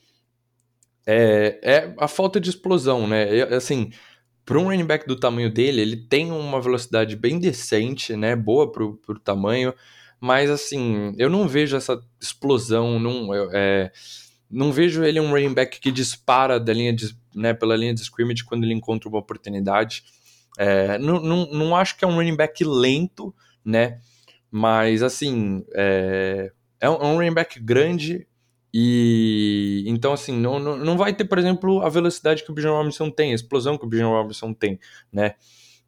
é, 1.06 1.60
é 1.62 1.94
a 1.98 2.08
falta 2.08 2.40
de 2.40 2.50
explosão, 2.50 3.06
né? 3.06 3.38
É, 3.38 3.54
assim, 3.54 3.90
para 4.44 4.58
um 4.58 4.64
running 4.64 4.84
back 4.84 5.06
do 5.06 5.18
tamanho 5.18 5.52
dele, 5.52 5.80
ele 5.80 5.96
tem 5.96 6.30
uma 6.30 6.60
velocidade 6.60 7.16
bem 7.16 7.38
decente, 7.38 8.16
né? 8.16 8.34
Boa 8.34 8.70
pro, 8.70 8.96
pro 8.96 9.18
tamanho, 9.18 9.74
mas 10.22 10.48
assim, 10.48 11.12
eu 11.18 11.28
não 11.28 11.48
vejo 11.48 11.76
essa 11.76 12.00
explosão, 12.20 13.00
não, 13.00 13.34
é, 13.52 13.90
não 14.48 14.70
vejo 14.70 15.02
ele 15.02 15.18
um 15.18 15.32
running 15.32 15.52
back 15.52 15.80
que 15.80 15.90
dispara 15.90 16.60
da 16.60 16.72
linha 16.72 16.92
de, 16.92 17.12
né, 17.34 17.52
pela 17.52 17.76
linha 17.76 17.92
de 17.92 18.02
scrimmage 18.02 18.44
quando 18.44 18.62
ele 18.62 18.72
encontra 18.72 19.08
uma 19.08 19.18
oportunidade. 19.18 20.04
É, 20.56 20.96
não, 20.98 21.20
não, 21.20 21.50
não 21.50 21.76
acho 21.76 21.96
que 21.96 22.04
é 22.04 22.08
um 22.08 22.14
running 22.14 22.36
back 22.36 22.62
lento, 22.62 23.34
né? 23.64 23.98
Mas 24.48 25.02
assim, 25.02 25.64
é, 25.74 26.52
é 26.80 26.88
um, 26.88 26.94
é 26.94 27.06
um 27.06 27.16
running 27.16 27.34
back 27.34 27.58
grande, 27.58 28.24
e 28.72 29.82
então, 29.88 30.12
assim, 30.12 30.38
não, 30.38 30.60
não, 30.60 30.76
não 30.76 30.96
vai 30.96 31.12
ter, 31.12 31.24
por 31.24 31.36
exemplo, 31.36 31.82
a 31.82 31.88
velocidade 31.88 32.44
que 32.44 32.50
o 32.52 32.54
Bijan 32.54 32.70
Robinson 32.70 33.10
tem, 33.10 33.32
a 33.32 33.34
explosão 33.34 33.76
que 33.76 33.84
o 33.84 33.88
Bijan 33.88 34.06
Robinson 34.06 34.54
tem, 34.54 34.78
né? 35.12 35.34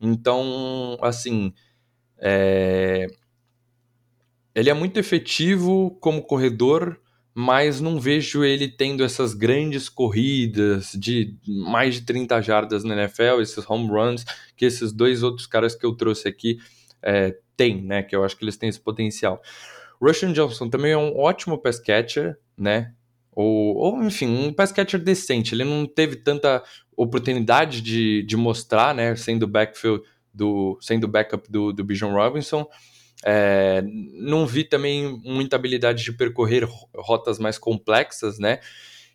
Então, 0.01 0.99
assim, 1.01 1.55
é... 2.19 3.07
ele 4.55 4.71
é 4.71 4.75
muito 4.75 4.99
efetivo 4.99 5.97
como 6.01 6.23
corredor, 6.23 6.99
mas 7.35 7.81
não 7.81 7.99
vejo 7.99 8.45
ele 8.45 8.69
tendo 8.69 9.03
essas 9.03 9.35
grandes 9.35 9.89
corridas 9.89 10.93
de 10.93 11.37
mais 11.47 11.97
de 11.97 12.03
30 12.03 12.41
jardas 12.41 12.85
na 12.85 12.95
NFL, 12.95 13.41
esses 13.41 13.69
home 13.69 13.89
runs, 13.89 14.25
que 14.57 14.65
esses 14.65 14.93
dois 14.93 15.23
outros 15.25 15.47
caras 15.47 15.75
que 15.75 15.85
eu 15.85 15.95
trouxe 15.97 16.29
aqui 16.29 16.59
é, 17.03 17.37
têm, 17.57 17.83
né? 17.83 18.03
Que 18.05 18.15
eu 18.15 18.25
acho 18.25 18.37
que 18.37 18.45
eles 18.45 18.57
têm 18.57 18.69
esse 18.69 18.81
potencial. 18.81 19.43
Russian 20.01 20.33
Johnson 20.33 20.69
também 20.69 20.93
é 20.93 20.97
um 20.97 21.19
ótimo 21.19 21.59
pass 21.59 21.81
catcher, 21.81 22.39
né? 22.57 22.93
Ou, 23.33 23.77
ou 23.77 24.05
enfim, 24.05 24.29
um 24.29 24.53
pass 24.53 24.71
catcher 24.71 25.01
decente. 25.01 25.55
Ele 25.55 25.65
não 25.65 25.87
teve 25.87 26.17
tanta 26.17 26.63
oportunidade 26.97 27.81
de, 27.81 28.23
de 28.23 28.37
mostrar, 28.37 28.95
né? 28.95 29.17
Sendo 29.17 29.49
backfield 29.49 30.05
do, 30.33 30.79
sendo 30.81 31.09
backup 31.09 31.51
do, 31.51 31.73
do 31.73 31.83
Bijan 31.83 32.13
Robinson. 32.13 32.67
É, 33.27 33.83
não 34.13 34.47
vi 34.47 34.65
também 34.65 35.19
muita 35.25 35.57
habilidade 35.57 36.05
de 36.05 36.13
percorrer 36.13 36.69
rotas 36.95 37.39
mais 37.39 37.57
complexas, 37.57 38.39
né? 38.39 38.61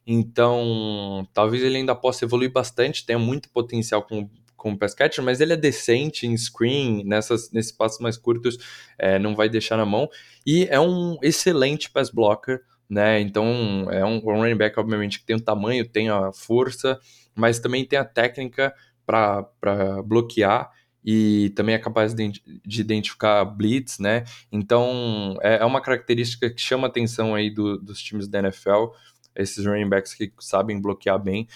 Então, 0.06 1.28
talvez 1.34 1.64
ele 1.64 1.78
ainda 1.78 1.94
possa 1.94 2.26
evoluir 2.26 2.52
bastante, 2.52 3.06
tenha 3.06 3.20
muito 3.20 3.48
potencial 3.52 4.02
com, 4.02 4.28
com 4.58 4.72
o 4.72 4.78
pass 4.78 4.96
catcher, 4.96 5.24
mas 5.24 5.40
ele 5.40 5.54
é 5.54 5.58
decente 5.58 6.26
em 6.26 6.36
screen, 6.36 7.04
nessas, 7.06 7.52
nesses 7.52 7.72
passos 7.72 8.00
mais 8.00 8.18
curtos, 8.18 8.58
é, 8.98 9.20
não 9.20 9.36
vai 9.36 9.48
deixar 9.48 9.78
na 9.78 9.86
mão. 9.86 10.10
E 10.44 10.66
é 10.72 10.80
um 10.80 11.18
excelente 11.22 11.92
pass 11.92 12.10
blocker, 12.10 12.62
né? 12.90 13.20
Então 13.22 13.88
é 13.92 14.04
um, 14.04 14.16
um 14.16 14.42
running 14.42 14.58
back, 14.58 14.80
obviamente, 14.80 15.20
que 15.20 15.26
tem 15.26 15.36
o 15.36 15.42
tamanho, 15.42 15.88
tem 15.88 16.10
a 16.10 16.32
força, 16.32 17.00
mas 17.36 17.60
também 17.60 17.86
tem 17.86 18.00
a 18.00 18.06
técnica 18.06 18.74
para 19.06 20.02
bloquear 20.04 20.72
e 21.12 21.50
também 21.56 21.74
é 21.74 21.80
capaz 21.80 22.14
de, 22.14 22.32
de, 22.64 22.82
identificar 22.82 23.44
blitz, 23.44 23.98
né? 23.98 24.26
Então 24.52 25.36
é, 25.42 25.56
é, 25.56 25.66
uma 25.66 25.82
característica 25.82 26.52
que 26.52 26.62
chama 26.62 26.86
atenção 26.86 27.34
aí 27.34 27.50
do, 27.50 27.80
dos 27.80 28.00
times 28.00 28.28
da 28.28 28.38
NFL, 28.38 28.90
esses 29.36 29.66
running 29.66 29.90
backs 29.90 30.14
que 30.14 30.32
sabem 30.40 30.80
bloquear 30.80 31.18
bem. 31.18 31.48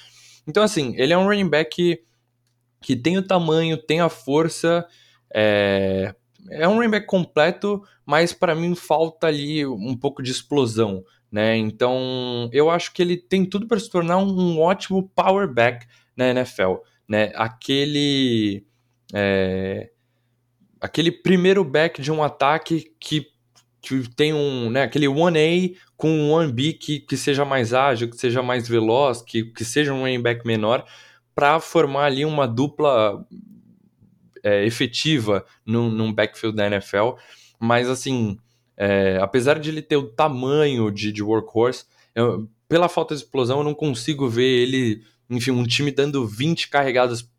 Então, 0.47 0.63
assim, 0.63 0.95
ele 0.97 1.13
é 1.13 1.17
um 1.17 1.25
running 1.27 1.47
back 1.47 1.75
que, 1.75 2.01
que 2.81 2.95
tem 2.95 3.15
o 3.15 3.21
tamanho, 3.21 3.77
tem 3.77 4.01
a 4.01 4.09
força, 4.09 4.87
é, 5.31 6.15
é 6.49 6.67
um 6.67 6.77
running 6.77 6.89
back 6.89 7.05
completo, 7.05 7.83
mas 8.03 8.33
para 8.33 8.55
mim 8.55 8.73
falta 8.73 9.27
ali 9.27 9.63
um 9.67 9.95
pouco 9.95 10.23
de 10.23 10.31
explosão, 10.31 11.03
né? 11.31 11.55
Então, 11.57 12.49
eu 12.51 12.71
acho 12.71 12.91
que 12.91 13.03
ele 13.03 13.17
tem 13.17 13.45
tudo 13.45 13.67
para 13.67 13.79
se 13.79 13.87
tornar 13.87 14.17
um, 14.17 14.35
um, 14.35 14.59
ótimo 14.59 15.07
power 15.13 15.47
back 15.47 15.85
na 16.17 16.29
NFL, 16.29 16.77
né? 17.07 17.31
Aquele 17.35 18.65
é, 19.11 19.89
aquele 20.79 21.11
primeiro 21.11 21.63
back 21.63 22.01
de 22.01 22.11
um 22.11 22.21
ataque 22.21 22.91
que, 22.99 23.27
que 23.81 24.07
tem 24.15 24.33
um, 24.33 24.69
né, 24.69 24.83
aquele 24.83 25.07
1A 25.07 25.75
com 25.97 26.09
um 26.09 26.31
1B 26.31 26.77
que, 26.77 26.99
que 26.99 27.17
seja 27.17 27.43
mais 27.43 27.73
ágil, 27.73 28.09
que 28.09 28.17
seja 28.17 28.43
mais 28.43 28.67
veloz, 28.67 29.21
que, 29.21 29.45
que 29.45 29.65
seja 29.65 29.93
um 29.93 30.01
running 30.01 30.21
back 30.21 30.45
menor, 30.45 30.85
para 31.33 31.59
formar 31.59 32.05
ali 32.05 32.25
uma 32.25 32.47
dupla 32.47 33.25
é, 34.43 34.65
efetiva 34.65 35.45
num, 35.65 35.89
num 35.89 36.13
backfield 36.13 36.55
da 36.55 36.67
NFL. 36.67 37.11
Mas 37.59 37.89
assim, 37.89 38.37
é, 38.75 39.17
apesar 39.21 39.59
de 39.59 39.69
ele 39.69 39.81
ter 39.81 39.95
o 39.95 40.09
tamanho 40.09 40.91
de, 40.91 41.11
de 41.11 41.23
workhorse, 41.23 41.85
eu, 42.13 42.49
pela 42.67 42.89
falta 42.89 43.15
de 43.15 43.21
explosão, 43.21 43.59
eu 43.59 43.63
não 43.63 43.73
consigo 43.73 44.27
ver 44.27 44.43
ele, 44.43 45.03
enfim, 45.35 45.51
um 45.51 45.65
time 45.65 45.91
dando 45.91 46.25
20 46.27 46.69
carregadas 46.69 47.29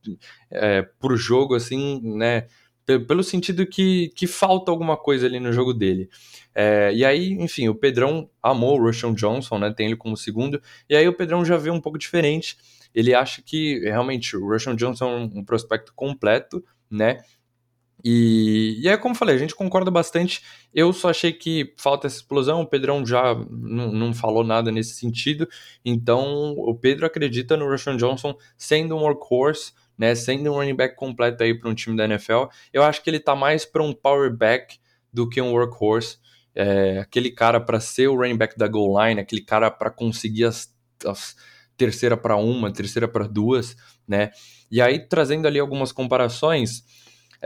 é, 0.50 0.82
por 0.82 1.16
jogo, 1.16 1.54
assim, 1.54 2.00
né? 2.16 2.46
Pelo 2.84 3.22
sentido 3.22 3.66
que, 3.66 4.12
que 4.14 4.26
falta 4.26 4.70
alguma 4.70 4.96
coisa 4.96 5.26
ali 5.26 5.40
no 5.40 5.52
jogo 5.52 5.72
dele. 5.72 6.10
É, 6.54 6.92
e 6.94 7.04
aí, 7.04 7.32
enfim, 7.32 7.68
o 7.68 7.74
Pedrão 7.74 8.28
amou 8.42 8.78
o 8.78 8.82
Rushon 8.82 9.14
Johnson, 9.14 9.58
né? 9.58 9.72
Tem 9.72 9.86
ele 9.86 9.96
como 9.96 10.16
segundo. 10.16 10.60
E 10.88 10.94
aí 10.94 11.08
o 11.08 11.14
Pedrão 11.14 11.44
já 11.44 11.56
vê 11.56 11.70
um 11.70 11.80
pouco 11.80 11.98
diferente. 11.98 12.58
Ele 12.94 13.14
acha 13.14 13.42
que 13.42 13.80
realmente 13.80 14.36
o 14.36 14.46
Rushon 14.46 14.76
Johnson 14.76 15.10
é 15.10 15.38
um 15.38 15.44
prospecto 15.44 15.92
completo, 15.94 16.62
né? 16.90 17.22
E, 18.04 18.80
e 18.82 18.88
é 18.88 18.98
como 18.98 19.14
falei, 19.14 19.34
a 19.34 19.38
gente 19.38 19.54
concorda 19.54 19.90
bastante. 19.90 20.42
Eu 20.74 20.92
só 20.92 21.08
achei 21.08 21.32
que 21.32 21.72
falta 21.78 22.06
essa 22.06 22.16
explosão. 22.16 22.60
O 22.60 22.66
Pedrão 22.66 23.04
já 23.06 23.34
não 23.50 24.12
falou 24.12 24.44
nada 24.44 24.70
nesse 24.70 24.94
sentido. 24.94 25.48
Então, 25.82 26.52
o 26.52 26.74
Pedro 26.74 27.06
acredita 27.06 27.56
no 27.56 27.66
Rushon 27.66 27.96
Johnson 27.96 28.36
sendo 28.58 28.94
um 28.94 29.00
workhorse, 29.00 29.72
né, 29.96 30.14
sendo 30.14 30.52
um 30.52 30.56
running 30.56 30.76
back 30.76 30.96
completo 30.96 31.42
aí 31.42 31.58
para 31.58 31.70
um 31.70 31.74
time 31.74 31.96
da 31.96 32.04
NFL. 32.04 32.44
Eu 32.72 32.82
acho 32.82 33.02
que 33.02 33.08
ele 33.08 33.20
tá 33.20 33.34
mais 33.34 33.64
para 33.64 33.82
um 33.82 33.94
power 33.94 34.30
back 34.36 34.78
do 35.10 35.26
que 35.26 35.40
um 35.40 35.52
workhorse. 35.52 36.18
É, 36.54 36.98
aquele 36.98 37.30
cara 37.30 37.58
para 37.58 37.80
ser 37.80 38.08
o 38.08 38.16
running 38.16 38.36
back 38.36 38.56
da 38.58 38.68
goal 38.68 39.02
line, 39.02 39.20
aquele 39.20 39.40
cara 39.40 39.70
para 39.70 39.90
conseguir 39.90 40.44
as, 40.44 40.72
as 41.06 41.34
terceira 41.76 42.16
para 42.16 42.36
uma, 42.36 42.72
terceira 42.72 43.08
para 43.08 43.26
duas, 43.26 43.76
né? 44.06 44.30
E 44.70 44.80
aí 44.80 44.98
trazendo 44.98 45.46
ali 45.48 45.58
algumas 45.58 45.90
comparações, 45.90 46.84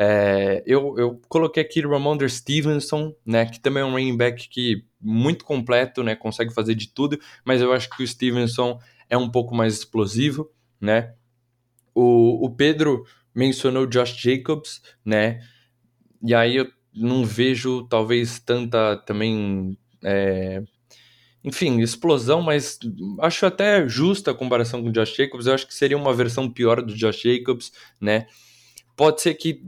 é, 0.01 0.62
eu, 0.64 0.94
eu 0.96 1.20
coloquei 1.28 1.61
aqui 1.61 1.84
o 1.84 1.90
Ramondre 1.90 2.30
Stevenson, 2.30 3.12
né, 3.26 3.46
que 3.46 3.59
também 3.59 3.82
é 3.82 3.84
um 3.84 3.90
running 3.90 4.16
back 4.16 4.49
que 4.49 4.84
muito 5.01 5.44
completo, 5.44 6.05
né, 6.05 6.14
consegue 6.14 6.55
fazer 6.55 6.76
de 6.76 6.86
tudo, 6.94 7.18
mas 7.44 7.61
eu 7.61 7.72
acho 7.72 7.90
que 7.90 8.05
o 8.05 8.07
Stevenson 8.07 8.78
é 9.11 9.18
um 9.18 9.28
pouco 9.28 9.57
mais 9.57 9.74
explosivo, 9.74 10.49
né. 10.80 11.14
O, 11.92 12.46
o 12.46 12.49
Pedro 12.49 13.03
mencionou 13.34 13.86
Josh 13.86 14.14
Jacobs, 14.16 14.80
né, 15.05 15.40
e 16.22 16.32
aí 16.32 16.55
eu 16.55 16.68
não 16.94 17.24
vejo 17.24 17.82
talvez 17.88 18.38
tanta 18.38 18.96
também 18.99 19.76
é, 20.05 20.62
enfim, 21.42 21.80
explosão, 21.80 22.40
mas 22.40 22.78
acho 23.20 23.46
até 23.46 23.88
justa 23.88 24.30
a 24.30 24.34
comparação 24.34 24.80
com 24.80 24.90
o 24.90 24.92
Josh 24.92 25.16
Jacobs. 25.16 25.46
Eu 25.46 25.55
acho 25.55 25.66
que 25.66 25.74
seria 25.74 25.96
uma 25.96 26.12
versão 26.12 26.49
pior 26.49 26.82
do 26.82 26.94
Josh 26.94 27.22
Jacobs, 27.22 27.72
né? 28.01 28.26
Pode 28.99 29.22
ser 29.22 29.34
que, 29.34 29.62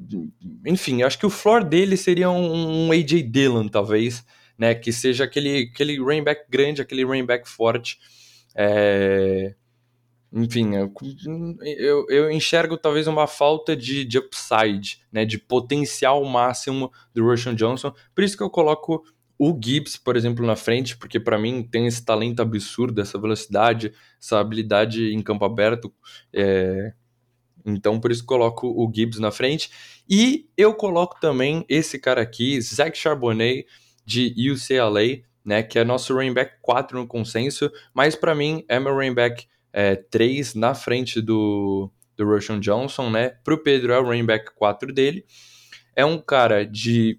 enfim, 0.66 1.04
acho 1.04 1.16
que 1.16 1.24
o 1.24 1.30
floor 1.30 1.62
dele 1.62 1.96
seria 1.96 2.28
um, 2.28 2.90
AJ 2.90 3.22
Dillon, 3.30 3.68
talvez, 3.68 4.24
né? 4.58 4.74
Que 4.74 4.92
seja 4.92 5.22
aquele, 5.22 5.70
aquele 5.72 6.00
running 6.00 6.24
grande, 6.50 6.82
aquele 6.82 7.04
running 7.04 7.26
forte. 7.46 7.96
É... 8.56 9.54
Enfim, 10.32 10.72
eu, 10.74 12.06
eu 12.08 12.30
enxergo 12.30 12.76
talvez 12.76 13.06
uma 13.06 13.28
falta 13.28 13.76
de, 13.76 14.04
de 14.04 14.18
upside, 14.18 15.00
né? 15.12 15.24
De 15.24 15.38
potencial 15.38 16.24
máximo 16.24 16.90
do 17.14 17.24
Russian 17.24 17.54
Johnson. 17.54 17.94
Por 18.12 18.24
isso 18.24 18.36
que 18.36 18.42
eu 18.42 18.50
coloco 18.50 19.04
o 19.38 19.56
Gibbs, 19.62 19.96
por 19.96 20.16
exemplo, 20.16 20.44
na 20.44 20.56
frente, 20.56 20.96
porque 20.96 21.20
para 21.20 21.38
mim 21.38 21.62
tem 21.62 21.86
esse 21.86 22.04
talento 22.04 22.42
absurdo, 22.42 23.00
essa 23.00 23.18
velocidade, 23.18 23.92
essa 24.20 24.40
habilidade 24.40 25.14
em 25.14 25.22
campo 25.22 25.44
aberto. 25.44 25.92
É, 26.34 26.92
então, 27.64 28.00
por 28.00 28.10
isso 28.10 28.24
coloco 28.24 28.66
o 28.66 28.90
Gibbs 28.92 29.18
na 29.18 29.30
frente. 29.30 29.70
E 30.08 30.48
eu 30.56 30.74
coloco 30.74 31.20
também 31.20 31.64
esse 31.68 31.98
cara 31.98 32.22
aqui, 32.22 32.60
Zach 32.60 32.96
Charbonnet, 32.96 33.66
de 34.04 34.34
UCLA, 34.50 35.22
né, 35.44 35.62
que 35.62 35.78
é 35.78 35.84
nosso 35.84 36.14
running 36.14 36.34
back 36.34 36.54
4 36.60 36.98
no 36.98 37.06
consenso, 37.06 37.70
mas 37.94 38.14
para 38.14 38.34
mim 38.34 38.64
é 38.68 38.78
meu 38.78 38.94
running 38.94 39.14
back 39.14 39.46
é, 39.72 39.96
3 39.96 40.54
na 40.54 40.74
frente 40.74 41.20
do, 41.20 41.90
do 42.16 42.26
Roshan 42.26 42.60
Johnson, 42.60 43.10
né? 43.10 43.30
Pro 43.44 43.62
Pedro 43.62 43.92
é 43.92 43.98
o 43.98 44.04
running 44.04 44.26
back 44.26 44.52
4 44.54 44.92
dele. 44.92 45.24
É 45.94 46.04
um 46.04 46.18
cara 46.18 46.64
de, 46.64 47.18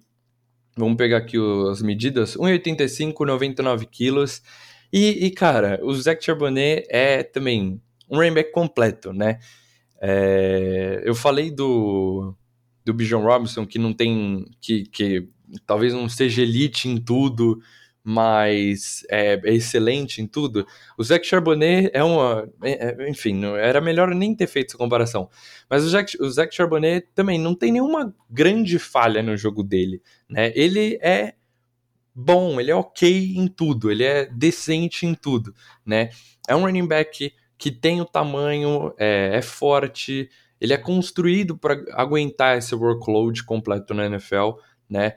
vamos 0.78 0.98
pegar 0.98 1.18
aqui 1.18 1.38
as 1.70 1.82
medidas, 1.82 2.36
1,85, 2.36 3.26
99 3.26 3.86
quilos. 3.86 4.42
E, 4.92 5.26
e, 5.26 5.32
cara, 5.32 5.80
o 5.82 5.94
Zach 5.94 6.24
Charbonnet 6.24 6.86
é 6.90 7.24
também 7.24 7.82
um 8.10 8.18
running 8.18 8.34
back 8.34 8.52
completo, 8.52 9.14
né? 9.14 9.40
É, 10.02 11.04
eu 11.06 11.14
falei 11.14 11.52
do, 11.52 12.36
do 12.84 12.94
Bijan 12.94 13.20
Robinson, 13.20 13.66
que 13.66 13.78
não 13.78 13.94
tem. 13.94 14.46
que, 14.60 14.84
que 14.86 15.30
talvez 15.66 15.94
não 15.94 16.10
seja 16.10 16.42
elite 16.42 16.90
em 16.90 16.98
tudo, 16.98 17.62
mas 18.04 19.06
é, 19.10 19.40
é, 19.44 19.54
excelente 19.54 20.22
em 20.22 20.28
tudo. 20.28 20.66
O 20.98 21.04
Zach 21.04 21.26
Charbonnet 21.26 21.92
é 21.94 22.04
uma. 22.04 22.50
É, 22.64 23.04
é 23.04 23.10
enfim, 23.10 23.46
era 23.46 23.80
melhor 23.80 24.10
nem 24.16 24.36
ter 24.36 24.48
feito 24.48 24.70
essa 24.72 24.78
comparação. 24.78 25.30
Mas 25.70 25.84
o 25.84 25.90
Zach, 25.90 26.18
o 26.20 26.30
Zach 26.30 26.54
Charbonnet 26.54 27.08
também 27.14 27.40
não 27.40 27.54
tem 27.54 27.72
nenhuma 27.72 28.14
grande 28.30 28.80
falha 28.80 29.22
no 29.22 29.38
jogo 29.38 29.64
dele. 29.64 30.02
Né? 30.28 30.52
Ele 30.56 30.98
é 31.02 31.36
bom, 32.14 32.60
ele 32.60 32.72
é 32.72 32.76
ok 32.76 33.36
em 33.38 33.48
tudo, 33.48 33.92
ele 33.92 34.04
é 34.04 34.26
decente 34.26 35.06
em 35.06 35.14
tudo. 35.14 35.54
Né? 35.86 36.10
É 36.48 36.56
um 36.56 36.62
running 36.62 36.88
back 36.88 37.32
que 37.62 37.70
tem 37.70 38.02
o 38.02 38.06
tamanho, 38.06 38.92
é, 38.98 39.38
é 39.38 39.42
forte, 39.44 40.28
ele 40.60 40.74
é 40.74 40.78
construído 40.78 41.56
para 41.56 41.80
aguentar 41.92 42.58
esse 42.58 42.74
workload 42.74 43.44
completo 43.44 43.94
na 43.94 44.08
NFL. 44.08 44.54
Né? 44.90 45.14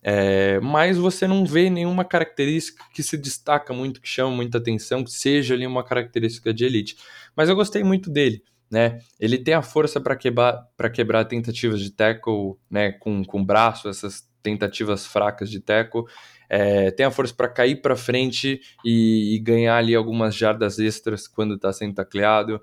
É, 0.00 0.60
mas 0.60 0.96
você 0.96 1.26
não 1.26 1.44
vê 1.44 1.68
nenhuma 1.68 2.04
característica 2.04 2.84
que 2.94 3.02
se 3.02 3.18
destaca 3.18 3.74
muito, 3.74 4.00
que 4.00 4.06
chama 4.06 4.30
muita 4.30 4.58
atenção, 4.58 5.02
que 5.02 5.10
seja 5.10 5.52
ali 5.52 5.66
uma 5.66 5.82
característica 5.82 6.54
de 6.54 6.64
elite. 6.64 6.96
Mas 7.34 7.48
eu 7.48 7.56
gostei 7.56 7.82
muito 7.82 8.08
dele, 8.08 8.40
né? 8.70 9.00
Ele 9.18 9.36
tem 9.36 9.54
a 9.54 9.60
força 9.60 10.00
para 10.00 10.14
quebrar, 10.14 10.64
quebrar 10.94 11.24
tentativas 11.24 11.80
de 11.80 11.90
tackle, 11.90 12.54
né? 12.70 12.92
Com, 12.92 13.24
com 13.24 13.44
braço, 13.44 13.88
essas 13.88 14.30
tentativas 14.44 15.04
fracas 15.04 15.50
de 15.50 15.58
tackle. 15.58 16.04
É, 16.52 16.90
tem 16.90 17.06
a 17.06 17.12
força 17.12 17.32
para 17.32 17.48
cair 17.48 17.80
para 17.80 17.94
frente 17.94 18.60
e, 18.84 19.36
e, 19.36 19.38
ganhar 19.38 19.76
ali 19.76 19.94
algumas 19.94 20.34
jardas 20.34 20.80
extras 20.80 21.28
quando 21.28 21.54
está 21.54 21.72
sendo 21.72 21.94
tacleado. 21.94 22.60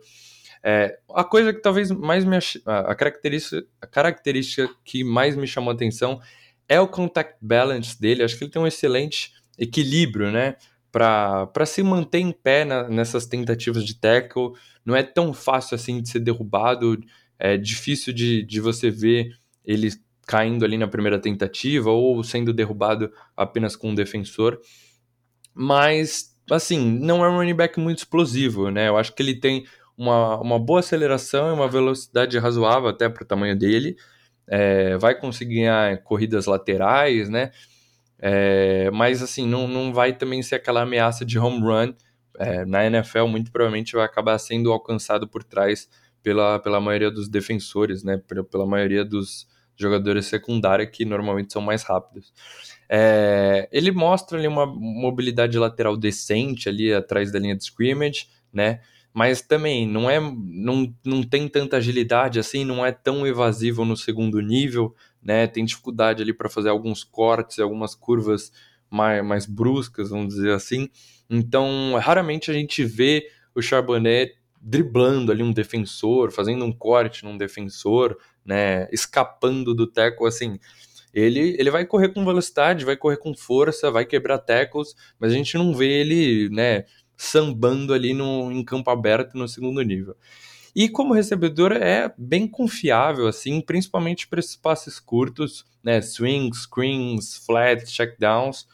É, 0.61 0.99
a 1.15 1.23
coisa 1.23 1.53
que 1.53 1.61
talvez 1.61 1.89
mais 1.89 2.25
me 2.25 2.37
a 2.65 2.93
característica, 2.93 3.65
a 3.81 3.87
característica 3.87 4.69
que 4.83 5.05
mais 5.05 5.37
me 5.37 5.47
chamou 5.47 5.71
a 5.71 5.73
atenção 5.73 6.19
é 6.67 6.81
o 6.81 6.87
contact 6.87 7.37
balance 7.41 7.97
dele. 7.97 8.23
Acho 8.23 8.37
que 8.37 8.43
ele 8.43 8.51
tem 8.51 8.61
um 8.61 8.67
excelente 8.67 9.31
equilíbrio, 9.57 10.31
né? 10.31 10.55
Para 10.91 11.65
se 11.65 11.81
manter 11.81 12.19
em 12.19 12.33
pé 12.33 12.65
na, 12.65 12.89
nessas 12.89 13.25
tentativas 13.25 13.85
de 13.85 13.95
tackle. 13.95 14.51
Não 14.83 14.97
é 14.97 15.03
tão 15.03 15.33
fácil 15.33 15.75
assim 15.75 16.01
de 16.01 16.09
ser 16.09 16.19
derrubado. 16.19 16.99
É 17.39 17.55
difícil 17.55 18.11
de, 18.11 18.43
de 18.43 18.59
você 18.59 18.89
ver 18.89 19.31
ele 19.63 19.89
caindo 20.27 20.65
ali 20.65 20.77
na 20.77 20.87
primeira 20.87 21.19
tentativa 21.19 21.89
ou 21.89 22.23
sendo 22.23 22.53
derrubado 22.53 23.11
apenas 23.35 23.75
com 23.75 23.91
um 23.91 23.95
defensor. 23.95 24.59
Mas, 25.53 26.35
assim, 26.51 26.99
não 26.99 27.25
é 27.25 27.29
um 27.29 27.37
running 27.37 27.55
back 27.55 27.79
muito 27.79 27.99
explosivo, 27.99 28.69
né? 28.69 28.89
Eu 28.89 28.97
acho 28.97 29.15
que 29.15 29.23
ele 29.23 29.39
tem 29.39 29.65
uma, 29.97 30.39
uma 30.39 30.59
boa 30.59 30.81
aceleração 30.81 31.49
e 31.49 31.53
uma 31.53 31.67
velocidade 31.67 32.37
razoável 32.37 32.89
até 32.89 33.09
para 33.09 33.23
o 33.23 33.25
tamanho 33.25 33.57
dele 33.57 33.95
é, 34.47 34.97
vai 34.97 35.13
conseguir 35.13 35.55
ganhar 35.55 35.97
corridas 36.03 36.45
laterais, 36.45 37.29
né? 37.29 37.51
É, 38.19 38.89
mas 38.91 39.21
assim, 39.21 39.47
não, 39.47 39.67
não 39.67 39.93
vai 39.93 40.13
também 40.13 40.41
ser 40.41 40.55
aquela 40.55 40.81
ameaça 40.81 41.25
de 41.25 41.37
home 41.37 41.59
run. 41.59 41.93
É, 42.39 42.65
na 42.65 42.85
NFL, 42.85 43.25
muito 43.25 43.51
provavelmente 43.51 43.95
vai 43.95 44.05
acabar 44.05 44.37
sendo 44.37 44.71
alcançado 44.71 45.27
por 45.27 45.43
trás 45.43 45.89
pela, 46.21 46.59
pela 46.59 46.79
maioria 46.79 47.11
dos 47.11 47.27
defensores, 47.27 48.03
né? 48.03 48.21
Pela, 48.27 48.43
pela 48.43 48.65
maioria 48.65 49.03
dos 49.03 49.47
jogadores 49.77 50.25
secundários 50.25 50.89
que 50.91 51.05
normalmente 51.05 51.53
são 51.53 51.61
mais 51.61 51.83
rápidos. 51.83 52.33
É, 52.89 53.69
ele 53.71 53.91
mostra 53.91 54.37
ali 54.37 54.47
uma 54.47 54.65
mobilidade 54.65 55.57
lateral 55.57 55.95
decente 55.95 56.67
ali 56.67 56.93
atrás 56.93 57.31
da 57.31 57.39
linha 57.39 57.55
de 57.55 57.63
scrimmage, 57.63 58.27
né? 58.51 58.79
mas 59.17 59.41
também 59.41 59.87
não 59.87 60.07
é 60.07 60.19
não, 60.19 60.93
não 61.03 61.23
tem 61.23 61.47
tanta 61.47 61.77
agilidade 61.77 62.37
assim, 62.37 62.63
não 62.63 62.85
é 62.85 62.91
tão 62.91 63.25
evasivo 63.25 63.83
no 63.83 63.97
segundo 63.97 64.39
nível, 64.39 64.95
né? 65.23 65.47
Tem 65.47 65.65
dificuldade 65.65 66.21
ali 66.21 66.31
para 66.31 66.47
fazer 66.47 66.69
alguns 66.69 67.03
cortes, 67.03 67.57
algumas 67.57 67.95
curvas 67.95 68.51
mais, 68.91 69.25
mais 69.25 69.47
bruscas, 69.47 70.11
vamos 70.11 70.35
dizer 70.35 70.51
assim. 70.51 70.87
Então, 71.27 71.97
raramente 71.99 72.51
a 72.51 72.53
gente 72.53 72.83
vê 72.83 73.27
o 73.55 73.61
Charbonnet 73.61 74.35
driblando 74.61 75.31
ali 75.31 75.41
um 75.41 75.51
defensor, 75.51 76.31
fazendo 76.31 76.63
um 76.63 76.71
corte 76.71 77.25
num 77.25 77.37
defensor, 77.37 78.15
né, 78.47 78.87
escapando 78.91 79.75
do 79.75 79.85
teco 79.85 80.25
assim. 80.25 80.57
Ele, 81.13 81.55
ele 81.59 81.71
vai 81.71 81.85
correr 81.85 82.09
com 82.09 82.25
velocidade, 82.25 82.85
vai 82.85 82.95
correr 82.95 83.17
com 83.17 83.35
força, 83.35 83.91
vai 83.91 84.05
quebrar 84.05 84.39
tecos, 84.39 84.95
mas 85.19 85.31
a 85.31 85.35
gente 85.35 85.57
não 85.57 85.73
vê 85.73 86.01
ele, 86.01 86.49
né, 86.49 86.85
sambando 87.15 87.93
ali 87.93 88.13
no, 88.13 88.51
em 88.51 88.63
campo 88.63 88.89
aberto 88.89 89.37
no 89.37 89.47
segundo 89.47 89.81
nível. 89.81 90.15
E 90.75 90.87
como 90.87 91.15
recebedor 91.15 91.71
é 91.71 92.13
bem 92.15 92.47
confiável, 92.47 93.27
assim, 93.27 93.59
principalmente 93.61 94.27
para 94.27 94.39
esses 94.39 94.55
passes 94.55 94.99
curtos, 94.99 95.65
né? 95.83 95.99
Swings, 96.01 96.63
screens, 96.63 97.35
flats, 97.43 97.91
checkdowns. 97.91 98.67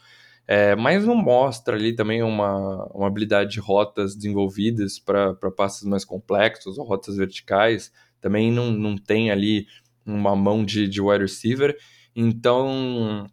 É, 0.46 0.76
mas 0.76 1.06
não 1.06 1.16
mostra 1.16 1.74
ali 1.76 1.94
também 1.96 2.22
uma, 2.22 2.84
uma 2.92 3.06
habilidade 3.06 3.52
de 3.52 3.60
rotas 3.60 4.14
desenvolvidas 4.14 4.98
para 4.98 5.34
passes 5.56 5.84
mais 5.84 6.04
complexos 6.04 6.76
ou 6.76 6.84
rotas 6.84 7.16
verticais. 7.16 7.90
Também 8.24 8.50
não, 8.50 8.70
não 8.70 8.96
tem 8.96 9.30
ali 9.30 9.66
uma 10.06 10.34
mão 10.34 10.64
de, 10.64 10.88
de 10.88 10.98
wide 10.98 11.24
receiver. 11.24 11.76
Então, 12.16 13.26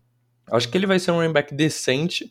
acho 0.52 0.68
que 0.68 0.78
ele 0.78 0.86
vai 0.86 1.00
ser 1.00 1.12
um 1.12 1.16
running 1.16 1.32
back 1.32 1.56
decente 1.56 2.30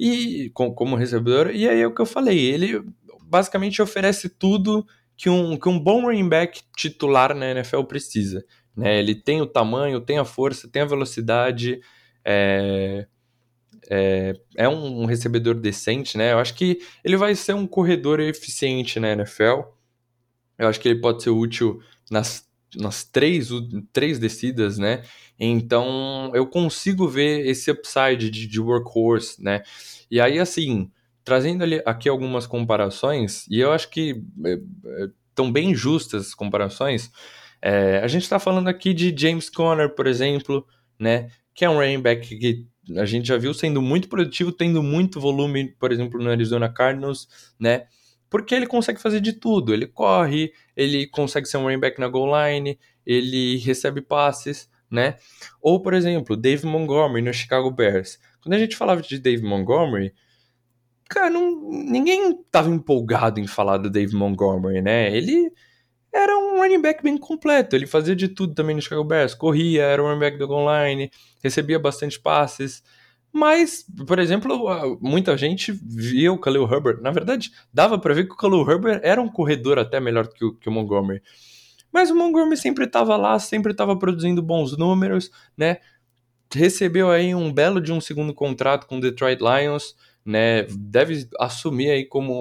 e 0.00 0.48
com, 0.54 0.72
como 0.72 0.96
recebedor. 0.96 1.50
E 1.54 1.68
aí 1.68 1.82
é 1.82 1.86
o 1.86 1.94
que 1.94 2.00
eu 2.00 2.06
falei, 2.06 2.38
ele 2.38 2.82
basicamente 3.24 3.82
oferece 3.82 4.30
tudo 4.30 4.86
que 5.18 5.28
um, 5.28 5.54
que 5.58 5.68
um 5.68 5.78
bom 5.78 6.06
running 6.06 6.30
back 6.30 6.62
titular 6.74 7.34
na 7.34 7.50
NFL 7.50 7.82
precisa. 7.82 8.42
Né? 8.74 8.98
Ele 8.98 9.14
tem 9.14 9.42
o 9.42 9.46
tamanho, 9.46 10.00
tem 10.00 10.16
a 10.16 10.24
força, 10.24 10.66
tem 10.66 10.80
a 10.80 10.86
velocidade, 10.86 11.78
é, 12.24 13.06
é, 13.90 14.34
é 14.56 14.66
um 14.66 15.04
recebedor 15.04 15.56
decente, 15.56 16.16
né? 16.16 16.32
Eu 16.32 16.38
acho 16.38 16.54
que 16.54 16.78
ele 17.04 17.18
vai 17.18 17.34
ser 17.34 17.52
um 17.52 17.66
corredor 17.66 18.18
eficiente 18.18 18.98
na 18.98 19.12
NFL. 19.12 19.60
Eu 20.58 20.68
acho 20.68 20.80
que 20.80 20.88
ele 20.88 21.02
pode 21.02 21.22
ser 21.22 21.28
útil 21.28 21.82
nas 22.10 22.48
nas 22.76 23.04
três, 23.04 23.48
três 23.92 24.18
descidas, 24.18 24.78
né? 24.78 25.02
Então 25.38 26.30
eu 26.34 26.46
consigo 26.46 27.08
ver 27.08 27.46
esse 27.46 27.70
upside 27.70 28.30
de, 28.30 28.46
de 28.46 28.60
workhorse, 28.60 29.42
né? 29.42 29.62
E 30.10 30.20
aí, 30.20 30.38
assim, 30.38 30.90
trazendo 31.24 31.62
ali, 31.62 31.82
aqui 31.84 32.08
algumas 32.08 32.46
comparações, 32.46 33.46
e 33.48 33.60
eu 33.60 33.72
acho 33.72 33.90
que 33.90 34.22
estão 35.30 35.46
é, 35.46 35.48
é, 35.48 35.52
bem 35.52 35.74
justas 35.74 36.28
as 36.28 36.34
comparações. 36.34 37.10
É, 37.60 37.98
a 37.98 38.06
gente 38.06 38.22
está 38.22 38.38
falando 38.38 38.68
aqui 38.68 38.92
de 38.94 39.14
James 39.16 39.50
Conner, 39.50 39.94
por 39.94 40.06
exemplo, 40.06 40.66
né? 40.98 41.30
Que 41.54 41.64
é 41.64 41.70
um 41.70 41.76
running 41.76 42.00
back 42.00 42.36
que 42.38 42.66
a 42.96 43.04
gente 43.04 43.28
já 43.28 43.36
viu 43.36 43.52
sendo 43.52 43.82
muito 43.82 44.08
produtivo, 44.08 44.52
tendo 44.52 44.82
muito 44.82 45.20
volume, 45.20 45.74
por 45.78 45.92
exemplo, 45.92 46.22
no 46.22 46.30
Arizona 46.30 46.68
Cardinals, 46.68 47.28
né? 47.58 47.86
Porque 48.30 48.54
ele 48.54 48.66
consegue 48.66 49.00
fazer 49.00 49.20
de 49.20 49.32
tudo. 49.32 49.72
Ele 49.72 49.86
corre, 49.86 50.52
ele 50.76 51.06
consegue 51.06 51.46
ser 51.46 51.56
um 51.56 51.62
running 51.62 51.80
back 51.80 51.98
na 52.00 52.08
goal 52.08 52.30
line, 52.32 52.78
ele 53.04 53.56
recebe 53.58 54.00
passes, 54.00 54.68
né? 54.90 55.16
Ou, 55.60 55.80
por 55.80 55.94
exemplo, 55.94 56.36
Dave 56.36 56.66
Montgomery 56.66 57.22
no 57.22 57.32
Chicago 57.32 57.70
Bears. 57.70 58.18
Quando 58.42 58.54
a 58.54 58.58
gente 58.58 58.76
falava 58.76 59.02
de 59.02 59.18
Dave 59.18 59.42
Montgomery, 59.42 60.12
cara, 61.08 61.30
não, 61.30 61.70
ninguém 61.70 62.30
estava 62.32 62.68
empolgado 62.68 63.40
em 63.40 63.46
falar 63.46 63.78
do 63.78 63.90
Dave 63.90 64.14
Montgomery, 64.14 64.82
né? 64.82 65.14
Ele 65.14 65.50
era 66.12 66.36
um 66.36 66.58
running 66.58 66.80
back 66.80 67.02
bem 67.02 67.16
completo. 67.16 67.76
Ele 67.76 67.86
fazia 67.86 68.14
de 68.14 68.28
tudo 68.28 68.54
também 68.54 68.76
no 68.76 68.82
Chicago 68.82 69.04
Bears. 69.04 69.34
Corria, 69.34 69.82
era 69.84 70.02
um 70.02 70.06
running 70.06 70.20
back 70.20 70.38
do 70.38 70.46
goal 70.46 70.66
line, 70.68 71.10
recebia 71.42 71.78
bastante 71.78 72.20
passes. 72.20 72.82
Mas, 73.32 73.84
por 74.06 74.18
exemplo, 74.18 74.98
muita 75.00 75.36
gente 75.36 75.72
via 75.72 76.32
o 76.32 76.38
Khalil 76.38 76.64
Herbert. 76.64 77.00
Na 77.00 77.10
verdade, 77.10 77.52
dava 77.72 77.98
para 77.98 78.14
ver 78.14 78.26
que 78.26 78.32
o 78.32 78.36
Khalil 78.36 78.68
Herbert 78.68 79.00
era 79.02 79.20
um 79.20 79.28
corredor 79.28 79.78
até 79.78 80.00
melhor 80.00 80.28
que 80.28 80.44
o, 80.44 80.54
que 80.54 80.68
o 80.68 80.72
Montgomery. 80.72 81.22
Mas 81.92 82.10
o 82.10 82.16
Montgomery 82.16 82.56
sempre 82.56 82.84
estava 82.84 83.16
lá, 83.16 83.38
sempre 83.38 83.72
estava 83.72 83.96
produzindo 83.98 84.42
bons 84.42 84.76
números, 84.76 85.30
né? 85.56 85.78
Recebeu 86.52 87.10
aí 87.10 87.34
um 87.34 87.52
belo 87.52 87.80
de 87.80 87.92
um 87.92 88.00
segundo 88.00 88.32
contrato 88.32 88.86
com 88.86 88.96
o 88.96 89.00
Detroit 89.00 89.40
Lions, 89.40 89.94
né? 90.24 90.64
Deve 90.78 91.28
assumir 91.38 91.90
aí 91.90 92.04
como 92.04 92.32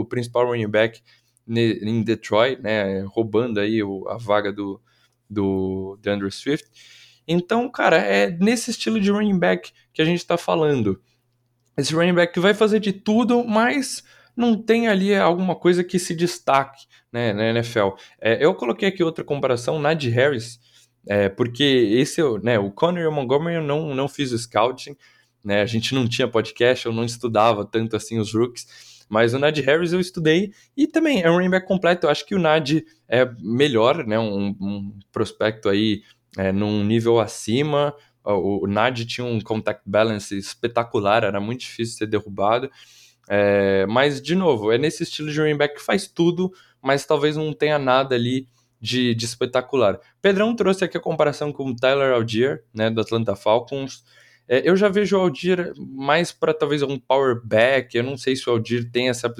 o 0.00 0.04
principal 0.04 0.46
running 0.46 0.68
back 0.68 1.00
em 1.48 2.02
Detroit, 2.02 2.60
né? 2.62 3.00
Roubando 3.02 3.60
aí 3.60 3.80
a 4.08 4.16
vaga 4.16 4.52
do, 4.52 4.80
do 5.28 5.98
DeAndre 6.00 6.30
Swift. 6.30 6.66
Então, 7.26 7.68
cara, 7.70 7.96
é 7.96 8.30
nesse 8.30 8.70
estilo 8.70 9.00
de 9.00 9.10
running 9.10 9.38
back 9.38 9.72
que 9.92 10.02
a 10.02 10.04
gente 10.04 10.18
está 10.18 10.36
falando. 10.36 11.00
Esse 11.76 11.94
running 11.94 12.14
back 12.14 12.32
que 12.32 12.40
vai 12.40 12.54
fazer 12.54 12.80
de 12.80 12.92
tudo, 12.92 13.44
mas 13.44 14.02
não 14.36 14.56
tem 14.56 14.88
ali 14.88 15.14
alguma 15.14 15.54
coisa 15.54 15.84
que 15.84 15.98
se 15.98 16.14
destaque 16.14 16.86
né, 17.12 17.32
na 17.32 17.50
NFL. 17.50 17.90
É, 18.20 18.44
eu 18.44 18.54
coloquei 18.54 18.88
aqui 18.88 19.02
outra 19.02 19.24
comparação, 19.24 19.78
Najee 19.78 20.10
Harris, 20.10 20.60
é, 21.06 21.28
porque 21.28 21.64
esse, 21.64 22.20
né, 22.42 22.58
o 22.58 22.70
Conor 22.70 23.02
e 23.02 23.06
o 23.06 23.12
Montgomery 23.12 23.56
eu 23.56 23.62
não, 23.62 23.94
não 23.94 24.08
fiz 24.08 24.32
o 24.32 24.38
scouting, 24.38 24.96
né, 25.44 25.62
a 25.62 25.66
gente 25.66 25.94
não 25.94 26.08
tinha 26.08 26.28
podcast, 26.28 26.86
eu 26.86 26.92
não 26.92 27.04
estudava 27.04 27.64
tanto 27.64 27.96
assim 27.96 28.18
os 28.18 28.34
rookies, 28.34 28.66
mas 29.08 29.34
o 29.34 29.38
Najee 29.38 29.64
Harris 29.64 29.92
eu 29.92 30.00
estudei 30.00 30.52
e 30.76 30.86
também 30.86 31.20
é 31.20 31.30
um 31.30 31.34
running 31.34 31.50
back 31.50 31.66
completo. 31.66 32.06
Eu 32.06 32.10
acho 32.10 32.24
que 32.24 32.34
o 32.34 32.38
Najee 32.38 32.86
é 33.08 33.28
melhor, 33.40 34.06
né? 34.06 34.16
Um, 34.20 34.54
um 34.60 34.98
prospecto 35.10 35.68
aí 35.68 36.02
é, 36.36 36.52
num 36.52 36.84
nível 36.84 37.20
acima. 37.20 37.94
O, 38.24 38.64
o 38.64 38.66
Nagy 38.66 39.06
tinha 39.06 39.24
um 39.24 39.40
contact 39.40 39.82
balance 39.86 40.36
espetacular, 40.36 41.24
era 41.24 41.40
muito 41.40 41.60
difícil 41.60 41.96
ser 41.96 42.06
derrubado. 42.06 42.70
É, 43.28 43.86
mas, 43.86 44.20
de 44.20 44.34
novo, 44.34 44.72
é 44.72 44.78
nesse 44.78 45.02
estilo 45.04 45.30
de 45.30 45.40
running 45.40 45.56
back 45.56 45.76
que 45.76 45.82
faz 45.82 46.06
tudo, 46.06 46.52
mas 46.82 47.06
talvez 47.06 47.36
não 47.36 47.52
tenha 47.52 47.78
nada 47.78 48.14
ali 48.14 48.48
de, 48.80 49.14
de 49.14 49.24
espetacular. 49.24 50.00
Pedrão 50.20 50.54
trouxe 50.56 50.84
aqui 50.84 50.96
a 50.96 51.00
comparação 51.00 51.52
com 51.52 51.66
o 51.66 51.76
Tyler 51.76 52.12
Algier, 52.12 52.64
né, 52.74 52.90
do 52.90 53.00
Atlanta 53.00 53.36
Falcons. 53.36 54.02
É, 54.48 54.68
eu 54.68 54.76
já 54.76 54.88
vejo 54.88 55.16
o 55.16 55.20
Aldir 55.20 55.72
mais 55.78 56.32
para 56.32 56.52
talvez 56.52 56.82
um 56.82 56.98
power 56.98 57.40
back. 57.44 57.96
Eu 57.96 58.02
não 58.02 58.18
sei 58.18 58.34
se 58.34 58.50
o 58.50 58.52
Aldir 58.52 58.90
tem 58.90 59.08
essa. 59.08 59.32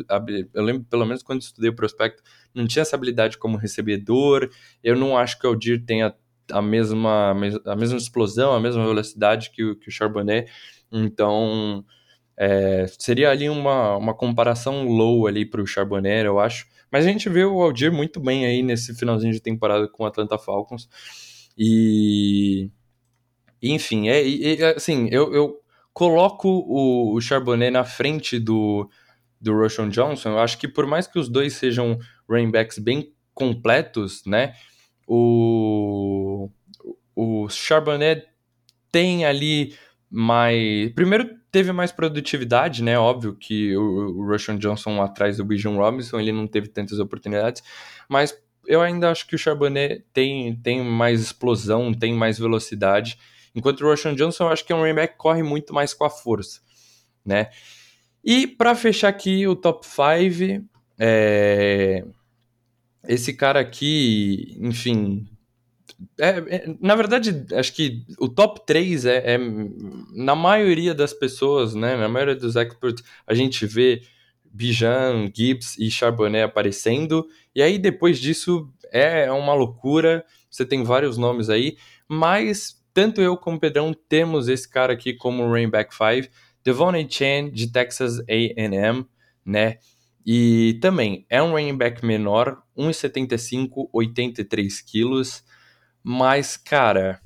Eu 0.55 0.62
lembro, 0.62 0.84
pelo 0.88 1.05
menos 1.05 1.20
quando 1.20 1.43
estudei 1.43 1.68
o 1.68 1.74
prospecto, 1.74 2.22
não 2.55 2.64
tinha 2.64 2.82
essa 2.82 2.95
habilidade 2.95 3.36
como 3.36 3.57
recebedor. 3.57 4.49
Eu 4.84 4.95
não 4.95 5.18
acho 5.18 5.36
que 5.36 5.45
o 5.45 5.51
Aldir 5.51 5.84
tenha 5.84 6.14
a 6.53 6.62
mesma, 6.62 7.30
a 7.66 7.76
mesma 7.76 7.98
explosão, 7.98 8.53
a 8.53 8.61
mesma 8.61 8.84
velocidade 8.84 9.51
que 9.51 9.62
o, 9.64 9.76
que 9.76 9.88
o 9.88 9.92
Charbonnet. 9.92 10.51
Então, 10.92 11.84
é, 12.38 12.86
seria 12.98 13.30
ali 13.30 13.48
uma, 13.48 13.96
uma 13.96 14.14
comparação 14.14 14.88
low 14.88 15.26
ali 15.26 15.44
para 15.44 15.62
o 15.62 15.66
Charbonnet, 15.66 16.24
eu 16.24 16.40
acho. 16.40 16.66
Mas 16.90 17.07
a 17.07 17.09
gente 17.09 17.28
vê 17.28 17.44
o 17.44 17.62
Aldir 17.62 17.92
muito 17.92 18.20
bem 18.20 18.46
aí 18.46 18.62
nesse 18.62 18.94
finalzinho 18.94 19.32
de 19.32 19.40
temporada 19.40 19.88
com 19.88 20.03
o 20.05 20.07
Atlanta 20.07 20.38
Falcons. 20.38 20.88
E 21.57 22.70
enfim, 23.62 24.09
é, 24.09 24.55
é 24.55 24.76
assim, 24.76 25.09
eu, 25.11 25.32
eu 25.34 25.61
coloco 25.92 26.48
o, 26.48 27.14
o, 27.14 27.20
Charbonnet 27.20 27.70
na 27.70 27.84
frente 27.84 28.38
do, 28.38 28.88
do 29.40 29.53
Roshan 29.53 29.90
Johnson. 29.90 30.30
Eu 30.30 30.38
acho 30.38 30.59
que 30.59 30.66
por 30.66 30.86
mais 30.86 31.07
que 31.07 31.18
os 31.18 31.28
dois 31.28 31.55
sejam 31.55 31.98
running 32.28 32.51
backs 32.51 32.78
bem 32.78 33.12
completos, 33.34 34.22
né? 34.24 34.55
O, 35.12 36.48
o 37.16 37.48
Charbonnet 37.48 38.28
tem 38.92 39.24
ali 39.24 39.74
mais. 40.08 40.92
Primeiro, 40.92 41.36
teve 41.50 41.72
mais 41.72 41.90
produtividade, 41.90 42.80
né? 42.80 42.96
Óbvio 42.96 43.34
que 43.34 43.76
o, 43.76 44.20
o 44.20 44.24
Roshan 44.24 44.56
Johnson 44.56 45.02
atrás 45.02 45.38
do 45.38 45.44
Bijan 45.44 45.74
Robinson, 45.74 46.20
ele 46.20 46.30
não 46.30 46.46
teve 46.46 46.68
tantas 46.68 47.00
oportunidades, 47.00 47.61
mas 48.08 48.40
eu 48.68 48.80
ainda 48.80 49.11
acho 49.11 49.26
que 49.26 49.34
o 49.34 49.38
Charbonnet 49.38 50.04
tem, 50.12 50.54
tem 50.54 50.84
mais 50.84 51.20
explosão, 51.20 51.92
tem 51.92 52.14
mais 52.14 52.38
velocidade. 52.38 53.18
Enquanto 53.52 53.80
o 53.80 53.88
Roshan 53.88 54.14
Johnson, 54.14 54.44
eu 54.44 54.50
acho 54.50 54.64
que 54.64 54.72
é 54.72 54.76
um 54.76 54.82
running 54.82 55.08
corre 55.18 55.42
muito 55.42 55.74
mais 55.74 55.92
com 55.92 56.04
a 56.04 56.11
força, 56.11 56.61
né? 57.26 57.50
E 58.22 58.46
para 58.46 58.76
fechar 58.76 59.08
aqui 59.08 59.48
o 59.48 59.56
top 59.56 59.84
5, 59.84 60.64
é... 61.00 62.04
esse 63.07 63.32
cara 63.32 63.61
aqui, 63.61 64.57
enfim, 64.61 65.26
é, 66.18 66.28
é, 66.28 66.76
na 66.80 66.94
verdade, 66.94 67.46
acho 67.55 67.74
que 67.74 68.05
o 68.18 68.28
top 68.28 68.64
3 68.66 69.05
é, 69.05 69.34
é, 69.34 69.38
na 70.14 70.34
maioria 70.34 70.94
das 70.94 71.12
pessoas, 71.12 71.74
né, 71.74 71.96
na 71.96 72.09
maioria 72.09 72.36
dos 72.36 72.57
experts, 72.57 73.05
a 73.26 73.34
gente 73.34 73.66
vê 73.66 74.03
Bijan, 74.44 75.30
Gibbs 75.34 75.76
e 75.78 75.90
Charbonnet 75.90 76.42
aparecendo, 76.44 77.26
e 77.55 77.62
aí 77.62 77.78
depois 77.78 78.18
disso 78.18 78.68
é 78.92 79.30
uma 79.30 79.55
loucura, 79.55 80.24
você 80.51 80.64
tem 80.64 80.82
vários 80.82 81.16
nomes 81.16 81.48
aí, 81.48 81.76
mas 82.09 82.80
tanto 82.92 83.20
eu 83.20 83.36
como 83.36 83.57
o 83.57 83.61
Pedrão 83.61 83.94
temos 84.09 84.48
esse 84.48 84.68
cara 84.68 84.92
aqui 84.92 85.14
como 85.14 85.46
running 85.46 85.70
back 85.70 85.94
5, 85.94 86.32
Devon 86.64 86.92
Chen 87.09 87.51
de 87.51 87.70
Texas 87.70 88.18
A&M, 88.20 89.07
né? 89.44 89.78
E 90.32 90.78
também 90.80 91.26
é 91.28 91.42
um 91.42 91.52
running 91.52 91.76
back 91.76 92.04
menor, 92.04 92.62
1,75, 92.76 93.88
83 93.92 94.80
quilos, 94.82 95.42
mas, 96.04 96.56
cara, 96.56 97.20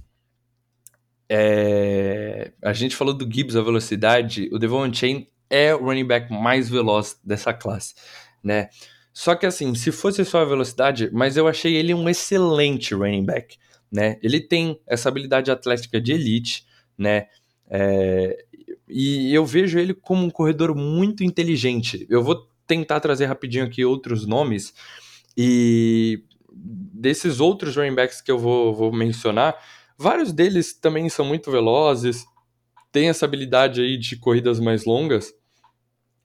é... 1.28 2.52
a 2.62 2.72
gente 2.72 2.96
falou 2.96 3.12
do 3.12 3.30
Gibbs, 3.30 3.56
a 3.56 3.62
velocidade, 3.62 4.48
o 4.52 4.58
Devon 4.58 4.92
Chain 4.92 5.28
é 5.50 5.74
o 5.74 5.84
running 5.84 6.06
back 6.06 6.32
mais 6.32 6.70
veloz 6.70 7.20
dessa 7.22 7.52
classe, 7.52 7.94
né? 8.42 8.70
Só 9.12 9.34
que 9.34 9.44
assim, 9.44 9.74
se 9.74 9.92
fosse 9.92 10.24
só 10.24 10.40
a 10.40 10.44
velocidade, 10.44 11.10
mas 11.12 11.36
eu 11.36 11.46
achei 11.46 11.76
ele 11.76 11.92
um 11.92 12.08
excelente 12.08 12.94
running 12.94 13.24
back 13.24 13.58
né? 13.94 14.18
Ele 14.20 14.40
tem 14.40 14.80
essa 14.88 15.08
habilidade 15.08 15.52
atlética 15.52 16.00
de 16.00 16.12
elite, 16.12 16.66
né? 16.98 17.28
É, 17.70 18.44
e 18.88 19.32
eu 19.32 19.46
vejo 19.46 19.78
ele 19.78 19.94
como 19.94 20.26
um 20.26 20.30
corredor 20.30 20.74
muito 20.74 21.22
inteligente. 21.22 22.04
Eu 22.10 22.20
vou 22.20 22.48
tentar 22.66 23.00
trazer 23.00 23.26
rapidinho 23.26 23.64
aqui 23.64 23.84
outros 23.84 24.26
nomes 24.26 24.72
e 25.36 26.24
desses 26.52 27.40
outros 27.40 27.76
running 27.76 27.94
backs 27.94 28.20
que 28.20 28.30
eu 28.30 28.38
vou, 28.38 28.72
vou 28.74 28.92
mencionar, 28.92 29.56
vários 29.98 30.32
deles 30.32 30.72
também 30.72 31.08
são 31.08 31.24
muito 31.24 31.50
velozes, 31.50 32.24
têm 32.92 33.08
essa 33.08 33.24
habilidade 33.24 33.80
aí 33.80 33.98
de 33.98 34.16
corridas 34.16 34.60
mais 34.60 34.84
longas, 34.84 35.32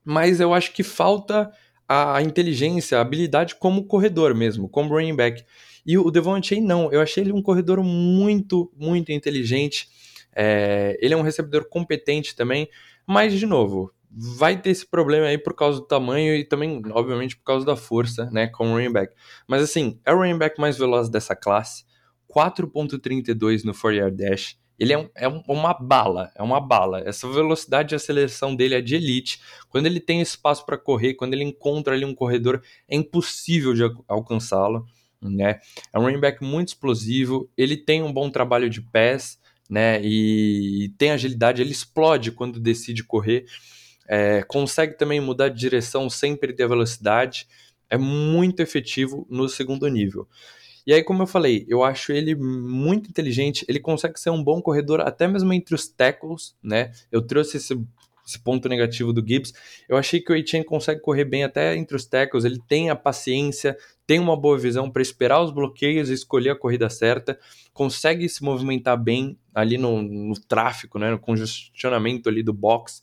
mas 0.04 0.40
eu 0.40 0.54
acho 0.54 0.72
que 0.72 0.84
falta 0.84 1.52
a 1.88 2.22
inteligência, 2.22 3.00
a 3.00 3.02
habilidade 3.02 3.56
como 3.56 3.86
corredor 3.86 4.36
mesmo, 4.36 4.70
como 4.70 4.94
running 4.94 5.16
back. 5.16 5.44
E 5.84 5.98
o 5.98 6.12
Devon 6.12 6.42
Chain 6.42 6.62
não, 6.62 6.92
eu 6.92 7.02
achei 7.02 7.24
ele 7.24 7.34
um 7.34 7.42
corredor 7.42 7.84
muito, 7.84 8.72
muito 8.78 9.12
inteligente. 9.12 9.88
É, 10.36 10.96
ele 11.02 11.16
é 11.16 11.18
um 11.18 11.24
recebedor 11.24 11.68
competente 11.68 12.36
também, 12.36 12.70
mas 13.08 13.34
de 13.34 13.48
novo, 13.48 13.92
vai 14.10 14.60
ter 14.62 14.72
esse 14.72 14.86
problema 14.86 15.28
aí 15.28 15.38
por 15.38 15.54
causa 15.54 15.80
do 15.80 15.86
tamanho 15.86 16.36
e 16.36 16.44
também, 16.44 16.82
obviamente, 16.92 17.38
por 17.38 17.44
causa 17.44 17.66
da 17.66 17.76
força, 17.76 18.30
né, 18.32 18.48
com 18.48 18.72
o 18.72 18.74
running 18.74 18.92
back. 18.92 19.14
Mas 19.48 19.62
assim, 19.64 20.00
é 20.06 20.14
o 20.14 20.18
running 20.18 20.38
back 20.38 20.60
mais 20.60 20.78
veloz 20.78 21.10
dessa 21.10 21.36
classe, 21.36 21.86
4.32 22.28 23.64
no 23.64 23.74
4-yard 23.74 24.16
dash. 24.16 24.58
Ele 24.78 24.94
é, 24.94 24.98
um, 24.98 25.10
é 25.14 25.28
uma 25.28 25.74
bala, 25.74 26.32
é 26.36 26.42
uma 26.42 26.62
bala. 26.62 27.02
Essa 27.06 27.28
velocidade 27.28 27.90
de 27.90 27.96
aceleração 27.96 28.56
dele 28.56 28.76
é 28.76 28.82
de 28.82 28.96
elite. 28.96 29.42
Quando 29.68 29.88
ele 29.88 30.00
tem 30.00 30.22
espaço 30.22 30.66
para 30.66 30.78
correr, 30.78 31.16
quando 31.16 31.34
ele 31.34 31.44
encontra 31.44 31.94
ali 31.94 32.06
um 32.06 32.16
corredor, 32.16 32.62
é 32.88 32.96
impossível 32.96 33.74
de 33.74 33.84
alcançá-lo 34.08 34.86
né? 35.22 35.60
É 35.92 36.00
um 36.00 36.04
running 36.04 36.20
back 36.20 36.44
muito 36.44 36.70
explosivo, 36.70 37.50
ele 37.58 37.76
tem 37.76 38.02
um 38.02 38.14
bom 38.14 38.30
trabalho 38.30 38.70
de 38.70 38.82
pés, 38.82 39.40
né? 39.70 40.02
E 40.04 40.94
tem 40.98 41.12
agilidade, 41.12 41.62
ele 41.62 41.72
explode 41.72 42.32
quando 42.32 42.60
decide 42.60 43.04
correr, 43.04 43.46
é, 44.10 44.42
consegue 44.42 44.98
também 44.98 45.22
mudar 45.22 45.50
de 45.50 45.60
direção 45.60 46.10
sem 46.10 46.36
perder 46.36 46.64
a 46.64 46.68
velocidade, 46.68 47.48
é 47.88 47.98
muito 47.98 48.60
efetivo 48.60 49.28
no 49.30 49.48
segundo 49.48 49.88
nível. 49.88 50.28
E 50.88 50.94
aí, 50.94 51.04
como 51.04 51.22
eu 51.22 51.28
falei, 51.28 51.66
eu 51.70 51.84
acho 51.84 52.12
ele 52.12 52.34
muito 52.36 53.10
inteligente, 53.10 53.64
ele 53.70 53.80
consegue 53.80 54.20
ser 54.20 54.32
um 54.32 54.44
bom 54.44 54.60
corredor 54.60 55.02
até 55.02 55.28
mesmo 55.28 55.54
entre 55.54 55.76
os 55.76 55.88
tackles, 55.88 56.56
né? 56.64 56.92
Eu 57.12 57.22
trouxe 57.22 57.58
esse 57.58 57.80
esse 58.30 58.40
ponto 58.40 58.70
negativo 58.70 59.12
do 59.12 59.26
Gibbs. 59.28 59.54
Eu 59.88 59.98
achei 59.98 60.22
que 60.22 60.32
o 60.32 60.36
Etienne 60.36 60.64
consegue 60.64 61.02
correr 61.02 61.26
bem 61.26 61.44
até 61.44 61.76
entre 61.76 61.96
os 61.96 62.06
tackles, 62.06 62.46
ele 62.46 62.60
tem 62.68 62.92
a 62.92 62.96
paciência, 62.96 63.76
tem 64.06 64.20
uma 64.20 64.40
boa 64.40 64.58
visão 64.58 64.90
para 64.90 65.02
esperar 65.02 65.42
os 65.42 65.52
bloqueios 65.52 66.10
e 66.10 66.14
escolher 66.14 66.52
a 66.52 66.56
corrida 66.56 66.90
certa, 66.92 67.40
consegue 67.74 68.30
se 68.30 68.44
movimentar 68.44 69.02
bem 69.02 69.36
ali 69.54 69.80
no, 69.80 70.02
no 70.02 70.40
tráfego, 70.40 71.00
né, 71.00 71.10
no 71.10 71.18
congestionamento 71.18 72.30
ali 72.30 72.44
do 72.44 72.54
box. 72.54 73.02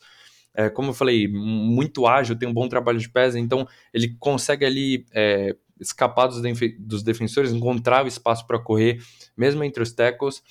É, 0.56 0.70
como 0.70 0.88
eu 0.88 0.94
falei, 0.94 1.28
muito 1.28 2.06
ágil, 2.06 2.34
tem 2.34 2.48
um 2.48 2.54
bom 2.54 2.66
trabalho 2.66 2.98
de 2.98 3.10
pés, 3.10 3.36
então 3.36 3.68
ele 3.92 4.16
consegue 4.18 4.64
ali 4.64 5.04
é, 5.12 5.54
escapar 5.78 6.26
dos, 6.28 6.40
dos 6.78 7.02
defensores, 7.02 7.52
encontrar 7.52 8.04
o 8.04 8.08
espaço 8.08 8.46
para 8.46 8.58
correr, 8.58 8.98
mesmo 9.36 9.62
entre 9.62 9.82
os 9.82 9.92
tackles. 9.92 10.42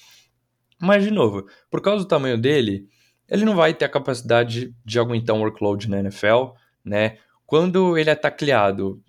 Mas, 0.79 1.03
de 1.03 1.11
novo, 1.11 1.47
por 1.71 1.81
causa 1.81 2.03
do 2.03 2.07
tamanho 2.07 2.37
dele, 2.37 2.87
ele 3.27 3.45
não 3.45 3.55
vai 3.55 3.73
ter 3.73 3.85
a 3.85 3.89
capacidade 3.89 4.75
de 4.85 4.99
aguentar 4.99 5.35
um 5.35 5.39
workload 5.39 5.89
na 5.89 5.99
NFL, 5.99 6.51
né? 6.83 7.17
Quando 7.45 7.97
ele 7.97 8.09
é 8.09 8.15
tacleado, 8.15 9.01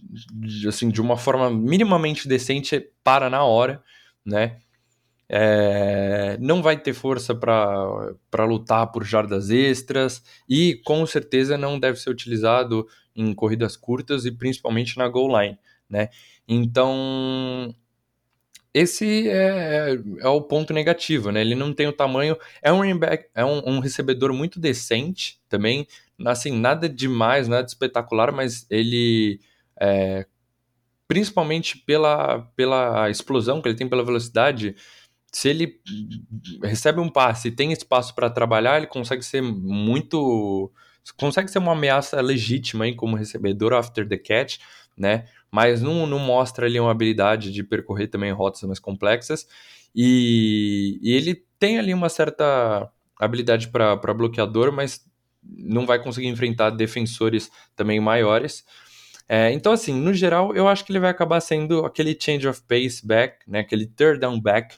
assim, 0.66 0.88
de 0.88 1.00
uma 1.00 1.16
forma 1.16 1.50
minimamente 1.50 2.28
decente, 2.28 2.90
para 3.02 3.28
na 3.28 3.44
hora, 3.44 3.82
né? 4.24 4.58
É, 5.28 6.36
não 6.40 6.62
vai 6.62 6.78
ter 6.78 6.92
força 6.92 7.34
para 7.34 8.44
lutar 8.44 8.92
por 8.92 9.04
jardas 9.04 9.50
extras 9.50 10.22
e 10.48 10.80
com 10.84 11.04
certeza 11.04 11.58
não 11.58 11.80
deve 11.80 11.98
ser 11.98 12.10
utilizado 12.10 12.86
em 13.14 13.34
corridas 13.34 13.76
curtas 13.76 14.24
e 14.24 14.30
principalmente 14.30 14.96
na 14.96 15.08
goal 15.08 15.40
line, 15.40 15.58
né? 15.90 16.10
Então 16.46 17.74
esse 18.76 19.26
é, 19.26 19.96
é, 20.18 20.28
o 20.28 20.42
ponto 20.42 20.74
negativo, 20.74 21.32
né? 21.32 21.40
Ele 21.40 21.54
não 21.54 21.72
tem 21.72 21.86
o 21.86 21.92
tamanho. 21.94 22.36
É 22.60 22.70
um, 22.70 22.82
é 23.34 23.42
um, 23.42 23.76
um, 23.76 23.78
recebedor 23.78 24.34
muito 24.34 24.60
decente 24.60 25.40
também. 25.48 25.86
Assim, 26.26 26.52
nada 26.52 26.86
demais, 26.86 27.48
nada 27.48 27.66
espetacular, 27.66 28.30
mas 28.32 28.66
ele. 28.68 29.40
É, 29.80 30.26
principalmente 31.08 31.78
pela, 31.78 32.40
pela 32.54 33.08
explosão 33.08 33.62
que 33.62 33.68
ele 33.68 33.78
tem, 33.78 33.88
pela 33.88 34.04
velocidade. 34.04 34.76
Se 35.32 35.48
ele 35.48 35.80
recebe 36.62 37.00
um 37.00 37.08
passe 37.08 37.48
e 37.48 37.52
tem 37.52 37.72
espaço 37.72 38.14
para 38.14 38.30
trabalhar, 38.30 38.78
ele 38.78 38.86
consegue 38.86 39.22
ser 39.22 39.42
muito. 39.42 40.72
Consegue 41.16 41.50
ser 41.50 41.58
uma 41.58 41.72
ameaça 41.72 42.20
legítima 42.20 42.84
aí 42.84 42.94
como 42.94 43.16
recebedor 43.16 43.72
after 43.72 44.08
the 44.08 44.16
catch, 44.16 44.58
né? 44.96 45.26
mas 45.50 45.80
não, 45.80 46.06
não 46.06 46.18
mostra 46.18 46.66
ali 46.66 46.78
uma 46.78 46.90
habilidade 46.90 47.52
de 47.52 47.62
percorrer 47.62 48.08
também 48.08 48.30
rotas 48.32 48.62
mais 48.64 48.78
complexas. 48.78 49.46
E, 49.94 50.98
e 51.00 51.14
ele 51.14 51.42
tem 51.58 51.78
ali 51.78 51.94
uma 51.94 52.08
certa 52.08 52.90
habilidade 53.18 53.68
para 53.68 53.96
bloqueador, 54.12 54.70
mas 54.70 55.06
não 55.42 55.86
vai 55.86 56.02
conseguir 56.02 56.26
enfrentar 56.26 56.70
defensores 56.70 57.50
também 57.74 57.98
maiores. 58.00 58.64
É, 59.28 59.50
então, 59.52 59.72
assim, 59.72 59.94
no 59.94 60.12
geral, 60.12 60.54
eu 60.54 60.68
acho 60.68 60.84
que 60.84 60.92
ele 60.92 61.00
vai 61.00 61.10
acabar 61.10 61.40
sendo 61.40 61.86
aquele 61.86 62.16
change 62.20 62.46
of 62.46 62.60
pace 62.68 63.04
back, 63.04 63.38
né, 63.48 63.60
aquele 63.60 63.86
third 63.86 64.20
down 64.20 64.38
back, 64.38 64.76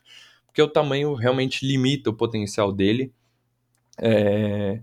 porque 0.59 0.63
o 0.63 0.69
tamanho 0.69 1.15
realmente 1.15 1.65
limita 1.65 2.11
o 2.11 2.13
potencial 2.15 2.73
dele. 2.73 3.13
É, 4.01 4.81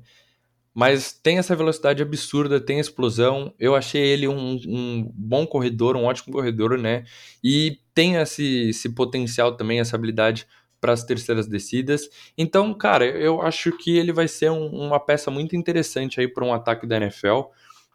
mas 0.73 1.11
tem 1.11 1.37
essa 1.37 1.53
velocidade 1.53 2.01
absurda, 2.01 2.61
tem 2.61 2.79
explosão. 2.79 3.53
Eu 3.59 3.75
achei 3.75 4.01
ele 4.01 4.25
um, 4.25 4.57
um, 4.65 5.11
bom 5.13 5.45
corredor, 5.45 5.97
um 5.97 6.05
ótimo 6.05 6.33
corredor, 6.33 6.77
né? 6.77 7.03
E 7.43 7.79
tem 7.93 8.15
esse, 8.15 8.69
esse 8.69 8.89
potencial 8.89 9.57
também, 9.57 9.81
essa 9.81 9.97
habilidade 9.97 10.47
para 10.79 10.93
as 10.93 11.03
terceiras 11.03 11.45
descidas. 11.45 12.09
Então, 12.37 12.73
cara, 12.73 13.05
eu 13.05 13.41
acho 13.41 13.73
que 13.77 13.97
ele 13.97 14.13
vai 14.13 14.29
ser 14.29 14.51
um, 14.51 14.67
uma 14.67 14.99
peça 14.99 15.29
muito 15.29 15.57
interessante 15.57 16.21
aí 16.21 16.27
para 16.27 16.45
um 16.45 16.53
ataque 16.53 16.87
da 16.87 16.95
NFL, 16.95 17.49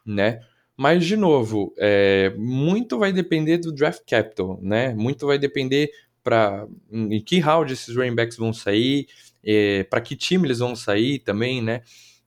né? 0.05 0.41
Mas, 0.77 1.03
de 1.03 1.17
novo, 1.17 1.73
é, 1.79 2.31
muito 2.37 2.99
vai 2.99 3.11
depender 3.11 3.57
do 3.57 3.71
draft 3.71 4.03
capital, 4.07 4.59
né? 4.61 4.93
Muito 4.93 5.25
vai 5.25 5.39
depender 5.39 5.89
para 6.23 6.67
em 6.91 7.21
que 7.23 7.39
round 7.39 7.71
esses 7.71 7.95
running 7.95 8.15
backs 8.15 8.37
vão 8.37 8.53
sair, 8.53 9.07
é, 9.43 9.83
para 9.83 10.01
que 10.01 10.15
time 10.15 10.47
eles 10.47 10.59
vão 10.59 10.75
sair 10.75 11.19
também, 11.19 11.61
né? 11.61 11.81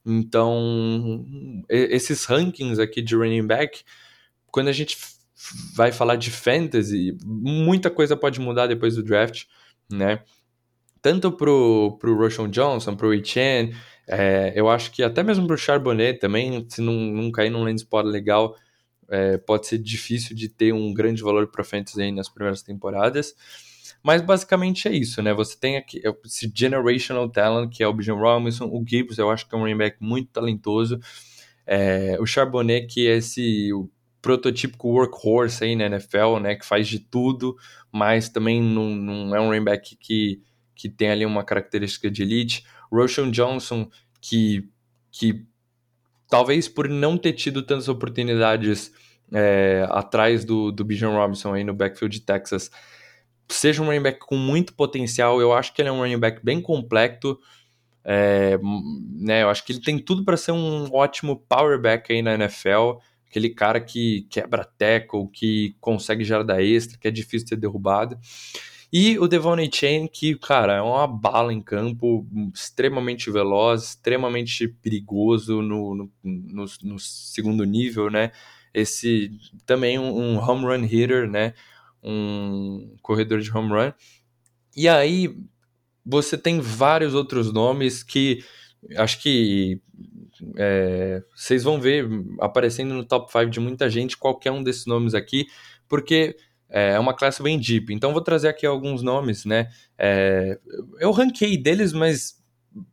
Então, 0.04 1.24
esses 1.68 2.24
rankings 2.26 2.78
aqui 2.78 3.00
de 3.00 3.14
running 3.16 3.46
back, 3.46 3.82
quando 4.50 4.68
a 4.68 4.72
gente 4.72 4.96
vai 5.74 5.92
falar 5.92 6.16
de 6.16 6.30
fantasy, 6.30 7.16
muita 7.24 7.90
coisa 7.90 8.16
pode 8.16 8.40
mudar 8.40 8.66
depois 8.66 8.96
do 8.96 9.02
draft, 9.02 9.44
né? 9.90 10.22
Tanto 11.00 11.32
pro, 11.32 11.96
pro 12.00 12.16
Roshan 12.16 12.50
Johnson, 12.50 12.96
pro 12.96 13.14
Etienne, 13.14 13.74
é, 14.06 14.52
eu 14.54 14.68
acho 14.68 14.90
que 14.90 15.02
até 15.02 15.22
mesmo 15.22 15.46
pro 15.46 15.56
Charbonnet 15.56 16.18
também, 16.18 16.66
se 16.68 16.80
não, 16.80 16.94
não 16.94 17.30
cair 17.30 17.50
num 17.50 17.64
land 17.64 17.76
spot 17.76 18.06
legal, 18.06 18.56
é, 19.08 19.38
pode 19.38 19.66
ser 19.66 19.78
difícil 19.78 20.34
de 20.34 20.48
ter 20.48 20.72
um 20.72 20.92
grande 20.92 21.22
valor 21.22 21.46
para 21.48 21.64
fantasy 21.64 22.00
aí 22.00 22.12
nas 22.12 22.28
primeiras 22.28 22.62
temporadas. 22.62 23.34
Mas 24.04 24.20
basicamente 24.20 24.86
é 24.86 24.92
isso, 24.92 25.22
né? 25.22 25.32
Você 25.32 25.56
tem 25.58 25.78
aqui 25.78 26.02
esse 26.26 26.52
generational 26.54 27.26
talent, 27.26 27.74
que 27.74 27.82
é 27.82 27.88
o 27.88 27.92
Bijan 27.94 28.16
Robinson, 28.16 28.66
o 28.66 28.84
Gibbs, 28.86 29.16
eu 29.16 29.30
acho 29.30 29.48
que 29.48 29.54
é 29.54 29.58
um 29.58 29.62
running 29.62 29.78
back 29.78 29.96
muito 29.98 30.30
talentoso. 30.30 31.00
É, 31.66 32.18
o 32.20 32.26
Charbonnet, 32.26 32.86
que 32.86 33.08
é 33.08 33.16
esse 33.16 33.70
prototípico 34.20 34.88
workhorse 34.88 35.64
aí 35.64 35.74
na 35.74 35.86
NFL, 35.86 36.38
né? 36.38 36.54
Que 36.54 36.66
faz 36.66 36.86
de 36.86 36.98
tudo, 36.98 37.56
mas 37.90 38.28
também 38.28 38.62
não, 38.62 38.90
não 38.90 39.34
é 39.34 39.40
um 39.40 39.46
running 39.48 39.64
back 39.64 39.96
que, 39.96 40.42
que 40.74 40.90
tem 40.90 41.08
ali 41.08 41.24
uma 41.24 41.42
característica 41.42 42.10
de 42.10 42.22
elite. 42.22 42.62
Roshan 42.92 43.30
Johnson, 43.30 43.88
que, 44.20 44.68
que 45.10 45.46
talvez 46.28 46.68
por 46.68 46.90
não 46.90 47.16
ter 47.16 47.32
tido 47.32 47.62
tantas 47.62 47.88
oportunidades 47.88 48.92
é, 49.32 49.86
atrás 49.88 50.44
do, 50.44 50.70
do 50.70 50.84
Bijan 50.84 51.12
Robinson 51.12 51.54
aí 51.54 51.64
no 51.64 51.72
backfield 51.72 52.18
de 52.18 52.26
Texas, 52.26 52.70
seja 53.48 53.82
um 53.82 53.86
running 53.86 54.02
back 54.02 54.18
com 54.20 54.36
muito 54.36 54.74
potencial. 54.74 55.40
Eu 55.40 55.52
acho 55.52 55.74
que 55.74 55.82
ele 55.82 55.88
é 55.88 55.92
um 55.92 55.98
running 55.98 56.18
back 56.18 56.44
bem 56.44 56.60
completo. 56.60 57.38
É, 58.04 58.58
né, 59.16 59.42
eu 59.42 59.48
acho 59.48 59.64
que 59.64 59.72
ele 59.72 59.80
tem 59.80 59.98
tudo 59.98 60.24
para 60.24 60.36
ser 60.36 60.52
um 60.52 60.92
ótimo 60.92 61.36
power 61.48 61.80
back 61.80 62.12
aí 62.12 62.22
na 62.22 62.34
NFL. 62.34 62.98
Aquele 63.28 63.50
cara 63.50 63.80
que 63.80 64.26
quebra 64.30 64.64
tackle, 64.64 65.28
que 65.32 65.74
consegue 65.80 66.24
jarda 66.24 66.62
extra, 66.62 66.98
que 66.98 67.08
é 67.08 67.10
difícil 67.10 67.48
ser 67.48 67.56
derrubado. 67.56 68.18
E 68.96 69.18
o 69.18 69.26
Devon 69.26 69.56
Chain, 69.72 70.06
que, 70.06 70.36
cara, 70.36 70.74
é 70.74 70.80
uma 70.80 71.04
bala 71.04 71.52
em 71.52 71.60
campo, 71.60 72.24
extremamente 72.54 73.28
veloz, 73.28 73.82
extremamente 73.82 74.68
perigoso 74.68 75.60
no, 75.60 75.96
no, 75.96 76.12
no, 76.22 76.64
no 76.80 76.98
segundo 77.00 77.64
nível, 77.64 78.08
né? 78.08 78.30
Esse 78.72 79.32
também 79.66 79.98
um, 79.98 80.16
um 80.16 80.38
home 80.38 80.66
run 80.66 80.84
hitter, 80.84 81.28
né? 81.28 81.54
Um 82.04 82.96
corredor 83.02 83.40
de 83.40 83.50
home 83.50 83.70
run. 83.70 83.92
E 84.76 84.88
aí 84.88 85.34
você 86.04 86.36
tem 86.36 86.60
vários 86.60 87.14
outros 87.14 87.52
nomes 87.52 88.02
que 88.02 88.44
acho 88.96 89.20
que 89.22 89.80
é, 90.56 91.22
vocês 91.34 91.62
vão 91.62 91.80
ver 91.80 92.06
aparecendo 92.40 92.94
no 92.94 93.04
top 93.04 93.30
5 93.32 93.46
de 93.50 93.60
muita 93.60 93.88
gente, 93.88 94.16
qualquer 94.16 94.50
um 94.50 94.62
desses 94.62 94.84
nomes 94.84 95.14
aqui, 95.14 95.46
porque 95.88 96.36
é, 96.68 96.90
é 96.90 96.98
uma 96.98 97.14
classe 97.14 97.42
bem 97.42 97.58
deep. 97.58 97.92
Então 97.92 98.12
vou 98.12 98.20
trazer 98.20 98.48
aqui 98.48 98.66
alguns 98.66 99.02
nomes, 99.02 99.44
né? 99.44 99.68
É, 99.96 100.58
eu 100.98 101.10
ranquei 101.12 101.56
deles, 101.56 101.92
mas 101.92 102.42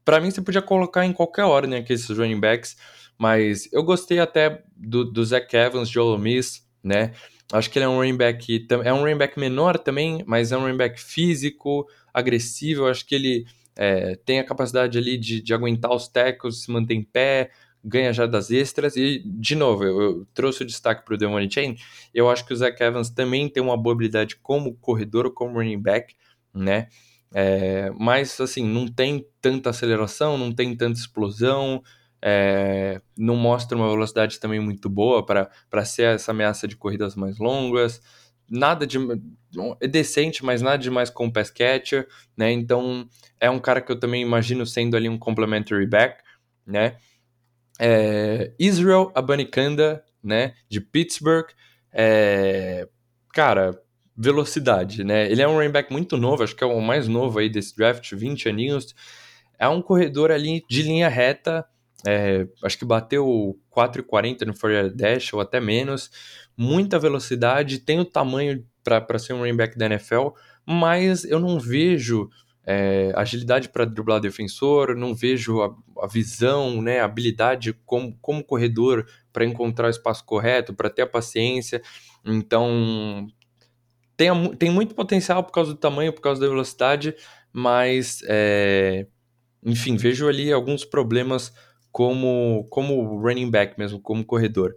para 0.06 0.20
mim 0.22 0.32
você 0.32 0.42
podia 0.42 0.62
colocar 0.62 1.06
em 1.06 1.14
qualquer 1.14 1.44
ordem 1.44 1.80
aqui 1.80 1.94
esses 1.94 2.16
running 2.18 2.40
backs. 2.40 2.78
Mas 3.18 3.72
eu 3.72 3.84
gostei 3.84 4.20
até 4.20 4.64
do, 4.76 5.04
do 5.04 5.24
Zach 5.24 5.56
Evans, 5.56 5.90
Joel 5.90 6.18
Miss, 6.18 6.68
né? 6.84 7.14
Acho 7.52 7.70
que 7.70 7.78
ele 7.78 7.86
é 7.86 7.90
um 7.90 7.98
running 7.98 8.16
back, 8.16 8.68
é 8.84 8.94
um 8.94 9.02
running 9.02 9.18
back 9.18 9.40
menor 9.40 9.78
também, 9.78 10.24
mas 10.26 10.52
é 10.52 10.58
um 10.58 10.62
running 10.62 10.78
back 10.78 11.00
físico, 11.02 11.86
agressivo. 12.14 12.88
Acho 12.88 13.06
que 13.06 13.16
ele 13.16 13.46
é, 13.76 14.16
tem 14.26 14.40
a 14.40 14.44
capacidade 14.44 14.98
ali 14.98 15.18
de, 15.18 15.42
de 15.42 15.54
aguentar 15.54 15.92
os 15.94 16.08
tackles, 16.08 16.64
se 16.64 16.72
manter 16.72 16.94
em 16.94 17.04
pé, 17.04 17.52
ganha 17.84 18.14
já 18.14 18.26
das 18.26 18.52
extras. 18.52 18.96
E, 18.96 19.22
de 19.26 19.56
novo, 19.56 19.84
eu, 19.84 20.02
eu 20.02 20.28
trouxe 20.34 20.64
o 20.64 20.66
destaque 20.66 21.04
para 21.04 21.14
o 21.14 21.18
Devon 21.18 21.50
Chain. 21.50 21.76
Eu 22.14 22.30
acho 22.30 22.46
que 22.46 22.54
o 22.54 22.56
Zach 22.56 22.82
Evans 22.82 23.10
também 23.10 23.50
tem 23.50 23.62
uma 23.62 23.76
boa 23.76 23.94
habilidade 23.94 24.38
como 24.38 24.76
corredor, 24.76 25.32
como 25.34 25.56
running 25.56 25.82
back, 25.82 26.16
né? 26.54 26.88
É, 27.34 27.92
mas, 27.98 28.40
assim, 28.40 28.66
não 28.66 28.88
tem 28.88 29.26
tanta 29.42 29.70
aceleração, 29.70 30.38
não 30.38 30.52
tem 30.52 30.76
tanta 30.76 31.00
explosão, 31.00 31.82
é, 32.22 33.02
não 33.18 33.36
mostra 33.36 33.78
uma 33.78 33.90
velocidade 33.90 34.40
também 34.40 34.60
muito 34.60 34.90
boa 34.90 35.26
para 35.26 35.86
ser 35.86 36.16
essa 36.16 36.32
ameaça 36.32 36.68
de 36.68 36.76
corridas 36.76 37.16
mais 37.16 37.40
longas. 37.40 38.02
Nada 38.50 38.86
de. 38.86 38.98
É 39.80 39.88
decente, 39.88 40.46
mas 40.46 40.62
nada 40.62 40.78
demais 40.78 41.10
com 41.10 41.28
o 41.28 41.32
pass 41.32 41.50
catcher, 41.50 42.08
né? 42.38 42.52
Então 42.52 43.08
é 43.40 43.50
um 43.50 43.60
cara 43.60 43.82
que 43.82 43.92
eu 43.92 44.00
também 44.00 44.22
imagino 44.22 44.66
sendo 44.66 44.96
ali 44.96 45.10
um 45.10 45.18
complementary 45.18 45.88
back, 45.88 46.22
né? 46.66 46.98
É, 47.80 48.54
Israel 48.60 49.12
Abanikanda, 49.16 50.04
né? 50.24 50.54
De 50.70 50.80
Pittsburgh. 50.80 51.48
É, 51.92 52.88
cara, 53.34 53.82
velocidade, 54.16 55.04
né? 55.04 55.32
Ele 55.32 55.42
é 55.42 55.48
um 55.48 55.56
running 55.56 55.72
back 55.72 55.92
muito 55.92 56.18
novo, 56.18 56.44
acho 56.44 56.56
que 56.56 56.64
é 56.64 56.68
o 56.68 56.80
mais 56.80 57.08
novo 57.08 57.40
aí 57.40 57.50
desse 57.50 57.76
draft, 57.76 58.14
20 58.14 58.50
aninhos. 58.50 58.94
É 59.58 59.68
um 59.68 59.82
corredor 59.82 60.32
ali 60.32 60.64
de 60.70 60.84
linha 60.84 61.10
reta, 61.10 61.66
é, 62.06 62.48
acho 62.64 62.78
que 62.78 62.86
bateu 62.86 63.60
4,40 63.76 64.46
no 64.46 64.58
4 64.58 64.96
dash 64.96 65.34
ou 65.34 65.42
até 65.42 65.60
menos, 65.60 66.10
muita 66.58 67.00
velocidade, 67.00 67.80
tem 67.80 68.00
o 68.00 68.06
tamanho 68.06 68.66
para 68.84 69.20
ser 69.20 69.34
um 69.34 69.40
running 69.40 69.56
back 69.56 69.78
da 69.78 69.86
NFL, 69.86 70.30
mas 70.66 71.24
eu 71.24 71.40
não 71.40 71.60
vejo 71.60 72.30
é, 72.66 73.12
agilidade 73.16 73.70
para 73.70 73.86
driblar 73.86 74.20
defensor, 74.20 74.96
não 74.96 75.16
vejo 75.16 75.62
a, 75.62 75.76
a, 76.04 76.08
visão, 76.08 76.82
né, 76.82 77.00
a 77.00 77.06
habilidade 77.06 77.74
como, 77.86 78.18
como 78.22 78.44
corredor 78.44 79.06
para 79.34 79.46
encontrar 79.46 79.88
o 79.88 79.92
espaço 79.92 80.24
correto, 80.26 80.74
para 80.74 80.90
ter 80.90 81.04
a 81.04 81.08
paciência. 81.08 81.82
Então, 82.26 83.28
tem, 84.16 84.30
tem 84.56 84.70
muito 84.70 84.94
potencial 84.94 85.44
por 85.44 85.52
causa 85.52 85.74
do 85.74 85.80
tamanho, 85.80 86.14
por 86.14 86.22
causa 86.22 86.42
da 86.42 86.48
velocidade, 86.48 87.16
mas, 87.52 88.22
é, 88.28 89.08
enfim, 89.64 89.98
vejo 89.98 90.28
ali 90.28 90.52
alguns 90.52 90.86
problemas 90.86 91.52
como, 91.92 92.68
como 92.70 93.20
running 93.20 93.50
back 93.50 93.78
mesmo, 93.78 94.00
como 94.00 94.26
corredor. 94.26 94.76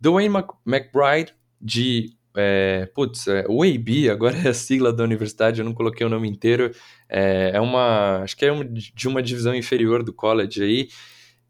Dwayne 0.00 0.34
McBride, 0.66 1.34
de. 1.60 2.16
É, 2.36 2.86
putz, 2.94 3.26
é, 3.26 3.44
UAB, 3.48 4.10
agora 4.12 4.36
é 4.36 4.48
a 4.48 4.54
sigla 4.54 4.92
da 4.92 5.02
universidade, 5.02 5.60
eu 5.60 5.64
não 5.64 5.74
coloquei 5.74 6.06
o 6.06 6.10
nome 6.10 6.28
inteiro. 6.28 6.70
É, 7.08 7.52
é 7.54 7.60
uma. 7.60 8.22
Acho 8.22 8.36
que 8.36 8.44
é 8.44 8.52
uma, 8.52 8.64
de 8.64 9.08
uma 9.08 9.22
divisão 9.22 9.54
inferior 9.54 10.02
do 10.02 10.12
college 10.12 10.62
aí. 10.62 10.88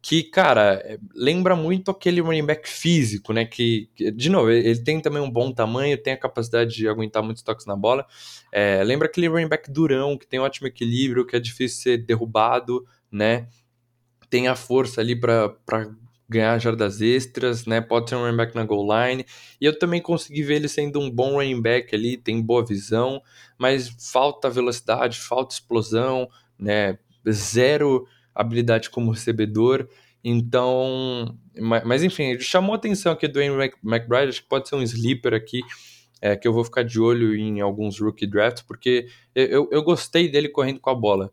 Que, 0.01 0.23
cara, 0.23 0.81
é, 0.85 0.97
lembra 1.15 1.57
muito 1.57 1.91
aquele 1.91 2.21
running 2.21 2.47
back 2.47 2.69
físico, 2.69 3.33
né? 3.33 3.45
Que, 3.45 3.91
de 4.15 4.31
novo, 4.31 4.49
ele 4.51 4.83
tem 4.83 5.01
também 5.01 5.21
um 5.21 5.31
bom 5.31 5.53
tamanho, 5.53 6.01
tem 6.01 6.13
a 6.13 6.17
capacidade 6.17 6.75
de 6.75 6.89
aguentar 6.89 7.23
muitos 7.23 7.43
toques 7.43 7.67
na 7.67 7.77
bola. 7.77 8.07
É, 8.53 8.83
lembra 8.85 9.09
aquele 9.09 9.27
running 9.29 9.49
back 9.49 9.71
durão, 9.71 10.17
que 10.17 10.27
tem 10.27 10.39
um 10.39 10.45
ótimo 10.45 10.69
equilíbrio, 10.69 11.27
que 11.27 11.37
é 11.37 11.41
difícil 11.41 11.83
ser 11.83 11.99
derrubado, 11.99 12.87
né? 13.11 13.49
Tem 14.31 14.49
a 14.49 14.57
força 14.57 15.01
ali 15.01 15.15
para 15.15 15.55
ganhar 16.29 16.59
jardas 16.59 17.01
extras, 17.01 17.65
né? 17.65 17.81
Pode 17.81 18.11
ser 18.11 18.17
um 18.17 18.21
running 18.21 18.37
back 18.37 18.55
na 18.55 18.65
goal 18.65 18.87
line. 18.87 19.25
E 19.61 19.65
eu 19.65 19.79
também 19.79 20.01
consegui 20.01 20.43
ver 20.43 20.57
ele 20.57 20.69
sendo 20.69 21.01
um 21.01 21.11
bom 21.11 21.33
running 21.33 21.61
back 21.63 21.95
ali, 21.95 22.17
tem 22.17 22.43
boa 22.43 22.65
visão, 22.65 23.23
mas 23.57 23.89
falta 24.13 24.51
velocidade, 24.51 25.19
falta 25.19 25.55
explosão, 25.55 26.29
né? 26.59 26.99
Zero 27.31 28.07
habilidade 28.35 28.91
como 28.91 29.11
recebedor. 29.11 29.89
Então, 30.23 31.37
mas, 31.85 32.03
enfim, 32.03 32.25
ele 32.25 32.41
chamou 32.41 32.75
a 32.75 32.77
atenção 32.77 33.13
aqui 33.13 33.27
do 33.27 33.39
Wayne 33.39 33.73
McBride, 33.83 34.29
acho 34.29 34.43
que 34.43 34.49
pode 34.49 34.69
ser 34.69 34.75
um 34.77 34.83
sleeper 34.83 35.33
aqui. 35.33 35.63
é, 36.21 36.37
que 36.37 36.47
eu 36.47 36.53
vou 36.53 36.65
ficar 36.65 36.83
de 36.83 37.01
olho 37.01 37.35
em 37.35 37.61
alguns 37.61 38.01
rookie 38.01 38.27
drafts, 38.27 38.63
porque 38.63 39.07
eu, 39.35 39.69
eu 39.71 39.83
gostei 39.83 40.29
dele 40.29 40.49
correndo 40.49 40.81
com 40.81 40.91
a 40.91 40.95
bola. 40.95 41.31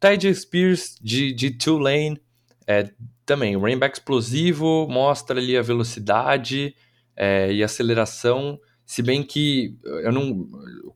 Ty 0.00 0.34
Spears 0.34 0.96
de, 1.00 1.32
de 1.32 1.50
Tulane, 1.50 2.20
é, 2.66 2.90
também, 3.26 3.56
running 3.56 3.78
back 3.78 3.96
explosivo, 3.96 4.86
mostra 4.88 5.38
ali 5.38 5.56
a 5.56 5.62
velocidade 5.62 6.74
é, 7.16 7.52
e 7.52 7.62
aceleração, 7.62 8.58
se 8.86 9.02
bem 9.02 9.22
que 9.22 9.78
eu 9.82 10.12
não, 10.12 10.46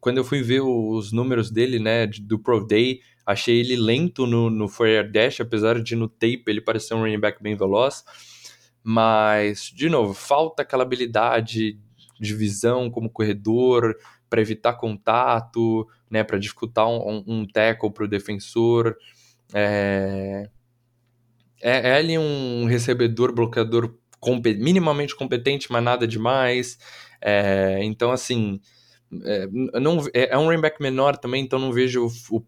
quando 0.00 0.18
eu 0.18 0.24
fui 0.24 0.42
ver 0.42 0.60
os 0.60 1.10
números 1.12 1.50
dele, 1.50 1.78
né, 1.78 2.06
do 2.06 2.38
Pro 2.38 2.66
Day, 2.66 3.00
achei 3.24 3.58
ele 3.60 3.76
lento 3.76 4.26
no, 4.26 4.50
no 4.50 4.68
Foyer 4.68 5.10
Dash, 5.10 5.40
apesar 5.40 5.82
de 5.82 5.96
no 5.96 6.08
tape 6.08 6.44
ele 6.46 6.60
parecer 6.60 6.94
um 6.94 7.00
running 7.00 7.20
back 7.20 7.42
bem 7.42 7.56
veloz, 7.56 8.04
mas, 8.82 9.72
de 9.74 9.88
novo, 9.88 10.14
falta 10.14 10.62
aquela 10.62 10.82
habilidade 10.82 11.78
de 12.20 12.34
visão 12.34 12.90
como 12.90 13.10
corredor, 13.10 13.94
para 14.28 14.40
evitar 14.40 14.74
contato, 14.74 15.86
né, 16.10 16.22
para 16.22 16.38
dificultar 16.38 16.86
um, 16.88 17.24
um 17.26 17.46
tackle 17.46 17.90
para 17.90 18.04
o 18.04 18.08
defensor. 18.08 18.96
É... 19.54 20.48
É, 21.60 21.90
é 21.90 21.94
ali 21.94 22.18
um 22.18 22.66
recebedor, 22.66 23.32
bloqueador 23.32 23.94
compet 24.20 24.58
minimamente 24.58 25.14
competente, 25.14 25.70
mas 25.70 25.82
nada 25.82 26.06
demais. 26.06 26.78
É, 27.20 27.80
então, 27.82 28.10
assim, 28.10 28.60
é, 29.24 29.46
não, 29.80 29.98
é, 30.14 30.34
é 30.34 30.38
um 30.38 30.46
running 30.46 30.60
back 30.60 30.80
menor 30.80 31.16
também, 31.16 31.42
então 31.42 31.58
não 31.58 31.72
vejo 31.72 32.06
o, 32.06 32.36
o 32.36 32.44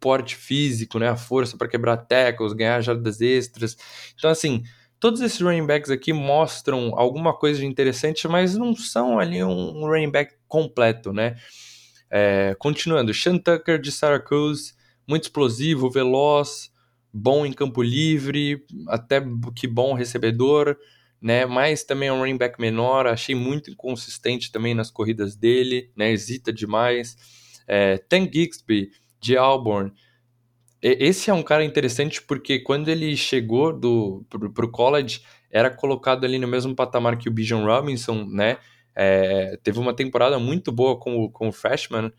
porte 0.00 0.36
físico, 0.36 0.98
né, 0.98 1.08
a 1.08 1.16
força 1.16 1.56
para 1.56 1.68
quebrar 1.68 1.96
tackles, 1.96 2.52
ganhar 2.52 2.80
jardas 2.80 3.20
extras. 3.20 3.76
Então, 4.16 4.30
assim, 4.30 4.62
todos 5.00 5.20
esses 5.20 5.40
running 5.40 5.66
backs 5.66 5.90
aqui 5.90 6.12
mostram 6.12 6.92
alguma 6.96 7.34
coisa 7.34 7.60
de 7.60 7.66
interessante, 7.66 8.26
mas 8.28 8.56
não 8.56 8.74
são 8.76 9.18
ali 9.18 9.42
um, 9.42 9.86
running 9.86 10.10
back 10.10 10.34
completo, 10.46 11.12
né? 11.12 11.36
É, 12.10 12.56
continuando, 12.58 13.12
Sean 13.12 13.38
Tucker 13.38 13.78
de 13.78 13.92
Syracuse, 13.92 14.72
muito 15.06 15.24
explosivo, 15.24 15.90
veloz, 15.90 16.70
bom 17.12 17.46
em 17.46 17.52
campo 17.52 17.82
livre, 17.82 18.64
até 18.88 19.22
que 19.54 19.66
bom 19.66 19.94
recebedor, 19.94 20.76
né? 21.20 21.46
Mas 21.46 21.84
também 21.84 22.08
é 22.08 22.12
um 22.12 22.20
running 22.20 22.36
back 22.36 22.60
menor, 22.60 23.06
achei 23.06 23.34
muito 23.34 23.70
inconsistente 23.70 24.52
também 24.52 24.74
nas 24.74 24.90
corridas 24.90 25.36
dele, 25.36 25.90
né? 25.96 26.12
Hesita 26.12 26.52
demais. 26.52 27.16
É, 27.66 27.98
Tank 27.98 28.32
Gixby 28.32 28.90
de 29.20 29.36
Auburn, 29.36 29.92
esse 30.80 31.28
é 31.28 31.34
um 31.34 31.42
cara 31.42 31.64
interessante 31.64 32.22
porque 32.22 32.60
quando 32.60 32.88
ele 32.88 33.16
chegou 33.16 33.72
do, 33.76 34.24
pro, 34.28 34.52
pro 34.52 34.70
college, 34.70 35.22
era 35.50 35.70
colocado 35.70 36.24
ali 36.24 36.38
no 36.38 36.46
mesmo 36.46 36.74
patamar 36.74 37.18
que 37.18 37.28
o 37.28 37.32
Bijan 37.32 37.64
Robinson, 37.64 38.24
né? 38.24 38.58
É, 38.94 39.56
teve 39.62 39.78
uma 39.78 39.94
temporada 39.94 40.38
muito 40.38 40.70
boa 40.70 40.98
com, 40.98 41.30
com 41.30 41.48
o 41.48 41.52
freshman, 41.52 42.12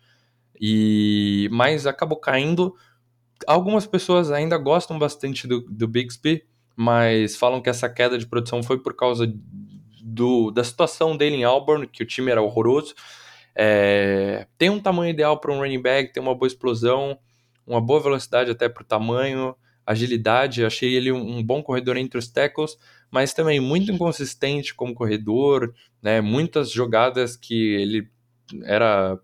e 0.59 1.47
mas 1.51 1.87
acabou 1.87 2.19
caindo. 2.19 2.75
Algumas 3.47 3.85
pessoas 3.87 4.31
ainda 4.31 4.57
gostam 4.57 4.99
bastante 4.99 5.47
do, 5.47 5.61
do 5.61 5.87
Bixby, 5.87 6.43
mas 6.75 7.35
falam 7.35 7.61
que 7.61 7.69
essa 7.69 7.89
queda 7.89 8.17
de 8.17 8.25
produção 8.25 8.63
foi 8.63 8.79
por 8.79 8.95
causa 8.95 9.31
do, 10.01 10.51
da 10.51 10.63
situação 10.63 11.15
dele 11.15 11.35
em 11.37 11.43
Auburn, 11.43 11.87
que 11.87 12.03
o 12.03 12.05
time 12.05 12.31
era 12.31 12.41
horroroso. 12.41 12.93
É, 13.55 14.47
tem 14.57 14.69
um 14.69 14.79
tamanho 14.79 15.09
ideal 15.09 15.39
para 15.39 15.51
um 15.51 15.59
running 15.59 15.81
back, 15.81 16.13
tem 16.13 16.23
uma 16.23 16.35
boa 16.35 16.47
explosão, 16.47 17.17
uma 17.67 17.81
boa 17.81 17.99
velocidade 17.99 18.49
até 18.49 18.69
para 18.69 18.83
o 18.83 18.85
tamanho, 18.85 19.55
agilidade. 19.85 20.65
Achei 20.65 20.95
ele 20.95 21.11
um, 21.11 21.43
bom 21.43 21.61
corredor 21.61 21.97
entre 21.97 22.17
os 22.17 22.27
tackles, 22.27 22.77
mas 23.11 23.33
também 23.33 23.59
muito 23.59 23.91
inconsistente 23.91 24.73
como 24.73 24.93
corredor, 24.93 25.73
né? 26.01 26.21
Muitas 26.21 26.71
jogadas 26.71 27.35
que 27.35 27.73
ele 27.75 28.09
era 28.63 29.19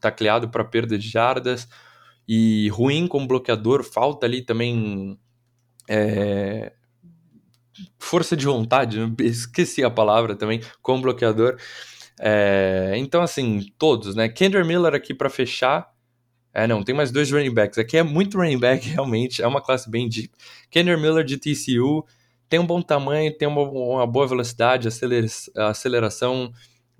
tacleado 0.00 0.48
para 0.48 0.64
perda 0.64 0.98
de 0.98 1.08
jardas 1.08 1.68
e 2.28 2.68
ruim 2.68 3.08
como 3.08 3.26
bloqueador. 3.26 3.82
Falta 3.82 4.26
ali 4.26 4.42
também 4.42 5.18
é, 5.88 6.72
força 7.98 8.36
de 8.36 8.44
vontade, 8.44 8.98
né? 8.98 9.12
esqueci 9.22 9.82
a 9.82 9.90
palavra 9.90 10.36
também, 10.36 10.60
como 10.82 11.02
bloqueador. 11.02 11.56
É, 12.20 12.92
então, 12.96 13.22
assim, 13.22 13.72
todos, 13.78 14.14
né? 14.14 14.28
Kendra 14.28 14.64
Miller 14.64 14.94
aqui 14.94 15.14
para 15.14 15.30
fechar. 15.30 15.88
É, 16.52 16.66
não, 16.66 16.82
tem 16.82 16.94
mais 16.94 17.10
dois 17.10 17.30
running 17.30 17.54
backs. 17.54 17.78
Aqui 17.78 17.96
é 17.96 18.02
muito 18.02 18.36
running 18.38 18.58
back, 18.58 18.86
realmente. 18.90 19.42
É 19.42 19.46
uma 19.46 19.62
classe 19.62 19.90
bem 19.90 20.08
deep. 20.08 20.30
Kendra 20.70 20.96
Miller 20.96 21.24
de 21.24 21.38
TCU 21.38 22.04
tem 22.48 22.58
um 22.58 22.66
bom 22.66 22.80
tamanho, 22.80 23.36
tem 23.36 23.46
uma, 23.46 23.60
uma 23.60 24.06
boa 24.06 24.26
velocidade, 24.26 24.88
acelera 24.88 25.26
aceleração. 25.56 26.52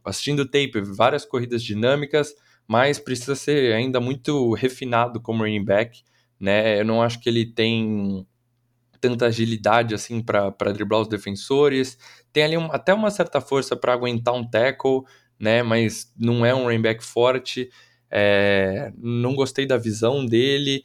Assistindo 0.05 0.47
tape, 0.47 0.81
várias 0.81 1.24
corridas 1.24 1.62
dinâmicas, 1.62 2.33
mas 2.69 2.99
precisa 2.99 3.35
ser 3.35 3.75
ainda 3.75 3.99
muito 3.99 4.53
refinado 4.53 5.21
como 5.21 5.43
running 5.43 5.64
back. 5.64 6.03
Né? 6.39 6.81
Eu 6.81 6.85
não 6.85 7.03
acho 7.03 7.19
que 7.21 7.29
ele 7.29 7.47
tem 7.47 8.27
tanta 9.01 9.27
agilidade 9.27 9.95
assim 9.95 10.21
para 10.23 10.51
driblar 10.75 11.01
os 11.01 11.09
defensores. 11.09 11.97
Tem 12.33 12.45
ali 12.45 12.59
um, 12.59 12.71
até 12.71 12.93
uma 12.93 13.11
certa 13.11 13.41
força 13.41 13.75
para 13.75 13.95
aguentar 13.95 14.35
um 14.35 14.49
tackle, 14.49 15.03
né? 15.39 15.62
Mas 15.62 16.12
não 16.19 16.45
é 16.45 16.55
um 16.55 16.64
running 16.64 16.83
back 16.83 17.03
forte. 17.03 17.71
É, 18.11 18.93
não 18.99 19.35
gostei 19.35 19.66
da 19.66 19.79
visão 19.79 20.27
dele. 20.27 20.83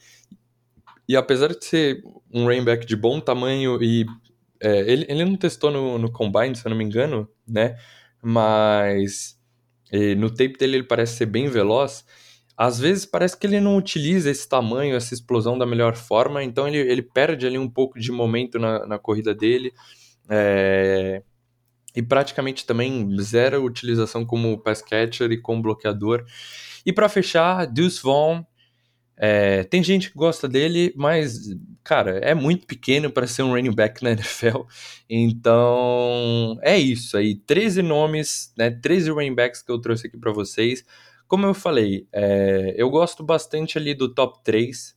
E 1.07 1.17
apesar 1.17 1.49
de 1.49 1.65
ser 1.65 2.01
um 2.31 2.45
running 2.45 2.63
back 2.63 2.85
de 2.85 2.95
bom 2.95 3.19
tamanho 3.19 3.81
e 3.83 4.05
é, 4.61 4.79
ele, 4.89 5.05
ele 5.09 5.25
não 5.25 5.35
testou 5.35 5.69
no, 5.69 5.97
no 5.97 6.09
Combine, 6.09 6.55
se 6.55 6.65
eu 6.65 6.69
não 6.69 6.77
me 6.77 6.85
engano, 6.85 7.27
né? 7.45 7.75
Mas 8.21 9.32
no 10.17 10.29
tape 10.29 10.57
dele 10.57 10.77
ele 10.77 10.83
parece 10.83 11.17
ser 11.17 11.27
bem 11.27 11.47
veloz. 11.47 12.05
Às 12.57 12.79
vezes 12.79 13.05
parece 13.05 13.37
que 13.37 13.47
ele 13.47 13.59
não 13.59 13.77
utiliza 13.77 14.29
esse 14.29 14.47
tamanho, 14.47 14.95
essa 14.95 15.13
explosão 15.13 15.57
da 15.57 15.65
melhor 15.65 15.95
forma, 15.95 16.43
então 16.43 16.67
ele, 16.67 16.77
ele 16.77 17.01
perde 17.01 17.47
ali 17.47 17.57
um 17.57 17.69
pouco 17.69 17.99
de 17.99 18.11
momento 18.11 18.59
na, 18.59 18.85
na 18.85 18.99
corrida 18.99 19.33
dele. 19.33 19.73
É, 20.29 21.23
e 21.95 22.01
praticamente 22.01 22.65
também 22.65 23.07
zero 23.21 23.63
utilização 23.63 24.25
como 24.25 24.57
pass 24.57 24.81
catcher 24.81 25.31
e 25.31 25.41
como 25.41 25.61
bloqueador. 25.61 26.25
E 26.85 26.91
para 26.91 27.09
fechar, 27.09 27.65
Deuce 27.65 28.01
Vaughn. 28.01 28.43
É, 29.15 29.63
tem 29.65 29.83
gente 29.83 30.09
que 30.11 30.17
gosta 30.17 30.47
dele, 30.47 30.91
mas, 30.95 31.49
cara, 31.83 32.19
é 32.19 32.33
muito 32.33 32.65
pequeno 32.65 33.11
para 33.11 33.27
ser 33.27 33.43
um 33.43 33.51
running 33.51 33.73
back 33.73 34.03
na 34.03 34.11
NFL. 34.13 34.61
Então, 35.09 36.57
é 36.61 36.77
isso 36.77 37.17
aí. 37.17 37.35
13 37.35 37.81
nomes, 37.81 38.53
né? 38.57 38.71
13 38.71 39.11
running 39.11 39.35
backs 39.35 39.61
que 39.61 39.71
eu 39.71 39.79
trouxe 39.79 40.07
aqui 40.07 40.17
para 40.17 40.31
vocês. 40.31 40.85
Como 41.27 41.45
eu 41.45 41.53
falei, 41.53 42.07
é, 42.11 42.73
eu 42.77 42.89
gosto 42.89 43.23
bastante 43.23 43.77
ali 43.77 43.93
do 43.93 44.13
top 44.13 44.39
3. 44.43 44.95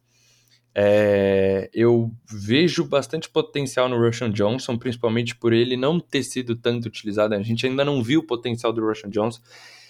É, 0.78 1.70
eu 1.72 2.12
vejo 2.30 2.84
bastante 2.84 3.30
potencial 3.30 3.89
no 3.89 3.99
Russian 3.99 4.30
Johnson, 4.30 4.76
principalmente 4.76 5.34
por 5.34 5.55
ele 5.55 5.74
não 5.74 5.99
ter 5.99 6.22
sido 6.22 6.55
tanto 6.55 6.87
utilizado. 6.87 7.34
A 7.34 7.43
gente 7.43 7.66
ainda 7.66 7.82
não 7.82 8.03
viu 8.03 8.20
o 8.20 8.26
potencial 8.26 8.74
do 8.74 8.87
Russian 8.87 9.09
Johnson. 9.09 9.41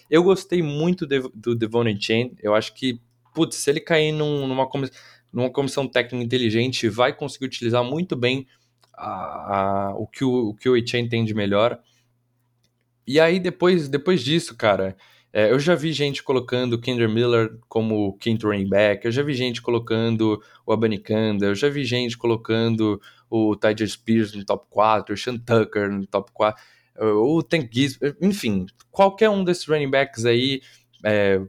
Eu 0.09 0.23
gostei 0.23 0.61
muito 0.61 1.05
de, 1.05 1.19
do 1.35 1.53
Devon 1.53 1.83
Chain. 1.99 2.33
Eu 2.41 2.55
acho 2.55 2.73
que, 2.73 3.01
putz, 3.35 3.57
se 3.57 3.69
ele 3.69 3.81
cair 3.81 4.13
num, 4.13 4.47
numa, 4.47 4.65
numa 5.31 5.49
comissão 5.49 5.87
técnica 5.87 6.23
inteligente, 6.23 6.89
vai 6.89 7.13
conseguir 7.13 7.45
utilizar 7.45 7.83
muito 7.83 8.15
bem 8.15 8.47
a, 8.93 9.09
a, 9.89 9.95
o 9.95 10.07
que 10.07 10.23
o, 10.23 10.49
o 10.49 10.55
que 10.55 10.69
o 10.69 10.87
Chain 10.87 11.07
tem 11.07 11.23
de 11.23 11.33
melhor. 11.33 11.79
E 13.05 13.19
aí, 13.19 13.39
depois, 13.39 13.87
depois 13.87 14.21
disso, 14.21 14.55
cara, 14.55 14.97
é, 15.31 15.51
eu 15.51 15.59
já 15.59 15.75
vi 15.75 15.93
gente 15.93 16.23
colocando 16.23 16.79
Kendra 16.79 17.07
Miller 17.07 17.57
como 17.69 18.17
quinto 18.17 18.47
running 18.47 18.67
back, 18.67 19.05
eu 19.05 19.11
já 19.11 19.21
vi 19.21 19.33
gente 19.33 19.61
colocando 19.61 20.41
o 20.65 20.73
Abanikanda, 20.73 21.45
eu 21.45 21.55
já 21.55 21.69
vi 21.69 21.85
gente 21.85 22.17
colocando 22.17 22.99
o 23.29 23.55
Tyler 23.55 23.87
Spears 23.87 24.33
no 24.33 24.43
top 24.45 24.65
4, 24.69 25.13
o 25.13 25.17
Sean 25.17 25.37
Tucker 25.37 25.91
no 25.91 26.07
top 26.07 26.31
4, 26.33 26.61
o 26.99 27.43
Tank 27.43 27.69
Giz, 27.71 27.99
enfim, 28.21 28.65
qualquer 28.89 29.29
um 29.29 29.43
desses 29.43 29.67
running 29.67 29.89
backs 29.89 30.25
aí, 30.25 30.61
é, 31.05 31.39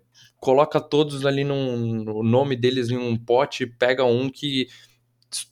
coloca 0.40 0.80
todos 0.80 1.26
ali 1.26 1.44
no 1.44 2.22
nome 2.22 2.56
deles 2.56 2.90
em 2.90 2.96
um 2.96 3.16
pote, 3.16 3.66
pega 3.66 4.04
um 4.04 4.30
que 4.30 4.68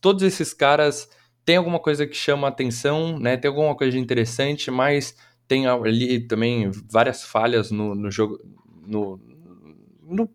todos 0.00 0.22
esses 0.22 0.54
caras 0.54 1.08
tem 1.44 1.56
alguma 1.56 1.78
coisa 1.78 2.06
que 2.06 2.16
chama 2.16 2.48
atenção, 2.48 3.18
né? 3.18 3.36
Tem 3.36 3.48
alguma 3.48 3.74
coisa 3.76 3.96
interessante, 3.98 4.70
mas 4.70 5.14
tem 5.46 5.66
ali 5.66 6.20
também 6.26 6.70
várias 6.90 7.22
falhas 7.22 7.70
no, 7.70 7.94
no 7.94 8.10
jogo, 8.10 8.40
no, 8.84 9.20
no, 10.02 10.28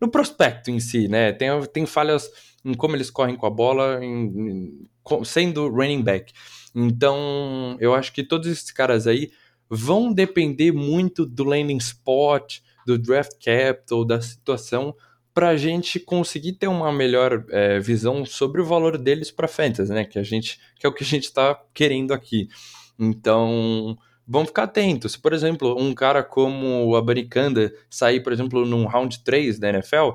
no, 0.00 0.10
prospecto 0.10 0.70
em 0.70 0.78
si, 0.78 1.08
né? 1.08 1.32
Tem, 1.32 1.48
tem 1.72 1.86
falhas 1.86 2.30
em 2.62 2.74
como 2.74 2.94
eles 2.94 3.10
correm 3.10 3.34
com 3.34 3.46
a 3.46 3.50
bola, 3.50 4.04
em, 4.04 4.26
em, 4.26 4.88
sendo 5.24 5.68
running 5.68 6.02
back. 6.02 6.32
Então, 6.74 7.76
eu 7.80 7.94
acho 7.94 8.12
que 8.12 8.22
todos 8.22 8.46
esses 8.46 8.70
caras 8.70 9.06
aí 9.06 9.30
vão 9.70 10.12
depender 10.12 10.70
muito 10.70 11.24
do 11.24 11.44
landing 11.44 11.78
spot, 11.78 12.58
do 12.86 12.98
draft 12.98 13.32
capital, 13.42 14.04
da 14.04 14.20
situação, 14.20 14.94
para 15.34 15.48
a 15.48 15.56
gente 15.56 15.98
conseguir 15.98 16.52
ter 16.52 16.66
uma 16.66 16.92
melhor 16.92 17.44
é, 17.50 17.78
visão 17.78 18.24
sobre 18.24 18.60
o 18.60 18.64
valor 18.64 18.98
deles 18.98 19.30
para 19.30 19.48
fantasy, 19.48 19.92
né? 19.92 20.04
Que 20.04 20.18
a 20.18 20.22
gente, 20.22 20.60
que 20.78 20.86
é 20.86 20.88
o 20.88 20.92
que 20.92 21.02
a 21.02 21.06
gente 21.06 21.24
está 21.24 21.58
querendo 21.72 22.12
aqui. 22.12 22.48
Então, 22.98 23.96
vamos 24.26 24.48
ficar 24.48 24.64
atentos. 24.64 25.16
Por 25.16 25.32
exemplo, 25.32 25.74
um 25.80 25.94
cara 25.94 26.22
como 26.22 26.86
o 26.86 26.96
Abanicanda 26.96 27.72
sair, 27.88 28.20
por 28.20 28.32
exemplo, 28.32 28.66
num 28.66 28.86
round 28.86 29.24
3 29.24 29.58
da 29.58 29.70
NFL, 29.70 30.10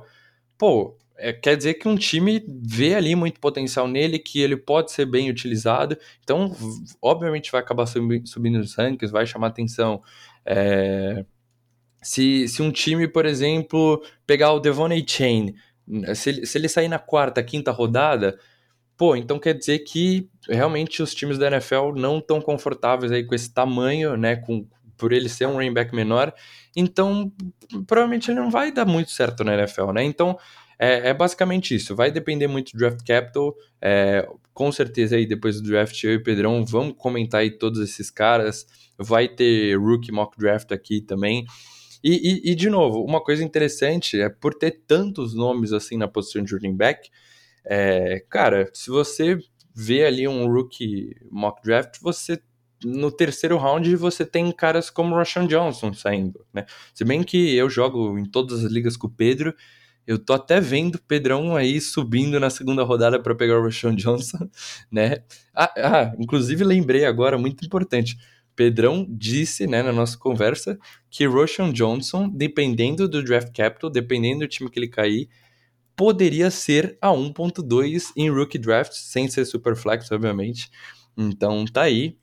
pô, 0.57 0.95
é, 1.17 1.33
quer 1.33 1.57
dizer 1.57 1.75
que 1.75 1.87
um 1.87 1.95
time 1.95 2.43
vê 2.47 2.93
ali 2.93 3.15
muito 3.15 3.39
potencial 3.39 3.87
nele, 3.87 4.19
que 4.19 4.39
ele 4.39 4.55
pode 4.55 4.91
ser 4.91 5.05
bem 5.05 5.29
utilizado, 5.29 5.97
então, 6.23 6.55
obviamente, 7.01 7.51
vai 7.51 7.61
acabar 7.61 7.87
subindo 7.87 8.59
os 8.59 8.75
rankings, 8.75 9.11
vai 9.11 9.25
chamar 9.25 9.47
atenção. 9.47 10.01
É... 10.45 11.25
Se, 12.01 12.47
se 12.47 12.61
um 12.61 12.71
time, 12.71 13.07
por 13.07 13.25
exemplo, 13.25 14.01
pegar 14.25 14.53
o 14.53 14.59
Devon 14.59 14.87
A. 14.87 15.07
Chain, 15.07 15.55
se 16.15 16.45
se 16.45 16.57
ele 16.57 16.69
sair 16.69 16.87
na 16.87 16.99
quarta, 16.99 17.43
quinta 17.43 17.71
rodada, 17.71 18.37
pô, 18.97 19.15
então 19.15 19.39
quer 19.39 19.53
dizer 19.53 19.79
que 19.79 20.29
realmente 20.49 21.01
os 21.01 21.13
times 21.13 21.37
da 21.37 21.47
NFL 21.47 21.93
não 21.95 22.19
estão 22.19 22.41
confortáveis 22.41 23.11
aí 23.11 23.23
com 23.23 23.35
esse 23.35 23.53
tamanho, 23.53 24.17
né, 24.17 24.35
com, 24.35 24.67
por 24.97 25.11
ele 25.11 25.29
ser 25.29 25.47
um 25.47 25.53
running 25.53 25.73
back 25.73 25.95
menor, 25.95 26.33
então 26.75 27.31
provavelmente 27.87 28.29
ele 28.31 28.39
não 28.39 28.49
vai 28.49 28.71
dar 28.71 28.85
muito 28.85 29.11
certo 29.11 29.43
na 29.43 29.53
NFL, 29.53 29.91
né? 29.91 30.03
Então 30.03 30.37
é, 30.79 31.09
é 31.09 31.13
basicamente 31.13 31.75
isso. 31.75 31.95
Vai 31.95 32.11
depender 32.11 32.47
muito 32.47 32.71
do 32.71 32.77
draft 32.77 33.05
capital. 33.05 33.55
É, 33.81 34.27
com 34.53 34.71
certeza 34.71 35.15
aí 35.15 35.25
depois 35.25 35.61
do 35.61 35.67
draft 35.67 36.03
eu 36.03 36.13
e 36.13 36.15
o 36.17 36.23
Pedrão 36.23 36.65
vamos 36.65 36.95
comentar 36.97 37.41
aí 37.41 37.51
todos 37.51 37.79
esses 37.79 38.09
caras. 38.09 38.65
Vai 38.97 39.27
ter 39.27 39.75
rookie 39.77 40.11
mock 40.11 40.37
draft 40.37 40.71
aqui 40.71 41.01
também. 41.01 41.45
E, 42.09 42.41
e, 42.47 42.51
e, 42.51 42.55
de 42.55 42.69
novo, 42.69 43.03
uma 43.03 43.19
coisa 43.21 43.43
interessante 43.43 44.17
é 44.17 44.29
por 44.29 44.53
ter 44.53 44.83
tantos 44.87 45.33
nomes 45.33 45.73
assim 45.73 45.97
na 45.97 46.07
posição 46.07 46.41
de 46.41 46.53
running 46.53 46.73
back, 46.73 47.09
é, 47.65 48.23
cara, 48.29 48.69
se 48.73 48.89
você 48.89 49.37
vê 49.75 50.05
ali 50.05 50.25
um 50.25 50.47
rookie 50.47 51.17
mock 51.29 51.61
draft, 51.61 51.97
você 52.01 52.41
no 52.81 53.11
terceiro 53.11 53.57
round 53.57 53.93
você 53.97 54.25
tem 54.25 54.49
caras 54.53 54.89
como 54.89 55.13
o 55.13 55.17
Rashawn 55.17 55.47
Johnson 55.47 55.91
saindo, 55.93 56.45
né? 56.53 56.65
Se 56.93 57.03
bem 57.03 57.23
que 57.23 57.53
eu 57.53 57.69
jogo 57.69 58.17
em 58.17 58.23
todas 58.23 58.63
as 58.63 58.71
ligas 58.71 58.95
com 58.95 59.07
o 59.07 59.11
Pedro, 59.11 59.53
eu 60.05 60.17
tô 60.17 60.31
até 60.31 60.61
vendo 60.61 60.95
o 60.95 61.01
Pedrão 61.03 61.57
aí 61.57 61.81
subindo 61.81 62.39
na 62.39 62.49
segunda 62.49 62.83
rodada 62.83 63.21
para 63.21 63.35
pegar 63.35 63.59
o 63.59 63.63
Rashawn 63.63 63.95
Johnson, 63.95 64.49
né? 64.89 65.23
Ah, 65.53 65.73
ah, 65.77 66.15
inclusive 66.17 66.63
lembrei 66.63 67.03
agora, 67.03 67.37
muito 67.37 67.65
importante. 67.65 68.17
Pedrão 68.57 69.05
disse, 69.07 69.67
né, 69.67 69.83
na 69.83 69.93
nossa 69.93 70.17
conversa, 70.17 70.79
que 71.11 71.27
Roshan 71.27 71.71
Johnson, 71.71 72.27
dependendo 72.27 73.07
do 73.07 73.23
draft 73.23 73.55
capital, 73.55 73.87
dependendo 73.87 74.39
do 74.39 74.47
time 74.47 74.67
que 74.69 74.79
ele 74.79 74.87
cair, 74.87 75.29
poderia 75.95 76.49
ser 76.49 76.97
a 76.99 77.09
1.2 77.09 78.11
em 78.17 78.29
rookie 78.31 78.57
draft, 78.57 78.93
sem 78.93 79.29
ser 79.29 79.45
super 79.45 79.75
flex, 79.75 80.11
obviamente. 80.11 80.71
Então 81.15 81.63
tá 81.65 81.83
aí. 81.83 82.17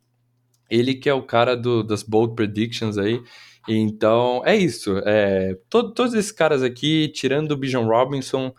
Ele 0.69 0.95
que 0.95 1.09
é 1.09 1.15
o 1.15 1.23
cara 1.23 1.57
do, 1.57 1.85
das 1.85 2.03
bold 2.03 2.35
predictions 2.35 2.99
aí. 2.99 3.23
Então, 3.69 4.43
é 4.45 4.57
isso. 4.57 4.99
É, 5.07 5.57
todos 5.71 6.15
esses 6.15 6.33
caras 6.33 6.63
aqui, 6.63 7.09
tirando 7.09 7.53
o 7.53 7.57
Bijan 7.57 7.85
Robinson, 7.85 8.53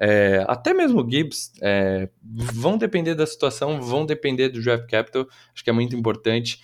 é, 0.00 0.44
até 0.48 0.72
mesmo 0.72 1.02
o 1.02 1.10
Gibbs, 1.10 1.52
é, 1.60 2.08
vão 2.22 2.78
depender 2.78 3.14
da 3.14 3.26
situação, 3.26 3.82
vão 3.82 4.06
depender 4.06 4.48
do 4.48 4.62
draft 4.62 4.88
capital. 4.88 5.28
Acho 5.52 5.62
que 5.62 5.70
é 5.70 5.72
muito 5.74 5.94
importante. 5.94 6.58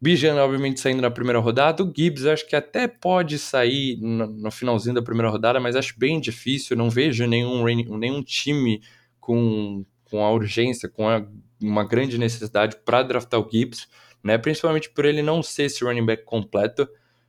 Bijan, 0.00 0.36
obviamente, 0.36 0.80
saindo 0.80 1.02
na 1.02 1.10
primeira 1.10 1.38
rodada. 1.40 1.82
O 1.82 1.92
Gibbs, 1.94 2.24
acho 2.26 2.46
que 2.46 2.54
até 2.54 2.86
pode 2.86 3.38
sair 3.38 3.96
no, 4.00 4.50
finalzinho 4.50 4.94
da 4.94 5.02
primeira 5.02 5.28
rodada, 5.28 5.58
mas 5.58 5.74
acho 5.74 5.98
bem 5.98 6.20
difícil. 6.20 6.76
Não 6.76 6.88
vejo 6.88 7.26
nenhum, 7.26 7.64
nenhum 7.64 8.22
time 8.22 8.80
com, 9.20 9.84
com 10.04 10.24
a 10.24 10.30
urgência, 10.30 10.88
com 10.88 11.08
a, 11.08 11.26
uma 11.60 11.84
grande 11.84 12.16
necessidade 12.16 12.76
para 12.84 13.02
draftar 13.02 13.40
o 13.40 13.48
Gibbs, 13.50 13.88
né? 14.22 14.38
principalmente 14.38 14.88
por 14.90 15.04
ele 15.04 15.22
não 15.22 15.42
ser 15.42 15.64
esse 15.64 15.84
running 15.84 16.06
back 16.06 16.24
completo 16.24 16.88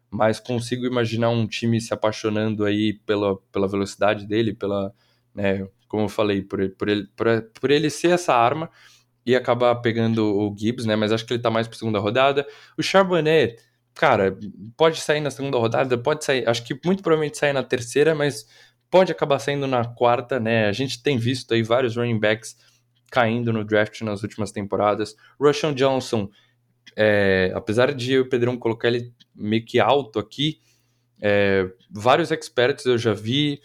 mas 0.10 0.40
consigo 0.40 0.86
imaginar 0.86 1.30
um 1.30 1.46
time 1.46 1.80
se 1.80 1.94
apaixonando 1.94 2.66
aí 2.66 2.94
pela, 3.06 3.38
pela 3.52 3.68
velocidade 3.68 4.26
dele, 4.26 4.54
pela, 4.54 4.94
né, 5.34 5.68
como 5.88 6.04
eu 6.04 6.10
falei, 6.10 6.42
por, 6.42 6.68
por, 6.72 6.90
ele, 6.90 7.08
por, 7.16 7.28
por 7.60 7.72
ele 7.72 7.90
ser 7.90 8.12
essa 8.12 8.34
arma 8.34 8.70
e 9.30 9.36
acabar 9.36 9.76
pegando 9.76 10.26
o 10.26 10.56
Gibbs, 10.58 10.88
né, 10.88 10.96
mas 10.96 11.12
acho 11.12 11.24
que 11.24 11.34
ele 11.34 11.42
tá 11.42 11.52
mais 11.52 11.68
para 11.68 11.78
segunda 11.78 12.00
rodada. 12.00 12.48
O 12.76 12.82
Charbonnet, 12.82 13.58
cara, 13.94 14.36
pode 14.76 15.00
sair 15.00 15.22
na 15.22 15.30
segunda 15.30 15.56
rodada, 15.60 15.96
pode 16.00 16.26
sair, 16.26 16.50
acho 16.50 16.64
que 16.64 16.74
muito 16.84 17.04
provavelmente 17.04 17.38
sair 17.38 17.54
na 17.54 17.62
terceira, 17.62 18.16
mas 18.16 18.48
pode 18.90 19.12
acabar 19.12 19.38
saindo 19.38 19.68
na 19.68 19.86
quarta, 19.86 20.40
né, 20.40 20.66
a 20.66 20.72
gente 20.72 21.04
tem 21.04 21.16
visto 21.16 21.54
aí 21.54 21.62
vários 21.62 21.96
running 21.96 22.20
backs 22.20 22.58
caindo 23.12 23.54
no 23.54 23.64
draft 23.64 24.02
nas 24.02 24.24
últimas 24.24 24.52
temporadas. 24.52 25.16
Rushon 25.40 25.76
Johnson, 25.76 26.28
é, 26.96 27.52
apesar 27.54 27.94
de 27.94 28.18
o 28.18 28.28
Pedrão 28.28 28.58
colocar 28.58 28.88
ele 28.88 29.14
meio 29.36 29.64
que 29.64 29.80
alto 29.80 30.18
aqui, 30.18 30.60
é, 31.22 31.70
vários 31.92 32.32
experts 32.32 32.84
eu 32.88 32.98
já 32.98 33.14
vi 33.14 33.62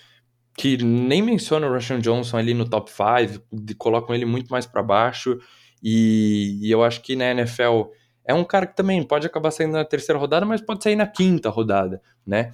que 0.57 0.83
nem 0.83 1.21
mencionam 1.23 1.69
o 1.69 1.75
Russian 1.75 2.01
Johnson 2.01 2.37
ali 2.37 2.55
no 2.55 2.69
top 2.69 2.91
5, 2.91 3.77
colocam 3.77 4.15
ele 4.15 4.25
muito 4.25 4.49
mais 4.49 4.67
para 4.67 4.83
baixo, 4.83 5.39
e, 5.83 6.59
e, 6.63 6.71
eu 6.71 6.83
acho 6.83 7.03
que 7.03 7.15
na 7.15 7.31
NFL 7.31 7.91
é 8.25 8.33
um 8.33 8.45
cara 8.45 8.67
que 8.67 8.75
também 8.75 9.03
pode 9.03 9.27
acabar 9.27 9.51
saindo 9.51 9.73
na 9.73 9.85
terceira 9.85 10.19
rodada, 10.19 10.47
mas 10.47 10.63
pode 10.63 10.83
sair 10.83 10.97
na 10.97 11.07
quinta 11.07 11.51
rodada, 11.51 12.01
né? 12.27 12.53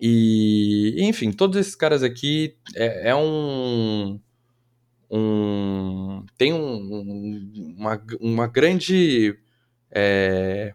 E, 0.00 0.96
enfim, 0.98 1.30
todos 1.30 1.56
esses 1.56 1.76
caras 1.76 2.02
aqui 2.02 2.56
é, 2.74 3.10
é 3.10 3.14
um, 3.14 4.18
um. 5.08 6.24
tem 6.36 6.52
um, 6.52 7.76
uma, 7.78 8.02
uma 8.20 8.46
grande 8.48 9.38
é, 9.92 10.74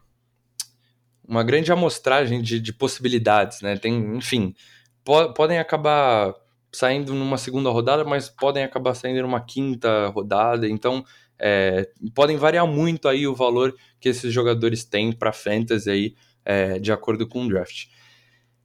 uma 1.27 1.43
grande 1.43 1.71
amostragem 1.71 2.41
de, 2.41 2.59
de, 2.59 2.71
possibilidades, 2.71 3.61
né? 3.61 3.75
Tem, 3.77 3.93
enfim, 4.15 4.55
po 5.07 5.33
podem 5.33 5.57
acabar 5.57 6.35
saindo 6.69 7.13
numa 7.13 7.37
segunda 7.37 7.69
rodada, 7.69 8.03
mas 8.03 8.27
podem 8.27 8.65
acabar 8.65 8.93
saindo 8.93 9.21
numa 9.21 9.39
quinta 9.39 10.07
rodada, 10.07 10.67
então 10.67 11.03
é, 11.39 11.89
podem 12.13 12.35
variar 12.35 12.67
muito 12.67 13.07
aí 13.07 13.25
o 13.25 13.33
valor 13.33 13.73
que 14.01 14.09
esses 14.09 14.33
jogadores 14.33 14.83
têm 14.83 15.13
para 15.13 15.31
fantasy 15.31 15.89
aí, 15.89 16.15
é, 16.43 16.77
de 16.77 16.91
acordo 16.91 17.25
com 17.25 17.45
o 17.45 17.47
draft. 17.47 17.85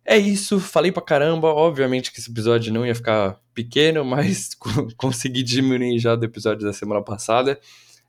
É 0.04 0.18
isso, 0.18 0.58
falei 0.58 0.90
pra 0.90 1.00
caramba. 1.00 1.48
Obviamente 1.48 2.10
que 2.10 2.18
esse 2.18 2.28
episódio 2.28 2.72
não 2.72 2.84
ia 2.84 2.94
ficar 2.94 3.40
pequeno, 3.54 4.02
mas 4.04 4.50
consegui 4.96 5.44
diminuir 5.44 5.98
já 6.00 6.16
do 6.16 6.24
episódio 6.24 6.66
da 6.66 6.72
semana 6.72 7.02
passada. 7.02 7.60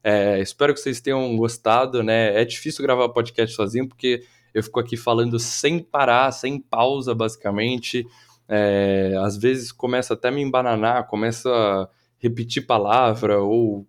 É, 0.04 0.40
espero 0.42 0.74
que 0.74 0.80
vocês 0.80 1.00
tenham 1.00 1.38
gostado, 1.38 2.02
né? 2.02 2.42
É 2.42 2.44
difícil 2.44 2.84
gravar 2.84 3.10
podcast 3.10 3.56
sozinho 3.56 3.88
porque 3.88 4.24
eu 4.54 4.64
fico 4.64 4.80
aqui 4.80 4.96
falando 4.96 5.40
sem 5.40 5.80
parar, 5.80 6.32
sem 6.32 6.60
pausa, 6.60 7.14
basicamente. 7.16 8.06
É, 8.48 9.16
às 9.22 9.38
vezes 9.38 9.72
começa 9.72 10.14
até 10.14 10.28
a 10.28 10.32
me 10.32 10.42
embananar, 10.42 11.08
começa 11.08 11.50
a 11.50 11.88
repetir 12.20 12.66
palavra 12.66 13.42
ou, 13.42 13.88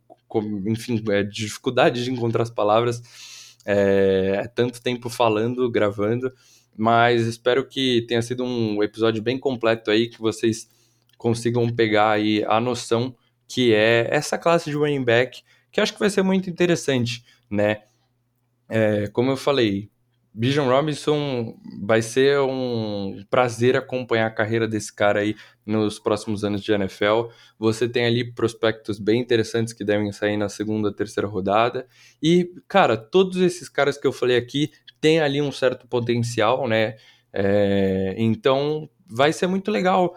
enfim, 0.67 1.03
é, 1.11 1.23
dificuldade 1.23 2.05
de 2.05 2.11
encontrar 2.11 2.43
as 2.43 2.51
palavras. 2.51 3.03
É, 3.67 4.41
é 4.45 4.49
tanto 4.49 4.83
tempo 4.83 5.09
falando, 5.09 5.71
gravando, 5.71 6.33
mas 6.77 7.27
espero 7.27 7.67
que 7.67 8.05
tenha 8.09 8.23
sido 8.23 8.45
um 8.45 8.83
episódio 8.83 9.23
bem 9.23 9.39
completo 9.39 9.91
aí, 9.91 10.09
que 10.09 10.21
vocês 10.21 10.69
consigam 11.17 11.69
pegar 11.71 12.11
aí 12.11 12.45
a 12.47 12.61
noção 12.61 13.15
que 13.47 13.73
é 13.73 14.09
essa 14.11 14.37
classe 14.37 14.71
de 14.71 14.77
running 14.77 15.05
back 15.05 15.43
que 15.75 15.81
acho 15.81 15.93
que 15.93 15.99
vai 15.99 16.09
ser 16.09 16.23
muito 16.23 16.49
interessante, 16.49 17.25
né? 17.51 17.83
É, 18.69 19.09
como 19.09 19.33
eu 19.33 19.37
falei, 19.37 19.91
Bijan 20.37 20.65
Robinson 20.65 21.55
vai 21.81 22.03
ser 22.03 22.41
um 22.41 23.25
prazer 23.31 23.77
acompanhar 23.77 24.27
a 24.27 24.31
carreira 24.31 24.67
desse 24.67 24.93
cara 24.93 25.21
aí 25.21 25.37
nos 25.65 26.01
próximos 26.01 26.43
anos 26.43 26.61
de 26.61 26.73
NFL. 26.73 27.29
Você 27.57 27.89
tem 27.89 28.05
ali 28.05 28.33
prospectos 28.33 28.99
bem 28.99 29.21
interessantes 29.21 29.73
que 29.73 29.85
devem 29.85 30.11
sair 30.11 30.37
na 30.37 30.49
segunda, 30.49 30.93
terceira 30.93 31.29
rodada. 31.29 31.87
E, 32.21 32.51
cara, 32.67 32.97
todos 32.97 33.41
esses 33.41 33.69
caras 33.69 33.97
que 33.97 34.09
eu 34.09 34.13
falei 34.13 34.37
aqui 34.37 34.73
têm 35.01 35.21
ali 35.21 35.41
um 35.41 35.53
certo 35.53 35.87
potencial, 35.87 36.67
né? 36.67 36.97
É, 37.33 38.17
então 38.19 38.91
vai 39.07 39.33
ser 39.33 39.47
muito 39.47 39.71
legal 39.71 40.17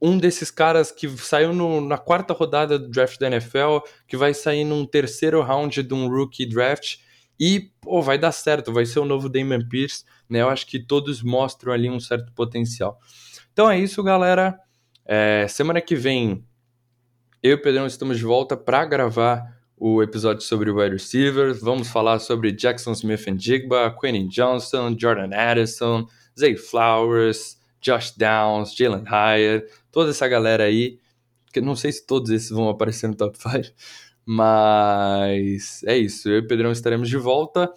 um 0.00 0.18
desses 0.18 0.50
caras 0.50 0.92
que 0.92 1.08
saiu 1.08 1.54
no, 1.54 1.80
na 1.80 1.96
quarta 1.96 2.34
rodada 2.34 2.78
do 2.78 2.90
draft 2.90 3.18
da 3.18 3.28
NFL, 3.28 3.78
que 4.06 4.18
vai 4.18 4.34
sair 4.34 4.62
num 4.62 4.84
terceiro 4.84 5.40
round 5.40 5.82
de 5.82 5.94
um 5.94 6.06
rookie 6.06 6.44
draft 6.44 6.98
e 7.38 7.70
pô, 7.80 8.00
vai 8.02 8.18
dar 8.18 8.32
certo, 8.32 8.72
vai 8.72 8.86
ser 8.86 9.00
o 9.00 9.04
novo 9.04 9.28
Damon 9.28 9.66
Pierce, 9.68 10.04
né? 10.28 10.42
Eu 10.42 10.48
acho 10.48 10.66
que 10.66 10.78
todos 10.78 11.22
mostram 11.22 11.72
ali 11.72 11.90
um 11.90 12.00
certo 12.00 12.32
potencial. 12.32 12.98
Então 13.52 13.70
é 13.70 13.78
isso, 13.78 14.02
galera. 14.02 14.58
É, 15.04 15.46
semana 15.48 15.80
que 15.80 15.94
vem 15.94 16.44
eu 17.42 17.50
e 17.50 17.54
o 17.54 17.62
Pedrão 17.62 17.86
estamos 17.86 18.16
de 18.16 18.24
volta 18.24 18.56
para 18.56 18.84
gravar 18.86 19.54
o 19.76 20.02
episódio 20.02 20.42
sobre 20.42 20.70
o 20.70 20.78
wide 20.78 20.94
receivers. 20.94 21.60
Vamos 21.60 21.88
falar 21.88 22.18
sobre 22.18 22.50
Jackson 22.52 22.92
Smith 22.92 23.28
and 23.28 23.38
Jigba, 23.38 23.94
Quentin 24.00 24.28
Johnson, 24.28 24.96
Jordan 24.98 25.30
Addison, 25.34 26.06
Zay 26.38 26.56
Flowers, 26.56 27.58
Josh 27.82 28.14
Downs, 28.16 28.74
Jalen 28.74 29.04
Hyatt, 29.04 29.66
toda 29.92 30.10
essa 30.10 30.26
galera 30.26 30.64
aí, 30.64 30.98
que 31.52 31.60
não 31.60 31.76
sei 31.76 31.92
se 31.92 32.06
todos 32.06 32.30
esses 32.30 32.48
vão 32.48 32.68
aparecer 32.70 33.08
no 33.08 33.14
top 33.14 33.36
5, 33.36 33.74
mas 34.26 35.82
é 35.84 35.96
isso. 35.96 36.28
Eu 36.28 36.36
e 36.36 36.38
o 36.40 36.46
Pedrão 36.46 36.72
estaremos 36.72 37.08
de 37.08 37.16
volta. 37.16 37.72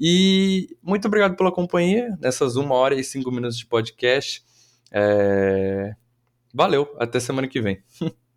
E 0.00 0.76
muito 0.82 1.06
obrigado 1.06 1.36
pela 1.36 1.52
companhia 1.52 2.16
nessas 2.20 2.56
uma 2.56 2.74
hora 2.74 2.94
e 2.94 3.04
cinco 3.04 3.30
minutos 3.30 3.58
de 3.58 3.66
podcast. 3.66 4.42
É... 4.90 5.94
Valeu, 6.54 6.88
até 6.98 7.20
semana 7.20 7.46
que 7.46 7.60
vem. 7.60 7.82